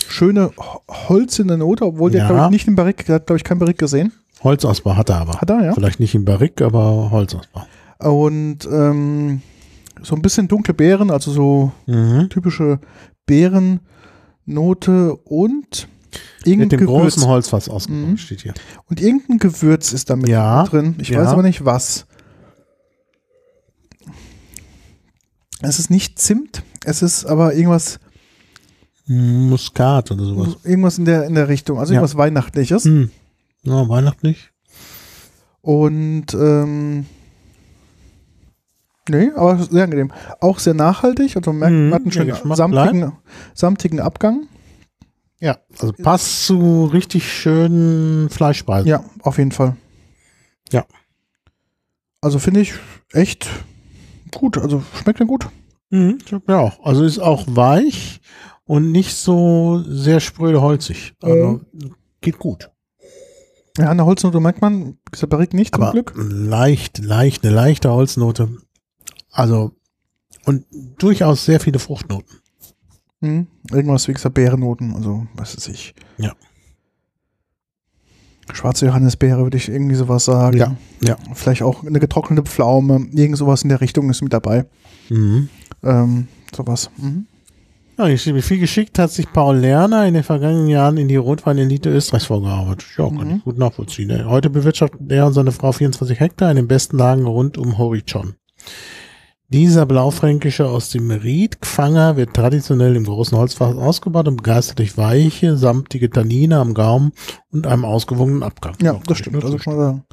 schöne 0.06 0.50
ho- 0.56 0.82
holzende 1.08 1.56
Note, 1.58 1.84
obwohl 1.84 2.10
der, 2.10 2.22
Ja. 2.22 2.28
glaube 2.28 2.44
ich, 2.46 2.50
nicht 2.52 2.68
im 2.68 2.76
Barrique, 2.76 3.04
der 3.06 3.16
hat, 3.16 3.26
glaube 3.26 3.38
ich, 3.38 3.44
kein 3.44 3.58
Barrique 3.58 3.78
gesehen. 3.78 4.12
Holzausbau 4.42 4.96
hat 4.96 5.08
er 5.10 5.16
aber. 5.20 5.40
Hat 5.40 5.50
er, 5.50 5.64
ja. 5.64 5.72
Vielleicht 5.74 6.00
nicht 6.00 6.14
im 6.14 6.24
Barrique, 6.24 6.64
aber 6.64 7.10
Holzausbau. 7.10 7.64
Und 8.00 8.66
ähm, 8.70 9.40
so 10.02 10.14
ein 10.14 10.22
bisschen 10.22 10.48
dunkle 10.48 10.74
Beeren, 10.74 11.10
also 11.10 11.30
so 11.32 11.72
Mhm. 11.86 12.28
typische 12.28 12.78
Beerennote 13.26 15.14
und 15.24 15.88
Mit 16.38 16.46
irgendein 16.46 16.68
dem 16.70 16.80
Gewürz. 16.80 17.14
großen 17.14 17.26
Holzfass 17.26 17.68
ausgebaut, 17.68 18.10
Mhm. 18.10 18.16
steht 18.18 18.42
hier. 18.42 18.54
Und 18.90 19.00
irgendein 19.00 19.38
Gewürz 19.38 19.92
ist 19.92 20.10
damit 20.10 20.28
Ja, 20.28 20.64
drin. 20.64 20.94
Ich 20.98 21.08
ja. 21.08 21.20
weiß 21.20 21.28
aber 21.28 21.42
nicht 21.42 21.64
was. 21.64 22.06
Es 25.68 25.78
ist 25.78 25.90
nicht 25.90 26.18
Zimt, 26.18 26.62
es 26.84 27.02
ist 27.02 27.24
aber 27.24 27.54
irgendwas, 27.54 27.98
Muskat 29.06 30.10
oder 30.10 30.24
sowas. 30.24 30.56
irgendwas 30.64 30.98
in 30.98 31.04
der, 31.04 31.24
in 31.26 31.34
der 31.34 31.48
Richtung, 31.48 31.78
also 31.78 31.92
Ja. 31.92 32.00
irgendwas 32.00 32.16
Weihnachtliches. 32.16 32.84
Hm. 32.84 33.10
Ja, 33.62 33.88
weihnachtlich. 33.88 34.50
Und 35.60 36.32
ähm, 36.34 37.06
nee, 39.08 39.30
aber 39.34 39.62
sehr 39.62 39.84
angenehm. 39.84 40.12
Auch 40.40 40.58
sehr 40.58 40.74
nachhaltig, 40.74 41.36
also 41.36 41.52
man 41.52 41.58
merkt, 41.58 41.72
Mhm, 41.74 41.84
man 41.90 41.94
hat 41.94 42.02
einen 42.02 42.12
schönen 42.12 42.56
samtigen, 42.56 43.12
samtigen 43.54 44.00
Abgang. 44.00 44.46
Ja, 45.40 45.58
also 45.78 45.92
passt 45.92 46.46
zu 46.46 46.86
richtig 46.86 47.30
schönen 47.30 48.30
Fleischspeisen. 48.30 48.88
Ja, 48.88 49.04
auf 49.20 49.36
jeden 49.38 49.52
Fall. 49.52 49.76
Ja. 50.72 50.86
Also 52.22 52.38
finde 52.38 52.60
ich 52.60 52.72
echt 53.12 53.48
gut, 54.34 54.58
also 54.58 54.82
schmeckt 55.02 55.20
mir 55.20 55.26
gut. 55.26 55.48
Mhm, 55.90 56.18
schmeckt 56.26 56.48
mir 56.48 56.58
auch. 56.58 56.84
Also 56.84 57.04
ist 57.04 57.18
auch 57.18 57.44
weich 57.48 58.20
und 58.64 58.92
nicht 58.92 59.14
so 59.14 59.82
sehr 59.86 60.20
spröde 60.20 60.60
holzig. 60.62 61.14
Also 61.22 61.60
geht 62.20 62.38
gut. 62.38 62.70
Ja, 63.76 63.90
der 63.98 64.06
Holznote 64.06 64.38
merkt 64.40 64.60
man, 64.60 64.98
Barrique 65.26 65.56
nicht 65.56 65.74
zum 65.74 65.82
Aber 65.82 65.92
Glück. 65.92 66.12
leicht, 66.16 66.98
leicht, 66.98 67.44
eine 67.44 67.54
leichte 67.54 67.90
Holznote. 67.90 68.48
Also 69.30 69.72
und 70.44 70.66
durchaus 70.98 71.44
sehr 71.44 71.58
viele 71.60 71.78
Fruchtnoten. 71.78 72.38
Mhm. 73.20 73.46
Irgendwas 73.70 74.06
wie 74.06 74.12
Beerennoten, 74.30 74.94
also 74.94 75.26
was 75.34 75.56
weiß 75.56 75.68
ich. 75.68 75.94
Ja. 76.18 76.34
Schwarze 78.52 78.86
Johannisbeere 78.86 79.42
würde 79.42 79.56
ich 79.56 79.68
irgendwie 79.68 79.94
sowas 79.94 80.24
sagen. 80.26 80.56
Ja, 80.58 80.76
ja. 81.02 81.16
Vielleicht 81.34 81.62
auch 81.62 81.84
eine 81.84 81.98
getrocknete 82.00 82.42
Pflaume, 82.42 83.06
irgend 83.12 83.38
sowas 83.38 83.62
in 83.62 83.68
der 83.70 83.80
Richtung 83.80 84.10
ist 84.10 84.22
mit 84.22 84.32
dabei. 84.32 84.66
Mhm. 85.08 85.48
Ähm, 85.82 86.28
sowas. 86.54 86.90
Mhm. 86.96 87.26
Ja, 87.96 88.08
ich 88.08 88.26
wie 88.26 88.42
viel 88.42 88.58
geschickt 88.58 88.98
hat 88.98 89.12
sich 89.12 89.32
Paul 89.32 89.56
Lerner 89.58 90.04
in 90.06 90.14
den 90.14 90.24
vergangenen 90.24 90.66
Jahren 90.66 90.96
in 90.96 91.06
die 91.06 91.14
Rotweinelite 91.16 91.90
Österreichs 91.90 92.26
vorgearbeitet. 92.26 92.86
Ja, 92.98 93.08
kann 93.08 93.28
Mhm. 93.28 93.36
ich 93.36 93.44
gut 93.44 93.56
nachvollziehen. 93.58 94.28
Heute 94.28 94.50
bewirtschaftet 94.50 95.00
er 95.10 95.26
und 95.26 95.32
seine 95.32 95.52
Frau 95.52 95.70
24 95.72 96.18
Hektar 96.18 96.50
in 96.50 96.56
den 96.56 96.66
besten 96.68 96.98
Lagen 96.98 97.24
rund 97.26 97.56
um 97.56 97.78
Horizon. 97.78 98.34
Dieser 99.54 99.86
Blaufränkische 99.86 100.66
aus 100.66 100.90
dem 100.90 101.12
Riedgfanger 101.12 102.16
wird 102.16 102.34
traditionell 102.34 102.96
im 102.96 103.04
großen 103.04 103.38
Holzfass 103.38 103.76
ausgebaut 103.76 104.26
und 104.26 104.38
begeistert 104.38 104.80
durch 104.80 104.98
weiche, 104.98 105.56
samtige 105.56 106.10
Tannine 106.10 106.58
am 106.58 106.74
Gaumen 106.74 107.12
und 107.52 107.64
einem 107.68 107.84
ausgewogenen 107.84 108.42
Abgang. 108.42 108.74
Ja, 108.82 108.98
das 109.06 109.18
stimmt. 109.18 109.44
Also 109.44 109.56
kann 109.58 109.76
man 109.76 109.84
sagen. 109.86 110.04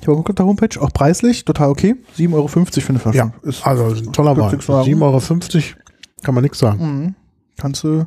Ich 0.00 0.06
habe 0.06 0.18
geguckt 0.18 0.30
auf 0.30 0.34
der 0.36 0.46
Homepage, 0.46 0.80
auch 0.80 0.92
preislich, 0.92 1.44
total 1.44 1.68
okay. 1.68 1.96
7,50 2.16 2.32
Euro 2.32 2.46
für 2.46 2.60
eine 2.90 2.98
Flasche. 3.00 3.18
Ja, 3.18 3.32
ist, 3.42 3.66
also 3.66 3.86
ein 3.86 4.12
toller 4.12 4.36
Wein. 4.36 4.50
günstig 4.50 4.66
sagen. 4.68 4.88
7,50 4.88 5.02
Euro 5.02 5.74
kann 6.22 6.34
man 6.36 6.42
nichts 6.44 6.58
sagen. 6.60 6.78
Mhm. 7.00 7.14
Kannst 7.56 7.82
du 7.82 8.06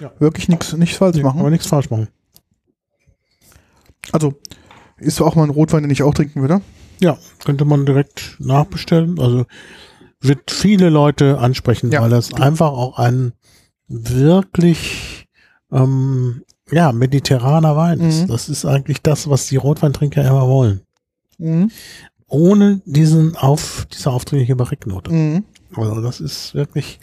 Ja. 0.00 0.12
wirklich 0.20 0.48
nichts 0.48 0.72
nichts 0.74 0.98
falsch 0.98 1.16
Kann 1.16 1.24
man 1.24 1.36
machen. 1.36 1.50
nichts 1.50 1.66
falsch 1.66 1.90
machen. 1.90 2.06
Also, 4.12 4.34
ist 4.98 5.20
auch 5.20 5.34
mal 5.34 5.42
ein 5.42 5.50
Rotwein, 5.50 5.82
den 5.82 5.90
ich 5.90 6.04
auch 6.04 6.14
trinken 6.14 6.42
würde. 6.42 6.60
Ja, 7.00 7.18
könnte 7.44 7.64
man 7.64 7.86
direkt 7.86 8.36
nachbestellen. 8.38 9.18
Also 9.18 9.46
wird 10.20 10.50
viele 10.50 10.90
Leute 10.90 11.38
ansprechen, 11.38 11.90
Ja, 11.90 12.02
weil 12.02 12.10
das 12.10 12.32
einfach 12.34 12.70
auch 12.72 12.98
ein 12.98 13.32
wirklich 13.88 15.26
ähm, 15.72 16.42
ja, 16.70 16.92
mediterraner 16.92 17.76
Wein 17.76 18.00
ist. 18.00 18.22
Mhm. 18.22 18.28
Das 18.28 18.48
ist 18.48 18.64
eigentlich 18.64 19.02
das, 19.02 19.28
was 19.28 19.46
die 19.48 19.56
Rotweintrinker 19.56 20.22
immer 20.26 20.46
wollen. 20.46 20.82
Mhm. 21.38 21.70
Ohne 22.28 22.80
diesen 22.84 23.34
auf, 23.36 23.86
diese 23.92 24.10
aufdringliche 24.10 24.54
Barriknote. 24.56 25.10
Mhm. 25.12 25.44
Also 25.74 26.00
das 26.00 26.20
ist 26.20 26.54
wirklich 26.54 27.00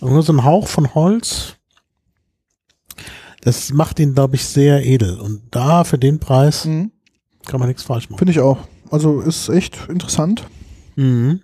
nur 0.00 0.22
so 0.22 0.32
ein 0.32 0.44
Hauch 0.44 0.68
von 0.68 0.94
Holz. 0.94 1.54
Das 3.42 3.72
macht 3.72 3.98
ihn, 4.00 4.14
glaube 4.14 4.36
ich, 4.36 4.44
sehr 4.44 4.84
edel. 4.84 5.18
Und 5.20 5.42
da 5.50 5.84
für 5.84 5.98
den 5.98 6.18
Preis 6.18 6.64
Mhm. 6.64 6.90
kann 7.46 7.60
man 7.60 7.68
nichts 7.68 7.82
falsch 7.84 8.10
machen. 8.10 8.18
Finde 8.18 8.32
ich 8.32 8.40
auch. 8.40 8.58
Also 8.90 9.20
ist 9.20 9.48
echt 9.48 9.88
interessant. 9.88 10.46
Mhm. 10.96 11.40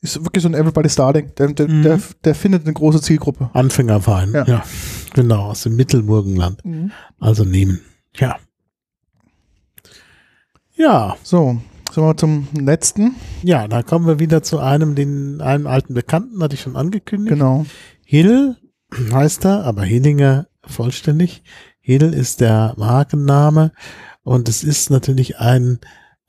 Ist 0.00 0.24
wirklich 0.24 0.42
so 0.42 0.48
ein 0.48 0.54
Everybody's 0.54 0.96
Darling. 0.96 1.32
Der, 1.36 1.48
der, 1.52 1.68
Mhm. 1.68 1.82
der, 1.82 2.00
der 2.24 2.34
findet 2.34 2.64
eine 2.64 2.72
große 2.72 3.00
Zielgruppe. 3.00 3.50
Anfängerverein, 3.52 4.32
Ja. 4.32 4.44
ja. 4.44 4.64
Genau, 5.14 5.50
aus 5.50 5.62
dem 5.62 5.76
Mittelburgenland. 5.76 6.62
Also 7.20 7.44
nehmen. 7.44 7.80
Ja. 8.16 8.36
Ja, 10.74 11.16
So, 11.22 11.58
sind 11.92 12.02
wir 12.02 12.16
zum 12.16 12.48
letzten. 12.58 13.14
ja, 13.42 13.68
da 13.68 13.82
kommen 13.82 14.06
wir 14.06 14.18
wieder 14.18 14.42
zu 14.42 14.58
einem, 14.58 14.94
den, 14.94 15.40
einem 15.40 15.66
alten 15.66 15.94
Bekannten, 15.94 16.42
hatte 16.42 16.54
ich 16.54 16.62
schon 16.62 16.76
angekündigt. 16.76 17.34
Genau. 17.34 17.66
Hill 18.04 18.56
heißt 19.12 19.44
er, 19.44 19.64
aber 19.64 19.82
Hillinger 19.84 20.46
vollständig. 20.66 21.42
Hill 21.80 22.02
ist 22.14 22.40
der 22.40 22.74
Markenname 22.76 23.72
und 24.22 24.48
es 24.48 24.64
ist 24.64 24.90
natürlich 24.90 25.38
ein 25.38 25.78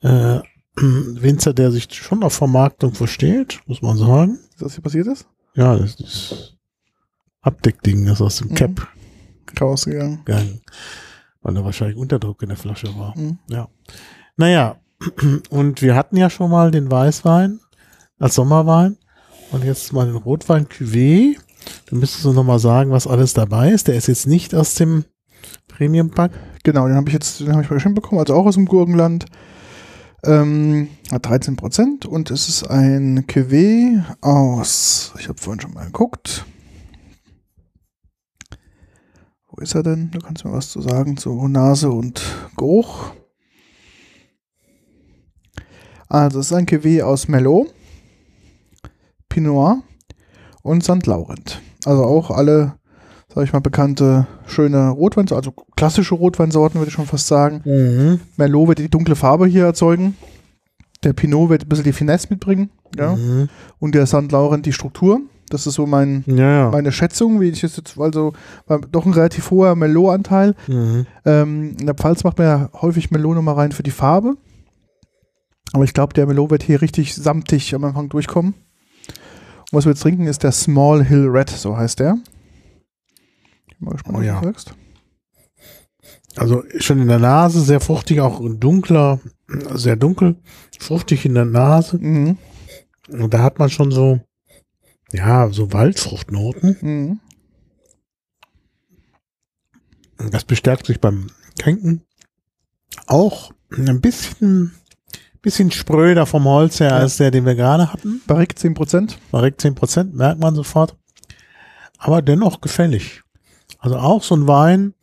äh, 0.04 0.40
Winzer, 0.76 1.54
der 1.54 1.70
sich 1.72 1.92
schon 1.92 2.22
auf 2.22 2.34
Vermarktung 2.34 2.94
versteht, 2.94 3.60
muss 3.66 3.82
man 3.82 3.96
sagen. 3.96 4.38
Ist 4.50 4.62
das 4.62 4.74
hier 4.74 4.82
passiert 4.82 5.06
ist? 5.06 5.26
Ja, 5.54 5.76
das 5.76 5.94
ist 6.00 6.56
Abdeckding, 7.42 8.06
das 8.06 8.20
aus 8.20 8.36
dem 8.38 8.48
Mhm. 8.48 8.54
Cap 8.54 8.88
Rausgegangen. 9.60 10.24
gegangen, 10.24 10.60
weil 11.42 11.54
da 11.54 11.64
wahrscheinlich 11.64 11.96
Unterdruck 11.96 12.42
in 12.42 12.48
der 12.48 12.58
Flasche 12.58 12.88
war. 12.98 13.16
Mhm. 13.16 13.38
Ja. 13.48 13.68
Naja, 14.36 14.76
und 15.50 15.80
wir 15.82 15.94
hatten 15.94 16.16
ja 16.16 16.28
schon 16.30 16.50
mal 16.50 16.70
den 16.70 16.90
Weißwein 16.90 17.60
als 18.18 18.34
Sommerwein 18.34 18.96
und 19.52 19.62
jetzt 19.64 19.92
mal 19.92 20.06
den 20.06 20.16
Rotwein 20.16 20.66
Cuvée. 20.66 21.36
Du 21.86 21.96
müsstest 21.96 22.26
uns 22.26 22.34
nochmal 22.34 22.58
sagen, 22.58 22.90
was 22.90 23.06
alles 23.06 23.32
dabei 23.32 23.70
ist. 23.70 23.86
Der 23.88 23.94
ist 23.94 24.08
jetzt 24.08 24.26
nicht 24.26 24.54
aus 24.54 24.74
dem 24.74 25.04
Premium-Pack. 25.68 26.32
Genau, 26.62 26.86
den 26.88 26.96
habe 26.96 27.08
ich 27.08 27.14
jetzt, 27.14 27.40
den 27.40 27.52
habe 27.52 27.62
ich 27.62 27.70
mal 27.70 27.76
geschenkt 27.76 27.94
bekommen, 28.00 28.18
also 28.20 28.34
auch 28.34 28.46
aus 28.46 28.54
dem 28.54 28.66
Gurkenland. 28.66 29.26
Ähm, 30.26 30.88
hat 31.10 31.26
13 31.26 31.56
Prozent 31.56 32.06
und 32.06 32.30
es 32.30 32.48
ist 32.48 32.64
ein 32.64 33.26
Cuvée 33.26 34.02
aus, 34.22 35.12
ich 35.18 35.28
habe 35.28 35.38
vorhin 35.38 35.60
schon 35.60 35.74
mal 35.74 35.84
geguckt. 35.84 36.46
Wo 39.48 39.60
ist 39.60 39.74
er 39.74 39.82
denn? 39.82 40.10
Du 40.12 40.20
kannst 40.20 40.46
mir 40.46 40.52
was 40.52 40.70
zu 40.70 40.80
sagen 40.80 41.18
zu 41.18 41.46
Nase 41.46 41.90
und 41.90 42.22
Geruch. 42.56 43.12
Also 46.08 46.40
es 46.40 46.46
ist 46.46 46.52
ein 46.54 46.66
Cuvée 46.66 47.02
aus 47.02 47.28
Merlot, 47.28 47.74
Pinot 49.28 49.82
und 50.62 50.84
St. 50.84 51.04
Laurent. 51.06 51.60
Also 51.84 52.02
auch 52.02 52.30
alle, 52.30 52.78
sag 53.34 53.44
ich 53.44 53.52
mal, 53.52 53.60
bekannte 53.60 54.26
schöne 54.46 54.90
Rotwein, 54.90 55.26
also 55.32 55.52
klassische 55.76 56.14
Rotweinsorten 56.14 56.78
würde 56.80 56.88
ich 56.88 56.94
schon 56.94 57.06
fast 57.06 57.26
sagen. 57.26 57.62
Mhm. 57.64 58.20
Merlot 58.36 58.68
wird 58.68 58.78
die 58.78 58.88
dunkle 58.90 59.16
Farbe 59.16 59.46
hier 59.46 59.64
erzeugen. 59.64 60.16
Der 61.02 61.12
Pinot 61.12 61.50
wird 61.50 61.62
ein 61.64 61.68
bisschen 61.68 61.84
die 61.84 61.92
Finesse 61.92 62.28
mitbringen. 62.30 62.70
Ja. 62.96 63.16
Mhm. 63.16 63.48
Und 63.78 63.94
der 63.94 64.06
St. 64.06 64.30
Laurent 64.30 64.64
die 64.66 64.72
Struktur. 64.72 65.20
Das 65.50 65.66
ist 65.66 65.74
so 65.74 65.86
mein, 65.86 66.24
Ja, 66.26 66.50
ja. 66.50 66.70
meine 66.70 66.90
Schätzung, 66.90 67.40
wie 67.40 67.48
ich 67.50 67.62
es 67.62 67.76
jetzt, 67.76 67.98
also 67.98 68.32
doch 68.90 69.04
ein 69.04 69.12
relativ 69.12 69.50
hoher 69.50 69.74
Merlot-Anteil. 69.74 70.54
Mhm. 70.66 71.06
Ähm, 71.26 71.76
in 71.78 71.86
der 71.86 71.94
Pfalz 71.94 72.24
macht 72.24 72.38
man 72.38 72.46
ja 72.46 72.68
häufig 72.80 73.10
Merlot 73.10 73.34
nochmal 73.34 73.56
rein 73.56 73.72
für 73.72 73.82
die 73.82 73.90
Farbe. 73.90 74.36
Aber 75.72 75.84
ich 75.84 75.92
glaube, 75.92 76.14
der 76.14 76.26
Merlot 76.26 76.50
wird 76.50 76.62
hier 76.62 76.80
richtig 76.80 77.14
samtig 77.14 77.74
am 77.74 77.84
Anfang 77.84 78.08
durchkommen. 78.08 78.54
Was 79.72 79.84
wir 79.84 79.90
jetzt 79.90 80.02
trinken, 80.02 80.26
ist 80.26 80.44
der 80.44 80.52
Small 80.52 81.04
Hill 81.04 81.26
Red, 81.28 81.50
so 81.50 81.76
heißt 81.76 81.98
der. 81.98 82.16
Mal 83.84 83.92
gespannt, 83.92 84.18
Oh 84.18 84.22
ja. 84.22 84.40
du 84.40 84.46
sagst. 84.46 84.74
Also 86.36 86.64
schon 86.78 87.00
in 87.00 87.08
der 87.08 87.18
Nase, 87.20 87.60
sehr 87.60 87.80
fruchtig, 87.80 88.20
auch 88.20 88.40
dunkler, 88.42 89.20
sehr 89.74 89.94
dunkel, 89.96 90.36
fruchtig 90.80 91.24
in 91.26 91.34
der 91.34 91.44
Nase. 91.44 91.98
Mhm. 91.98 92.38
Und 93.08 93.32
da 93.34 93.42
hat 93.42 93.58
man 93.58 93.70
schon 93.70 93.92
so, 93.92 94.20
ja, 95.12 95.48
so 95.50 95.72
Waldfruchtnoten. 95.72 96.76
Mhm. 96.80 97.20
Das 100.30 100.44
bestärkt 100.44 100.86
sich 100.86 101.00
beim 101.00 101.28
Trinken. 101.58 102.02
Auch 103.06 103.52
ein 103.70 104.00
bisschen, 104.00 104.72
bisschen 105.42 105.70
spröder 105.70 106.26
vom 106.26 106.44
Holz 106.44 106.80
her 106.80 106.90
Ja. 106.90 106.96
als 106.98 107.16
der, 107.16 107.30
den 107.30 107.44
wir 107.46 107.54
gerade 107.54 107.92
hatten. 107.92 108.22
Barrique 108.26 108.56
10%. 108.56 109.16
Direkt 109.32 109.60
10 109.60 109.74
Prozent, 109.74 110.14
merkt 110.14 110.40
man 110.40 110.54
sofort. 110.54 110.96
Aber 111.98 112.22
dennoch 112.22 112.60
gefällig. 112.60 113.22
Also 113.84 113.98
auch 113.98 114.22
so 114.22 114.34
ein 114.34 114.46
Wein, 114.46 114.94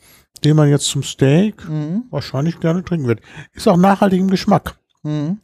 den 0.44 0.56
man 0.56 0.68
jetzt 0.70 0.86
zum 0.88 1.04
Steak 1.04 1.70
Mhm. 1.70 2.06
wahrscheinlich 2.10 2.60
gerne 2.60 2.84
trinken 2.84 3.08
wird. 3.08 3.22
Ist 3.54 3.68
auch 3.68 3.78
nachhaltig 3.78 4.20
im 4.20 4.28
Geschmack. 4.30 4.76
Mhm. 5.04 5.38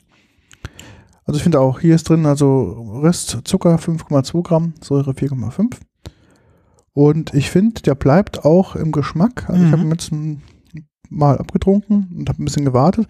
Also 1.25 1.38
ich 1.38 1.43
finde 1.43 1.59
auch, 1.59 1.79
hier 1.79 1.93
ist 1.93 2.09
drin 2.09 2.25
also 2.25 2.99
Rest 3.03 3.38
Zucker 3.43 3.77
5,2 3.77 4.41
Gramm, 4.41 4.73
Säure 4.81 5.13
4,5. 5.13 5.77
Und 6.93 7.33
ich 7.35 7.51
finde, 7.51 7.81
der 7.83 7.93
bleibt 7.95 8.43
auch 8.43 8.75
im 8.75 8.91
Geschmack. 8.91 9.45
Also 9.49 9.61
ich 9.61 9.67
Mhm. 9.67 9.71
habe 9.71 9.81
ihn 9.83 9.91
jetzt 9.91 10.11
ein 10.11 10.41
mal 11.09 11.38
abgetrunken 11.38 12.09
und 12.17 12.27
habe 12.27 12.41
ein 12.41 12.45
bisschen 12.45 12.65
gewartet. 12.65 13.07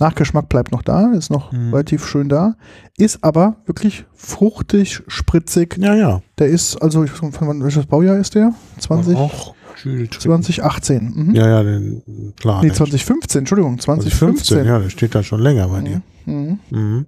Nachgeschmack 0.00 0.48
bleibt 0.48 0.70
noch 0.72 0.82
da, 0.82 1.12
ist 1.12 1.30
noch 1.30 1.50
Mhm. 1.52 1.70
relativ 1.72 2.04
schön 2.06 2.28
da. 2.28 2.56
Ist 2.96 3.22
aber 3.24 3.56
wirklich 3.66 4.04
fruchtig, 4.14 5.02
spritzig. 5.08 5.76
Ja, 5.78 5.94
ja. 5.94 6.20
Der 6.38 6.48
ist, 6.48 6.76
also 6.82 7.04
ich 7.04 7.12
weiß 7.12 7.22
nicht, 7.22 7.36
von 7.36 7.48
wann, 7.48 7.62
welches 7.64 7.86
Baujahr 7.86 8.16
ist 8.16 8.34
der? 8.34 8.52
20, 8.78 9.16
Auch 9.16 9.54
kühl 9.80 10.08
trinken. 10.08 10.20
2018. 10.42 11.12
Mhm. 11.14 11.34
Ja, 11.34 11.48
ja, 11.48 11.62
den, 11.62 12.34
klar. 12.36 12.60
Nee, 12.62 12.68
der 12.68 12.76
2015, 12.76 13.40
Entschuldigung, 13.40 13.78
2015, 13.78 14.44
2015. 14.44 14.66
ja, 14.66 14.78
der 14.78 14.90
steht 14.90 15.14
da 15.14 15.22
schon 15.22 15.40
länger 15.40 15.68
bei 15.68 15.80
dir. 15.80 16.02
Mhm. 16.26 16.58
Mhm. 16.70 17.06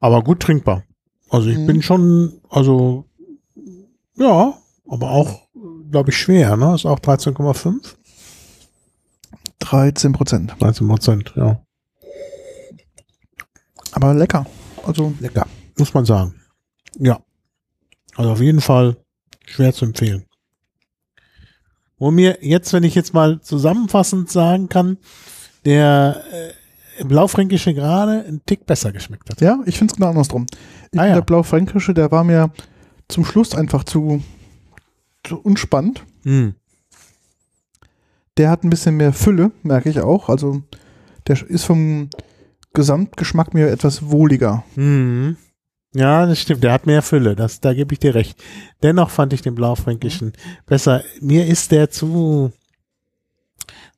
Aber 0.00 0.22
gut 0.22 0.40
trinkbar. 0.40 0.82
Also 1.28 1.48
ich 1.48 1.58
Mhm. 1.58 1.66
bin 1.66 1.82
schon, 1.82 2.32
also 2.48 3.04
ja, 4.16 4.54
aber 4.88 5.10
auch, 5.10 5.48
glaube 5.90 6.10
ich, 6.10 6.16
schwer, 6.18 6.56
ne? 6.56 6.74
Ist 6.74 6.86
auch 6.86 6.98
13,5? 6.98 7.96
13 9.60 10.12
Prozent. 10.12 10.54
13 10.58 10.88
Prozent, 10.88 11.32
ja. 11.36 11.60
Aber 13.92 14.14
lecker. 14.14 14.46
Also, 14.84 15.12
Lecker, 15.20 15.46
muss 15.78 15.92
man 15.94 16.04
sagen. 16.04 16.34
Ja. 16.98 17.20
Also 18.16 18.30
auf 18.32 18.40
jeden 18.40 18.60
Fall 18.60 18.96
schwer 19.46 19.72
zu 19.72 19.84
empfehlen. 19.84 20.24
Wo 22.00 22.10
mir 22.10 22.38
jetzt, 22.40 22.72
wenn 22.72 22.82
ich 22.82 22.96
jetzt 22.96 23.14
mal 23.14 23.40
zusammenfassend 23.40 24.30
sagen 24.30 24.68
kann, 24.68 24.96
der 25.64 26.22
äh, 26.98 27.04
Blaufränkische 27.04 27.74
gerade 27.74 28.24
ein 28.26 28.40
Tick 28.46 28.66
besser 28.66 28.90
geschmeckt 28.90 29.30
hat. 29.30 29.40
ja, 29.40 29.60
ich 29.66 29.78
finde 29.78 29.92
es 29.92 29.96
genau 29.96 30.08
andersrum. 30.08 30.46
Ich 30.90 30.98
Ah, 30.98 31.06
ja. 31.06 31.14
der 31.14 31.22
Blaufränkische, 31.22 31.94
der 31.94 32.10
war 32.10 32.24
mir 32.24 32.50
zum 33.08 33.24
Schluss 33.24 33.54
einfach 33.54 33.84
zu, 33.84 34.22
zu 35.24 35.38
unspannend. 35.40 36.02
Mhm. 36.24 36.54
Der 38.38 38.50
hat 38.50 38.64
ein 38.64 38.70
bisschen 38.70 38.96
mehr 38.96 39.12
Fülle, 39.12 39.52
merke 39.62 39.90
ich 39.90 40.00
auch. 40.00 40.28
Also, 40.30 40.62
der 41.26 41.40
ist 41.48 41.64
vom 41.64 42.08
Gesamtgeschmack 42.72 43.52
mir 43.52 43.68
etwas 43.68 44.08
wohliger. 44.10 44.64
Mhm. 44.74 45.36
Ja, 45.94 46.24
das 46.26 46.38
stimmt. 46.38 46.62
Der 46.62 46.72
hat 46.72 46.86
mehr 46.86 47.02
Fülle. 47.02 47.34
Das, 47.34 47.60
da 47.60 47.74
gebe 47.74 47.92
ich 47.94 47.98
dir 47.98 48.14
recht. 48.14 48.38
Dennoch 48.82 49.10
fand 49.10 49.32
ich 49.32 49.42
den 49.42 49.54
Blaufränkischen 49.56 50.32
besser. 50.66 51.02
Mir 51.20 51.46
ist 51.46 51.72
der 51.72 51.90
zu, 51.90 52.52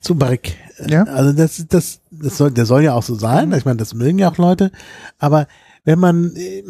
zu 0.01 0.15
barrik. 0.15 0.57
Ja. 0.87 1.05
Also 1.05 1.33
das, 1.33 1.65
das, 1.69 2.01
das 2.11 2.39
soll, 2.39 2.51
der 2.51 2.67
soll 2.67 2.83
ja 2.83 2.95
auch 2.95 3.03
so 3.03 3.15
sein. 3.15 3.53
Ich 3.53 3.65
meine, 3.65 3.77
das 3.77 3.95
mögen 3.95 4.19
ja 4.19 4.31
auch 4.31 4.39
Leute. 4.39 4.73
Aber 5.19 5.47
wenn 5.85 5.99
man 5.99 6.35
äh, 6.37 6.63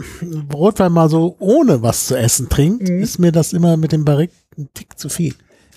Rotwein 0.53 0.91
mal 0.93 1.09
so 1.09 1.37
ohne 1.39 1.83
was 1.83 2.07
zu 2.07 2.17
essen 2.19 2.49
trinkt, 2.49 2.89
Mhm. 2.89 3.01
ist 3.01 3.19
mir 3.19 3.31
das 3.33 3.53
immer 3.53 3.77
mit 3.77 3.93
dem 3.93 4.05
Barrik 4.05 4.31
ein 4.59 4.69
Tick 4.75 4.99
zu 4.99 5.09
viel. 5.09 5.35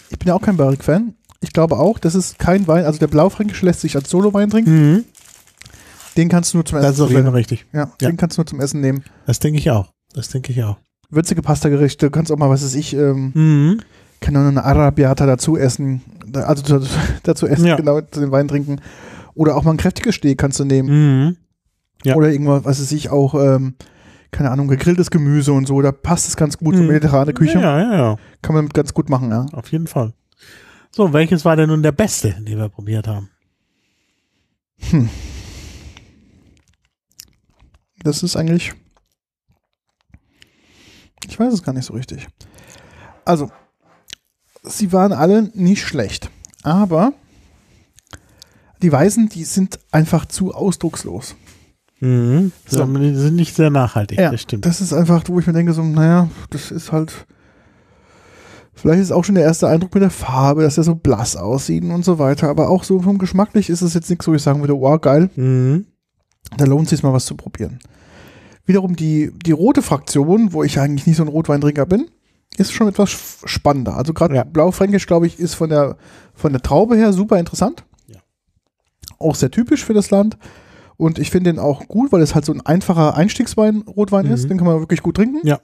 Ich 0.09 0.17
bin 0.19 0.27
ja 0.29 0.33
auch 0.33 0.41
kein 0.41 0.57
Barrique-Fan. 0.57 1.13
Ich 1.41 1.51
glaube 1.53 1.77
auch, 1.77 1.99
das 1.99 2.15
ist 2.15 2.39
kein 2.39 2.67
Wein. 2.67 2.85
Also, 2.85 2.97
der 2.97 3.07
Blaufränkische 3.07 3.65
lässt 3.65 3.81
sich 3.81 3.95
als 3.95 4.09
Solo-Wein 4.09 4.49
trinken. 4.49 5.05
Den 6.17 6.29
kannst 6.29 6.53
du 6.53 6.57
nur 6.57 6.65
zum 6.65 6.77
Essen 6.77 6.87
Das 6.87 6.95
ist 6.95 7.01
auf 7.01 7.09
jeden 7.11 7.23
Fall 7.25 7.33
richtig. 7.33 7.65
ja, 7.73 7.91
Ja. 8.01 8.07
den 8.09 8.17
kannst 8.17 8.37
du 8.37 8.41
nur 8.41 8.47
zum 8.47 8.59
Essen 8.61 8.81
nehmen. 8.81 9.03
Das 9.25 9.39
denke 9.39 9.59
ich 9.59 9.69
auch. 9.71 9.91
Das 10.13 10.29
denke 10.29 10.51
ich 10.51 10.63
auch. 10.63 10.77
Würzige 11.09 11.41
Pasta-Gerichte, 11.41 12.07
du 12.07 12.11
kannst 12.11 12.31
auch 12.31 12.37
mal, 12.37 12.49
was 12.49 12.63
weiß 12.63 12.75
ich, 12.75 12.93
ähm, 12.95 13.31
Mhm. 13.33 13.81
kann 14.21 14.35
auch 14.37 14.41
eine 14.47 14.63
Arabiata 14.63 15.25
dazu 15.25 15.57
essen, 15.57 16.01
also 16.33 16.79
dazu, 17.23 17.47
essen, 17.47 17.65
Ja. 17.67 17.75
genau, 17.75 18.01
zu 18.01 18.19
den 18.21 18.31
Wein 18.31 18.47
trinken. 18.47 18.81
Oder 19.35 19.55
auch 19.57 19.63
mal 19.63 19.71
ein 19.71 19.77
kräftiges 19.77 20.15
Steak 20.15 20.37
kannst 20.37 20.59
du 20.59 20.65
nehmen. 20.65 20.89
Mhm. 21.27 21.37
Ja. 22.03 22.15
Oder 22.15 22.31
irgendwas, 22.31 22.63
was 22.65 22.79
weiß 22.81 22.91
ich, 22.93 23.09
auch, 23.09 23.35
ähm, 23.35 23.75
keine 24.31 24.51
Ahnung, 24.51 24.67
gegrilltes 24.67 25.11
Gemüse 25.11 25.51
und 25.53 25.67
so, 25.67 25.81
da 25.81 25.91
passt 25.91 26.27
es 26.27 26.35
ganz 26.37 26.57
gut, 26.57 26.75
Mhm. 26.75 26.87
mediterrane 26.87 27.33
Küche. 27.33 27.59
Ja, 27.59 27.79
ja, 27.79 27.95
ja. 27.97 28.17
Kann 28.41 28.55
man 28.55 28.69
ganz 28.69 28.93
gut 28.93 29.09
machen, 29.09 29.29
ja. 29.31 29.45
Auf 29.53 29.71
jeden 29.71 29.87
Fall. 29.87 30.13
So, 30.91 31.11
welches 31.13 31.43
war 31.45 31.55
denn 31.55 31.69
nun 31.69 31.83
der 31.83 31.91
beste, 31.91 32.31
den 32.41 32.57
wir 32.57 32.69
probiert 32.69 33.07
haben? 33.07 33.29
Das 38.05 38.21
ist 38.21 38.35
eigentlich, 38.35 38.73
ich 41.27 41.39
weiß 41.39 41.51
es 41.51 41.63
gar 41.63 41.73
nicht 41.73 41.85
so 41.85 41.93
richtig. 41.93 42.27
Also, 43.25 43.49
sie 44.63 44.93
waren 44.93 45.11
alle 45.11 45.49
nicht 45.55 45.83
schlecht, 45.83 46.29
aber 46.61 47.13
die 48.83 48.91
Weißen, 48.91 49.29
die 49.29 49.43
sind 49.43 49.79
einfach 49.91 50.27
zu 50.27 50.53
ausdruckslos. 50.53 51.35
Mhm. 51.99 52.51
So. 52.67 52.85
Die 52.85 53.15
sind 53.15 53.35
nicht 53.35 53.55
sehr 53.55 53.71
nachhaltig, 53.71 54.19
Ja, 54.19 54.29
das 54.31 54.41
stimmt. 54.41 54.65
Das 54.65 54.81
ist 54.81 54.93
einfach, 54.93 55.23
wo 55.27 55.39
ich 55.39 55.47
mir 55.47 55.53
denke, 55.53 55.73
so, 55.73 55.81
naja, 55.83 56.29
das 56.51 56.69
ist 56.69 56.91
halt. 56.91 57.25
Vielleicht 58.75 59.01
ist 59.01 59.11
auch 59.11 59.23
schon 59.23 59.35
der 59.35 59.45
erste 59.45 59.67
Eindruck 59.67 59.95
mit 59.95 60.03
der 60.03 60.11
Farbe, 60.11 60.61
dass 60.61 60.77
er 60.77 60.83
so 60.83 60.93
blass 60.93 61.35
aussieht 61.35 61.83
und 61.85 62.05
so 62.05 62.19
weiter. 62.19 62.49
Aber 62.49 62.69
auch 62.69 62.83
so 62.83 63.01
vom 63.01 63.17
Geschmacklich 63.17 63.71
ist 63.71 63.81
es 63.81 63.95
jetzt 63.95 64.11
nichts, 64.11 64.27
wo 64.27 64.33
ich 64.35 64.43
sagen 64.43 64.59
würde, 64.59 64.79
wow, 64.79 65.01
geil, 65.01 65.31
Mhm. 65.35 65.85
Da 66.57 66.65
lohnt 66.65 66.83
es 66.85 66.89
sich 66.91 67.03
mal 67.03 67.13
was 67.13 67.25
zu 67.25 67.35
probieren. 67.35 67.79
Wiederum 68.65 68.95
die, 68.95 69.31
die 69.45 69.51
rote 69.51 69.81
Fraktion, 69.81 70.53
wo 70.53 70.63
ich 70.63 70.79
eigentlich 70.79 71.05
nicht 71.07 71.17
so 71.17 71.23
ein 71.23 71.29
Rotweintrinker 71.29 71.85
bin, 71.85 72.07
ist 72.57 72.71
schon 72.71 72.87
etwas 72.87 73.11
spannender. 73.45 73.95
Also 73.95 74.13
gerade 74.13 74.35
Ja. 74.35 74.43
Blaufränkisch, 74.43 75.07
glaube 75.07 75.27
ich, 75.27 75.39
ist 75.39 75.53
von 75.55 75.69
der, 75.69 75.97
von 76.33 76.51
der 76.51 76.61
Traube 76.61 76.95
her 76.95 77.13
super 77.13 77.37
interessant. 77.37 77.83
Ja. 78.07 78.19
Auch 79.19 79.35
sehr 79.35 79.51
typisch 79.51 79.83
für 79.85 79.93
das 79.93 80.09
Land. 80.09 80.37
Und 80.97 81.19
ich 81.19 81.29
finde 81.29 81.51
den 81.51 81.59
auch 81.59 81.87
gut, 81.87 82.11
weil 82.13 82.21
es 82.21 82.33
halt 82.35 82.45
so 82.45 82.53
ein 82.53 82.61
einfacher 82.61 83.15
Einstiegswein, 83.15 83.81
Rotwein 83.81 84.27
Mhm. 84.27 84.31
ist. 84.33 84.49
Den 84.49 84.57
kann 84.57 84.67
man 84.67 84.79
wirklich 84.79 85.01
gut 85.03 85.17
trinken. 85.17 85.45
Ja. 85.45 85.59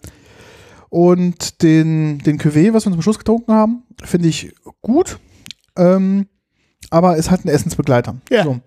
Und 0.90 1.62
den, 1.62 2.20
den 2.20 2.38
Cuvée, 2.38 2.74
was 2.74 2.86
wir 2.86 2.92
zum 2.92 3.02
Schluss 3.02 3.18
getrunken 3.18 3.54
haben, 3.54 3.84
finde 4.04 4.28
ich 4.28 4.54
gut. 4.82 5.20
Ähm, 5.78 6.28
aber 6.90 7.18
es 7.18 7.30
hat 7.32 7.46
einen 7.46 7.54
Essensbegleiter. 7.54 8.16
Ja. 8.30 8.44
So. 8.44 8.60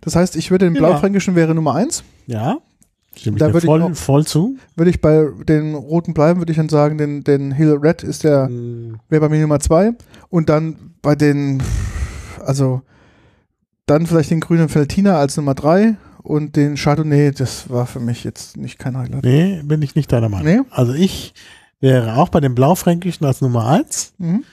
Das 0.00 0.16
heißt, 0.16 0.36
ich 0.36 0.50
würde 0.50 0.66
den 0.66 0.76
Immer. 0.76 0.88
Blaufränkischen 0.88 1.34
wäre 1.34 1.54
Nummer 1.54 1.74
eins. 1.74 2.02
Ja. 2.26 2.58
Stimme 3.16 3.36
ich 3.36 3.40
Da 3.40 3.48
dir 3.48 3.54
würde 3.54 3.64
ich 3.66 3.68
voll, 3.68 3.82
auch- 3.82 3.94
voll 3.94 4.26
zu. 4.26 4.56
Würde 4.74 4.90
ich 4.90 5.00
bei 5.00 5.26
den 5.48 5.74
roten 5.74 6.14
bleiben, 6.14 6.40
würde 6.40 6.50
ich 6.52 6.56
dann 6.56 6.68
sagen, 6.68 6.96
den, 6.98 7.24
den 7.24 7.52
Hill 7.52 7.78
Red 7.80 8.02
ist 8.02 8.24
der, 8.24 8.48
Mhm. 8.48 8.98
wäre 9.08 9.20
bei 9.20 9.28
mir 9.28 9.40
Nummer 9.42 9.60
zwei. 9.60 9.92
Und 10.30 10.48
dann 10.48 10.94
bei 11.02 11.14
den, 11.14 11.62
also 12.44 12.82
dann 13.86 14.06
vielleicht 14.06 14.30
den 14.30 14.40
grünen 14.40 14.68
Feltina 14.68 15.16
als 15.18 15.36
Nummer 15.36 15.54
drei 15.54 15.96
und 16.22 16.56
den 16.56 16.76
Chardonnay, 16.76 17.32
das 17.32 17.68
war 17.68 17.86
für 17.86 18.00
mich 18.00 18.24
jetzt 18.24 18.56
nicht 18.56 18.78
kein 18.78 18.96
Highlight. 18.96 19.24
Nee, 19.24 19.60
bin 19.64 19.82
ich 19.82 19.94
nicht 19.94 20.10
deiner 20.12 20.28
Meinung. 20.28 20.46
Nee? 20.46 20.60
Also 20.70 20.94
ich 20.94 21.34
wäre 21.80 22.16
auch 22.16 22.28
bei 22.28 22.40
dem 22.40 22.54
Blaufränkischen 22.54 23.26
als 23.26 23.40
Nummer 23.40 23.66
eins. 23.66 24.14
Mhm. 24.18 24.44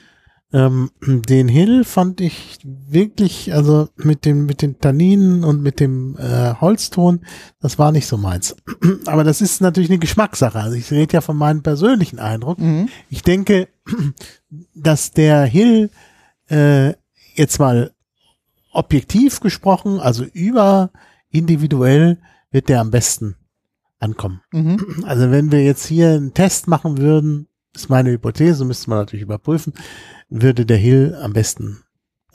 Ähm, 0.51 0.91
den 1.01 1.47
Hill 1.47 1.83
fand 1.83 2.21
ich 2.21 2.59
wirklich, 2.63 3.53
also 3.53 3.89
mit 3.95 4.25
dem, 4.25 4.45
mit 4.45 4.61
den 4.61 4.79
Tanninen 4.79 5.43
und 5.43 5.61
mit 5.61 5.79
dem 5.79 6.17
äh, 6.17 6.55
Holzton, 6.59 7.21
das 7.59 7.77
war 7.77 7.91
nicht 7.91 8.07
so 8.07 8.17
meins. 8.17 8.55
Aber 9.05 9.23
das 9.23 9.41
ist 9.41 9.61
natürlich 9.61 9.89
eine 9.89 9.99
Geschmackssache. 9.99 10.59
Also 10.59 10.75
ich 10.75 10.91
rede 10.91 11.13
ja 11.13 11.21
von 11.21 11.37
meinem 11.37 11.63
persönlichen 11.63 12.19
Eindruck. 12.19 12.59
Mhm. 12.59 12.89
Ich 13.09 13.21
denke, 13.21 13.67
dass 14.75 15.11
der 15.11 15.45
Hill 15.45 15.91
äh, 16.49 16.93
jetzt 17.35 17.59
mal 17.59 17.93
objektiv 18.71 19.39
gesprochen, 19.39 19.99
also 19.99 20.23
über 20.23 20.91
individuell, 21.29 22.19
wird 22.51 22.69
der 22.69 22.81
am 22.81 22.91
besten 22.91 23.35
ankommen. 23.99 24.41
Mhm. 24.51 25.03
Also 25.05 25.31
wenn 25.31 25.51
wir 25.51 25.63
jetzt 25.63 25.85
hier 25.85 26.09
einen 26.09 26.33
Test 26.33 26.67
machen 26.67 26.97
würden, 26.97 27.47
ist 27.75 27.89
meine 27.89 28.11
Hypothese, 28.11 28.65
müsste 28.65 28.89
man 28.89 28.99
natürlich 28.99 29.23
überprüfen, 29.23 29.73
würde 30.29 30.65
der 30.65 30.77
Hill 30.77 31.17
am 31.21 31.33
besten 31.33 31.83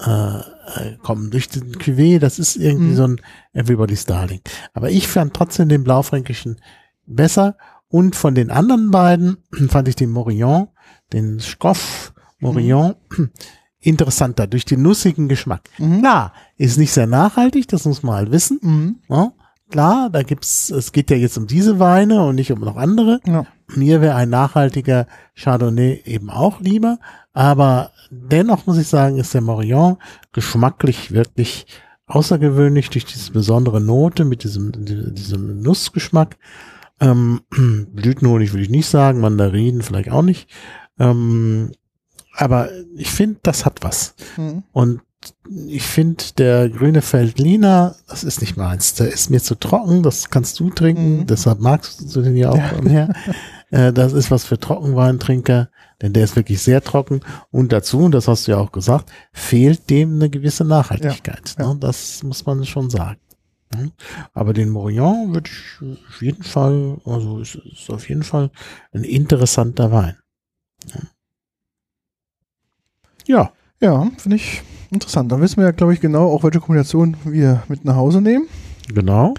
äh, 0.00 0.10
äh, 0.38 0.96
kommen. 1.02 1.30
Durch 1.30 1.48
den 1.48 1.72
Cuvée, 1.76 2.18
das 2.18 2.38
ist 2.40 2.56
irgendwie 2.56 2.92
Mhm. 2.92 2.96
so 2.96 3.04
ein 3.06 3.20
Everybody's 3.52 4.06
Darling. 4.06 4.40
Aber 4.72 4.90
ich 4.90 5.06
fand 5.06 5.34
trotzdem 5.34 5.68
den 5.68 5.84
Blaufränkischen 5.84 6.60
besser 7.06 7.56
Und 7.88 8.16
von 8.16 8.34
den 8.34 8.50
anderen 8.50 8.90
beiden 8.90 9.36
fand 9.68 9.86
ich 9.86 9.94
den 9.94 10.10
Morillon, 10.10 10.66
den 11.12 11.38
Schkoff 11.38 12.12
Morillon, 12.40 12.94
interessanter 13.78 14.46
durch 14.48 14.64
den 14.64 14.82
nussigen 14.82 15.28
Geschmack. 15.28 15.62
Mhm. 15.78 16.00
Klar, 16.00 16.32
ist 16.56 16.76
nicht 16.78 16.92
sehr 16.92 17.06
nachhaltig, 17.06 17.68
das 17.68 17.84
muss 17.84 18.02
man 18.02 18.16
halt 18.16 18.32
wissen. 18.32 18.58
Mhm. 18.62 18.96
Ja, 19.08 19.32
klar, 19.70 20.10
da 20.10 20.22
gibt's, 20.22 20.70
es 20.70 20.90
geht 20.90 21.10
ja 21.10 21.16
jetzt 21.16 21.38
um 21.38 21.46
diese 21.46 21.78
Weine 21.78 22.24
und 22.24 22.34
nicht 22.34 22.50
um 22.50 22.58
noch 22.60 22.76
andere. 22.76 23.20
Ja. 23.26 23.46
Mir 23.68 24.00
wäre 24.00 24.16
ein 24.16 24.30
nachhaltiger 24.30 25.06
Chardonnay 25.36 26.02
eben 26.04 26.30
auch 26.30 26.60
lieber, 26.60 26.98
aber 27.34 27.90
dennoch 28.10 28.66
muss 28.66 28.78
ich 28.78 28.88
sagen, 28.88 29.18
ist 29.18 29.34
der 29.34 29.42
Morillon 29.42 29.98
geschmacklich 30.32 31.12
wirklich 31.12 31.66
außergewöhnlich 32.06 32.90
durch 32.90 33.04
diese 33.04 33.32
besondere 33.32 33.80
Note 33.80 34.24
mit 34.24 34.44
diesem, 34.44 34.72
diesem 35.14 35.60
Nussgeschmack. 35.60 36.36
Ähm, 37.00 37.40
Blütenhonig 37.92 38.52
würde 38.52 38.62
ich 38.62 38.70
nicht 38.70 38.86
sagen, 38.88 39.20
Mandarinen 39.20 39.82
vielleicht 39.82 40.10
auch 40.10 40.22
nicht. 40.22 40.48
Ähm, 40.98 41.72
aber 42.36 42.68
ich 42.96 43.10
finde, 43.10 43.40
das 43.42 43.64
hat 43.66 43.82
was. 43.82 44.14
Mhm. 44.36 44.62
Und 44.72 45.00
ich 45.66 45.82
finde, 45.82 46.22
der 46.36 46.68
grüne 46.68 47.00
Feldliner, 47.00 47.96
das 48.08 48.24
ist 48.24 48.40
nicht 48.42 48.56
meins. 48.56 48.94
Der 48.94 49.08
ist 49.10 49.30
mir 49.30 49.40
zu 49.40 49.54
trocken, 49.54 50.02
das 50.02 50.28
kannst 50.30 50.60
du 50.60 50.68
trinken, 50.70 51.20
Mhm. 51.20 51.26
deshalb 51.26 51.60
magst 51.60 52.14
du 52.14 52.20
den 52.22 52.36
ja 52.36 52.50
auch 52.50 52.56
Ja. 52.56 52.80
mehr. 52.82 53.14
Äh, 53.74 53.92
das 53.92 54.12
ist 54.12 54.30
was 54.30 54.44
für 54.44 54.56
Trockenweintrinker, 54.56 55.68
denn 56.00 56.12
der 56.12 56.22
ist 56.22 56.36
wirklich 56.36 56.62
sehr 56.62 56.80
trocken. 56.80 57.22
Und 57.50 57.72
dazu, 57.72 57.98
und 58.04 58.12
das 58.12 58.28
hast 58.28 58.46
du 58.46 58.52
ja 58.52 58.58
auch 58.58 58.70
gesagt, 58.70 59.10
fehlt 59.32 59.90
dem 59.90 60.14
eine 60.14 60.30
gewisse 60.30 60.64
Nachhaltigkeit. 60.64 61.56
Ja, 61.58 61.64
ja. 61.64 61.74
Ne? 61.74 61.80
Das 61.80 62.22
muss 62.22 62.46
man 62.46 62.64
schon 62.64 62.88
sagen. 62.88 63.18
Mhm. 63.74 63.90
Aber 64.32 64.52
den 64.52 64.68
Morillon 64.68 65.34
würde 65.34 65.50
ich 65.50 65.98
auf 66.08 66.22
jeden 66.22 66.44
Fall, 66.44 66.98
also 67.04 67.40
es 67.40 67.56
ist 67.56 67.90
auf 67.90 68.08
jeden 68.08 68.22
Fall 68.22 68.52
ein 68.92 69.02
interessanter 69.02 69.90
Wein. 69.90 70.18
Ja. 73.26 73.50
Ja, 73.80 74.08
finde 74.18 74.36
ich 74.36 74.62
interessant. 74.92 75.32
Dann 75.32 75.40
wissen 75.40 75.56
wir 75.56 75.64
ja, 75.64 75.72
glaube 75.72 75.94
ich, 75.94 76.00
genau 76.00 76.30
auch, 76.30 76.44
welche 76.44 76.60
Kombination 76.60 77.16
wir 77.24 77.64
mit 77.66 77.84
nach 77.84 77.96
Hause 77.96 78.20
nehmen. 78.20 78.46
Genau. 78.94 79.34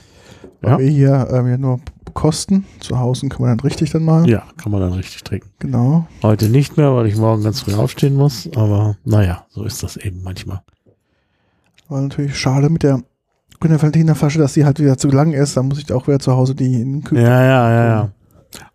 Weil 0.59 0.71
Ja. 0.71 0.79
wir 0.79 0.89
hier 0.89 1.27
ähm, 1.31 1.47
ja 1.47 1.57
nur 1.57 1.79
kosten. 2.15 2.65
Zu 2.79 2.97
Hause 2.97 3.29
kann 3.29 3.41
man 3.41 3.55
dann 3.55 3.59
richtig 3.59 3.91
dann 3.91 4.03
mal. 4.03 4.27
Ja, 4.27 4.43
kann 4.57 4.71
man 4.71 4.81
dann 4.81 4.93
richtig 4.93 5.23
trinken. 5.23 5.49
Genau. 5.59 6.07
Heute 6.23 6.49
nicht 6.49 6.77
mehr, 6.77 6.95
weil 6.95 7.05
ich 7.05 7.15
morgen 7.15 7.43
ganz 7.43 7.59
früh 7.61 7.75
aufstehen 7.75 8.15
muss, 8.15 8.49
aber 8.55 8.95
naja, 9.03 9.45
so 9.49 9.63
ist 9.63 9.83
das 9.83 9.97
eben 9.97 10.23
manchmal. 10.23 10.61
War 11.87 12.01
natürlich 12.01 12.35
schade 12.39 12.69
mit 12.71 12.81
der 12.81 13.01
Grüne 13.59 13.79
Valentiner 13.81 14.15
Flasche, 14.15 14.39
dass 14.39 14.53
die 14.53 14.65
halt 14.65 14.79
wieder 14.79 14.97
zu 14.97 15.09
lang 15.09 15.33
ist. 15.33 15.55
Dann 15.55 15.67
muss 15.67 15.79
ich 15.79 15.91
auch 15.93 16.07
wieder 16.07 16.19
zu 16.19 16.31
Hause 16.33 16.55
die 16.55 16.81
in 16.81 16.93
den 16.93 17.01
Ja, 17.01 17.07
Kühlschrank. 17.09 17.29
ja, 17.29 17.71
ja, 17.71 17.85
ja. 17.87 18.09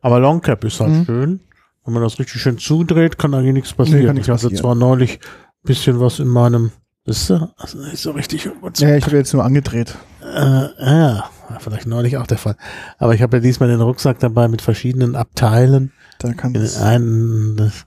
Aber 0.01 0.20
Long 0.20 0.41
Cap 0.41 0.62
ist 0.64 0.80
halt 0.80 0.91
Mhm. 0.91 1.05
schön. 1.05 1.41
Wenn 1.84 1.95
man 1.95 2.03
das 2.03 2.18
richtig 2.18 2.41
schön 2.41 2.59
zudreht, 2.59 3.18
kann 3.18 3.34
eigentlich 3.34 3.55
nichts 3.55 3.70
Nee, 3.70 3.76
passieren. 3.76 4.07
kann 4.07 4.14
nichts 4.14 4.28
ich 4.28 4.32
hatte 4.32 4.43
passieren. 4.45 4.61
zwar 4.62 4.74
neulich 4.74 5.18
ein 5.18 5.66
bisschen 5.66 5.99
was 5.99 6.18
in 6.20 6.28
meinem, 6.28 6.70
wisst 7.05 7.30
ihr, 7.30 7.51
also 7.57 7.78
nicht 7.78 7.99
so 7.99 8.12
richtig. 8.12 8.49
Ja, 8.78 8.97
ich 8.97 9.05
habe 9.07 9.16
jetzt 9.16 9.32
nur 9.32 9.45
angedreht. 9.45 9.97
Äh, 10.22 10.66
ja, 10.78 11.24
vielleicht 11.59 11.86
neulich 11.86 12.16
auch 12.16 12.26
der 12.26 12.38
Fall. 12.38 12.57
Aber 12.98 13.14
ich 13.14 13.22
habe 13.22 13.38
ja 13.38 13.40
diesmal 13.42 13.68
den 13.68 13.80
Rucksack 13.80 14.18
dabei 14.18 14.48
mit 14.48 14.62
verschiedenen 14.62 15.16
Abteilen. 15.16 15.92
Da 16.18 16.32
kann 16.32 16.55
In, 16.55 16.68
einen, 16.82 17.57
das, 17.57 17.86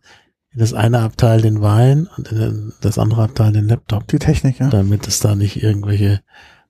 in 0.51 0.59
das 0.59 0.73
eine 0.73 0.99
Abteil 0.99 1.41
den 1.41 1.61
Wein 1.61 2.07
und 2.17 2.31
in 2.31 2.73
das 2.81 2.97
andere 2.97 3.23
Abteil 3.23 3.53
den 3.53 3.67
Laptop. 3.67 4.07
Die 4.07 4.19
Technik, 4.19 4.59
ja. 4.59 4.69
damit 4.69 5.07
es 5.07 5.19
da 5.19 5.35
nicht 5.35 5.61
irgendwelche 5.61 6.21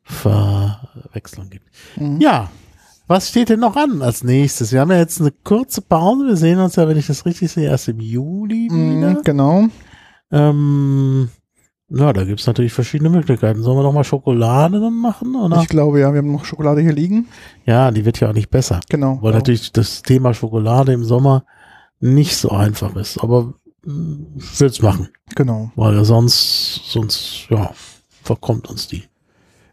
Verwechslungen 0.04 1.50
gibt. 1.50 1.66
Mhm. 1.96 2.20
Ja, 2.20 2.50
was 3.08 3.30
steht 3.30 3.50
denn 3.50 3.60
noch 3.60 3.76
an 3.76 4.02
als 4.02 4.24
nächstes? 4.24 4.72
Wir 4.72 4.82
haben 4.82 4.91
ja 4.91 4.98
jetzt 4.98 5.20
eine 5.20 5.32
kurze 5.32 5.82
Pause. 5.82 6.28
Wir 6.28 6.38
sehen 6.38 6.60
uns 6.60 6.76
ja, 6.76 6.88
wenn 6.88 6.98
ich 6.98 7.08
das 7.08 7.26
richtig 7.26 7.52
sehe, 7.52 7.70
erst 7.70 7.89
im 7.89 8.00
Juli 8.00 8.70
wieder. 8.72 9.12
Mhm, 9.12 9.22
genau. 9.24 9.68
Ähm, 10.32 11.30
ja, 11.96 12.12
da 12.12 12.24
gibt's 12.24 12.48
natürlich 12.48 12.74
verschiedene 12.74 13.10
Möglichkeiten. 13.10 13.62
Sollen 13.62 13.78
wir 13.78 13.84
noch 13.84 13.94
mal 13.94 14.04
Schokolade 14.04 14.80
dann 14.80 14.96
machen? 14.96 15.36
Oder? 15.36 15.62
Ich 15.62 15.68
glaube, 15.68 16.00
ja, 16.00 16.12
wir 16.12 16.20
haben 16.20 16.32
noch 16.32 16.44
Schokolade 16.44 16.82
hier 16.82 16.94
liegen. 16.94 17.28
ja, 17.66 17.91
die 17.91 18.04
wird 18.04 18.20
ja 18.20 18.30
auch 18.30 18.34
nicht 18.34 18.50
besser. 18.50 18.80
Genau. 18.89 19.18
Weil 19.22 19.32
genau. 19.32 19.38
natürlich 19.38 19.72
das 19.72 20.02
Thema 20.02 20.34
Schokolade 20.34 20.91
im 20.91 21.04
Sommer 21.04 21.46
nicht 22.00 22.36
so 22.36 22.50
einfach 22.50 22.96
ist. 22.96 23.20
Aber 23.20 23.54
mh, 23.86 24.18
ich 24.38 24.60
will's 24.60 24.82
machen. 24.82 25.10
Genau. 25.36 25.72
Weil 25.76 26.04
sonst, 26.04 26.82
sonst, 26.86 27.46
ja, 27.50 27.72
verkommt 28.24 28.70
uns 28.70 28.88
die. 28.88 29.04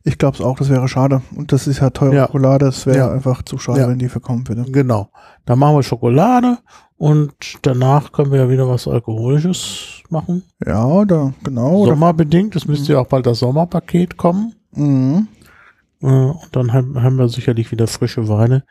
Ich 0.03 0.17
glaube 0.17 0.37
es 0.37 0.41
auch, 0.43 0.57
das 0.59 0.71
wäre 0.71 0.89
schade. 0.89 1.21
Und 1.37 1.53
das 1.53 1.67
ist 1.67 1.81
ja 1.81 1.91
teure 1.91 2.15
Ja. 2.15 2.27
Schokolade, 2.27 2.65
das 2.65 2.87
wäre 2.87 2.97
Ja. 2.99 3.11
einfach 3.13 3.43
zu 3.43 3.59
schade, 3.59 3.81
Ja. 3.81 3.89
wenn 3.89 3.99
die 3.99 4.09
verkommen 4.09 4.49
würde. 4.49 4.65
Genau. 4.71 5.11
Dann 5.45 5.59
machen 5.59 5.77
wir 5.77 5.83
Schokolade 5.83 6.59
und 6.97 7.33
danach 7.63 8.11
können 8.13 8.33
wir 8.33 8.39
ja 8.41 8.49
wieder 8.49 8.67
was 8.69 8.89
Alkoholisches 8.89 10.03
machen. 10.09 10.43
Ja, 10.67 11.05
da, 11.05 11.35
genau. 11.45 11.85
Sommerbedingt. 11.87 12.57
Es 12.57 12.67
müsste 12.67 12.95
ja 12.95 13.01
auch 13.01 13.07
bald 13.09 13.27
das 13.27 13.41
Sommerpaket 13.41 14.17
kommen. 14.17 14.55
mhm. 14.73 15.29
Äh, 16.03 16.07
Und 16.07 16.49
dann 16.53 16.73
haben 16.73 17.03
haben 17.03 17.17
wir 17.17 17.29
sicherlich 17.29 17.71
wieder 17.71 17.87
frische 17.87 18.27
Weine, 18.27 18.65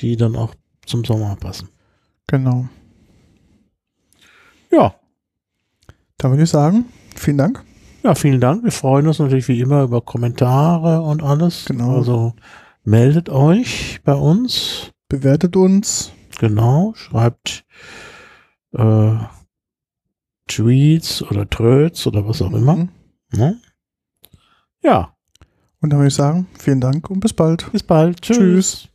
die 0.00 0.16
dann 0.16 0.34
auch 0.34 0.52
zum 0.84 1.04
Sommer 1.04 1.36
passen. 1.38 1.68
Genau. 2.26 2.66
Ja. 4.72 4.94
Dann 6.18 6.32
würde 6.32 6.42
ich 6.42 6.50
sagen, 6.50 6.86
vielen 7.14 7.38
Dank. 7.38 7.62
Ja, 8.02 8.14
vielen 8.16 8.40
Dank. 8.40 8.64
Wir 8.64 8.72
freuen 8.72 9.06
uns 9.06 9.18
natürlich 9.20 9.46
wie 9.48 9.60
immer 9.60 9.82
über 9.82 10.00
Kommentare 10.00 11.02
und 11.02 11.22
alles. 11.22 11.66
Genau. 11.66 11.96
Also 11.96 12.34
meldet 12.84 13.28
euch 13.28 14.00
bei 14.04 14.14
uns. 14.14 14.90
Bewertet 15.08 15.56
uns. 15.56 16.12
Genau. 16.38 16.94
Schreibt 16.96 17.64
äh, 18.72 19.12
Tweets 20.48 21.22
oder 21.22 21.48
Tröts 21.48 22.06
oder 22.06 22.26
was 22.26 22.42
auch 22.42 22.52
immer. 22.52 22.76
Mhm. 22.76 22.88
Ne? 23.34 23.60
Ja, 24.82 25.14
Und 25.80 25.90
dann 25.90 26.00
würde 26.00 26.08
ich 26.08 26.14
sagen, 26.14 26.48
vielen 26.58 26.80
Dank 26.80 27.08
und 27.08 27.20
bis 27.20 27.32
bald. 27.32 27.70
bis 27.70 27.82
bald. 27.84 28.20
Tschüss. 28.20 28.36
Tschüss. 28.36 28.88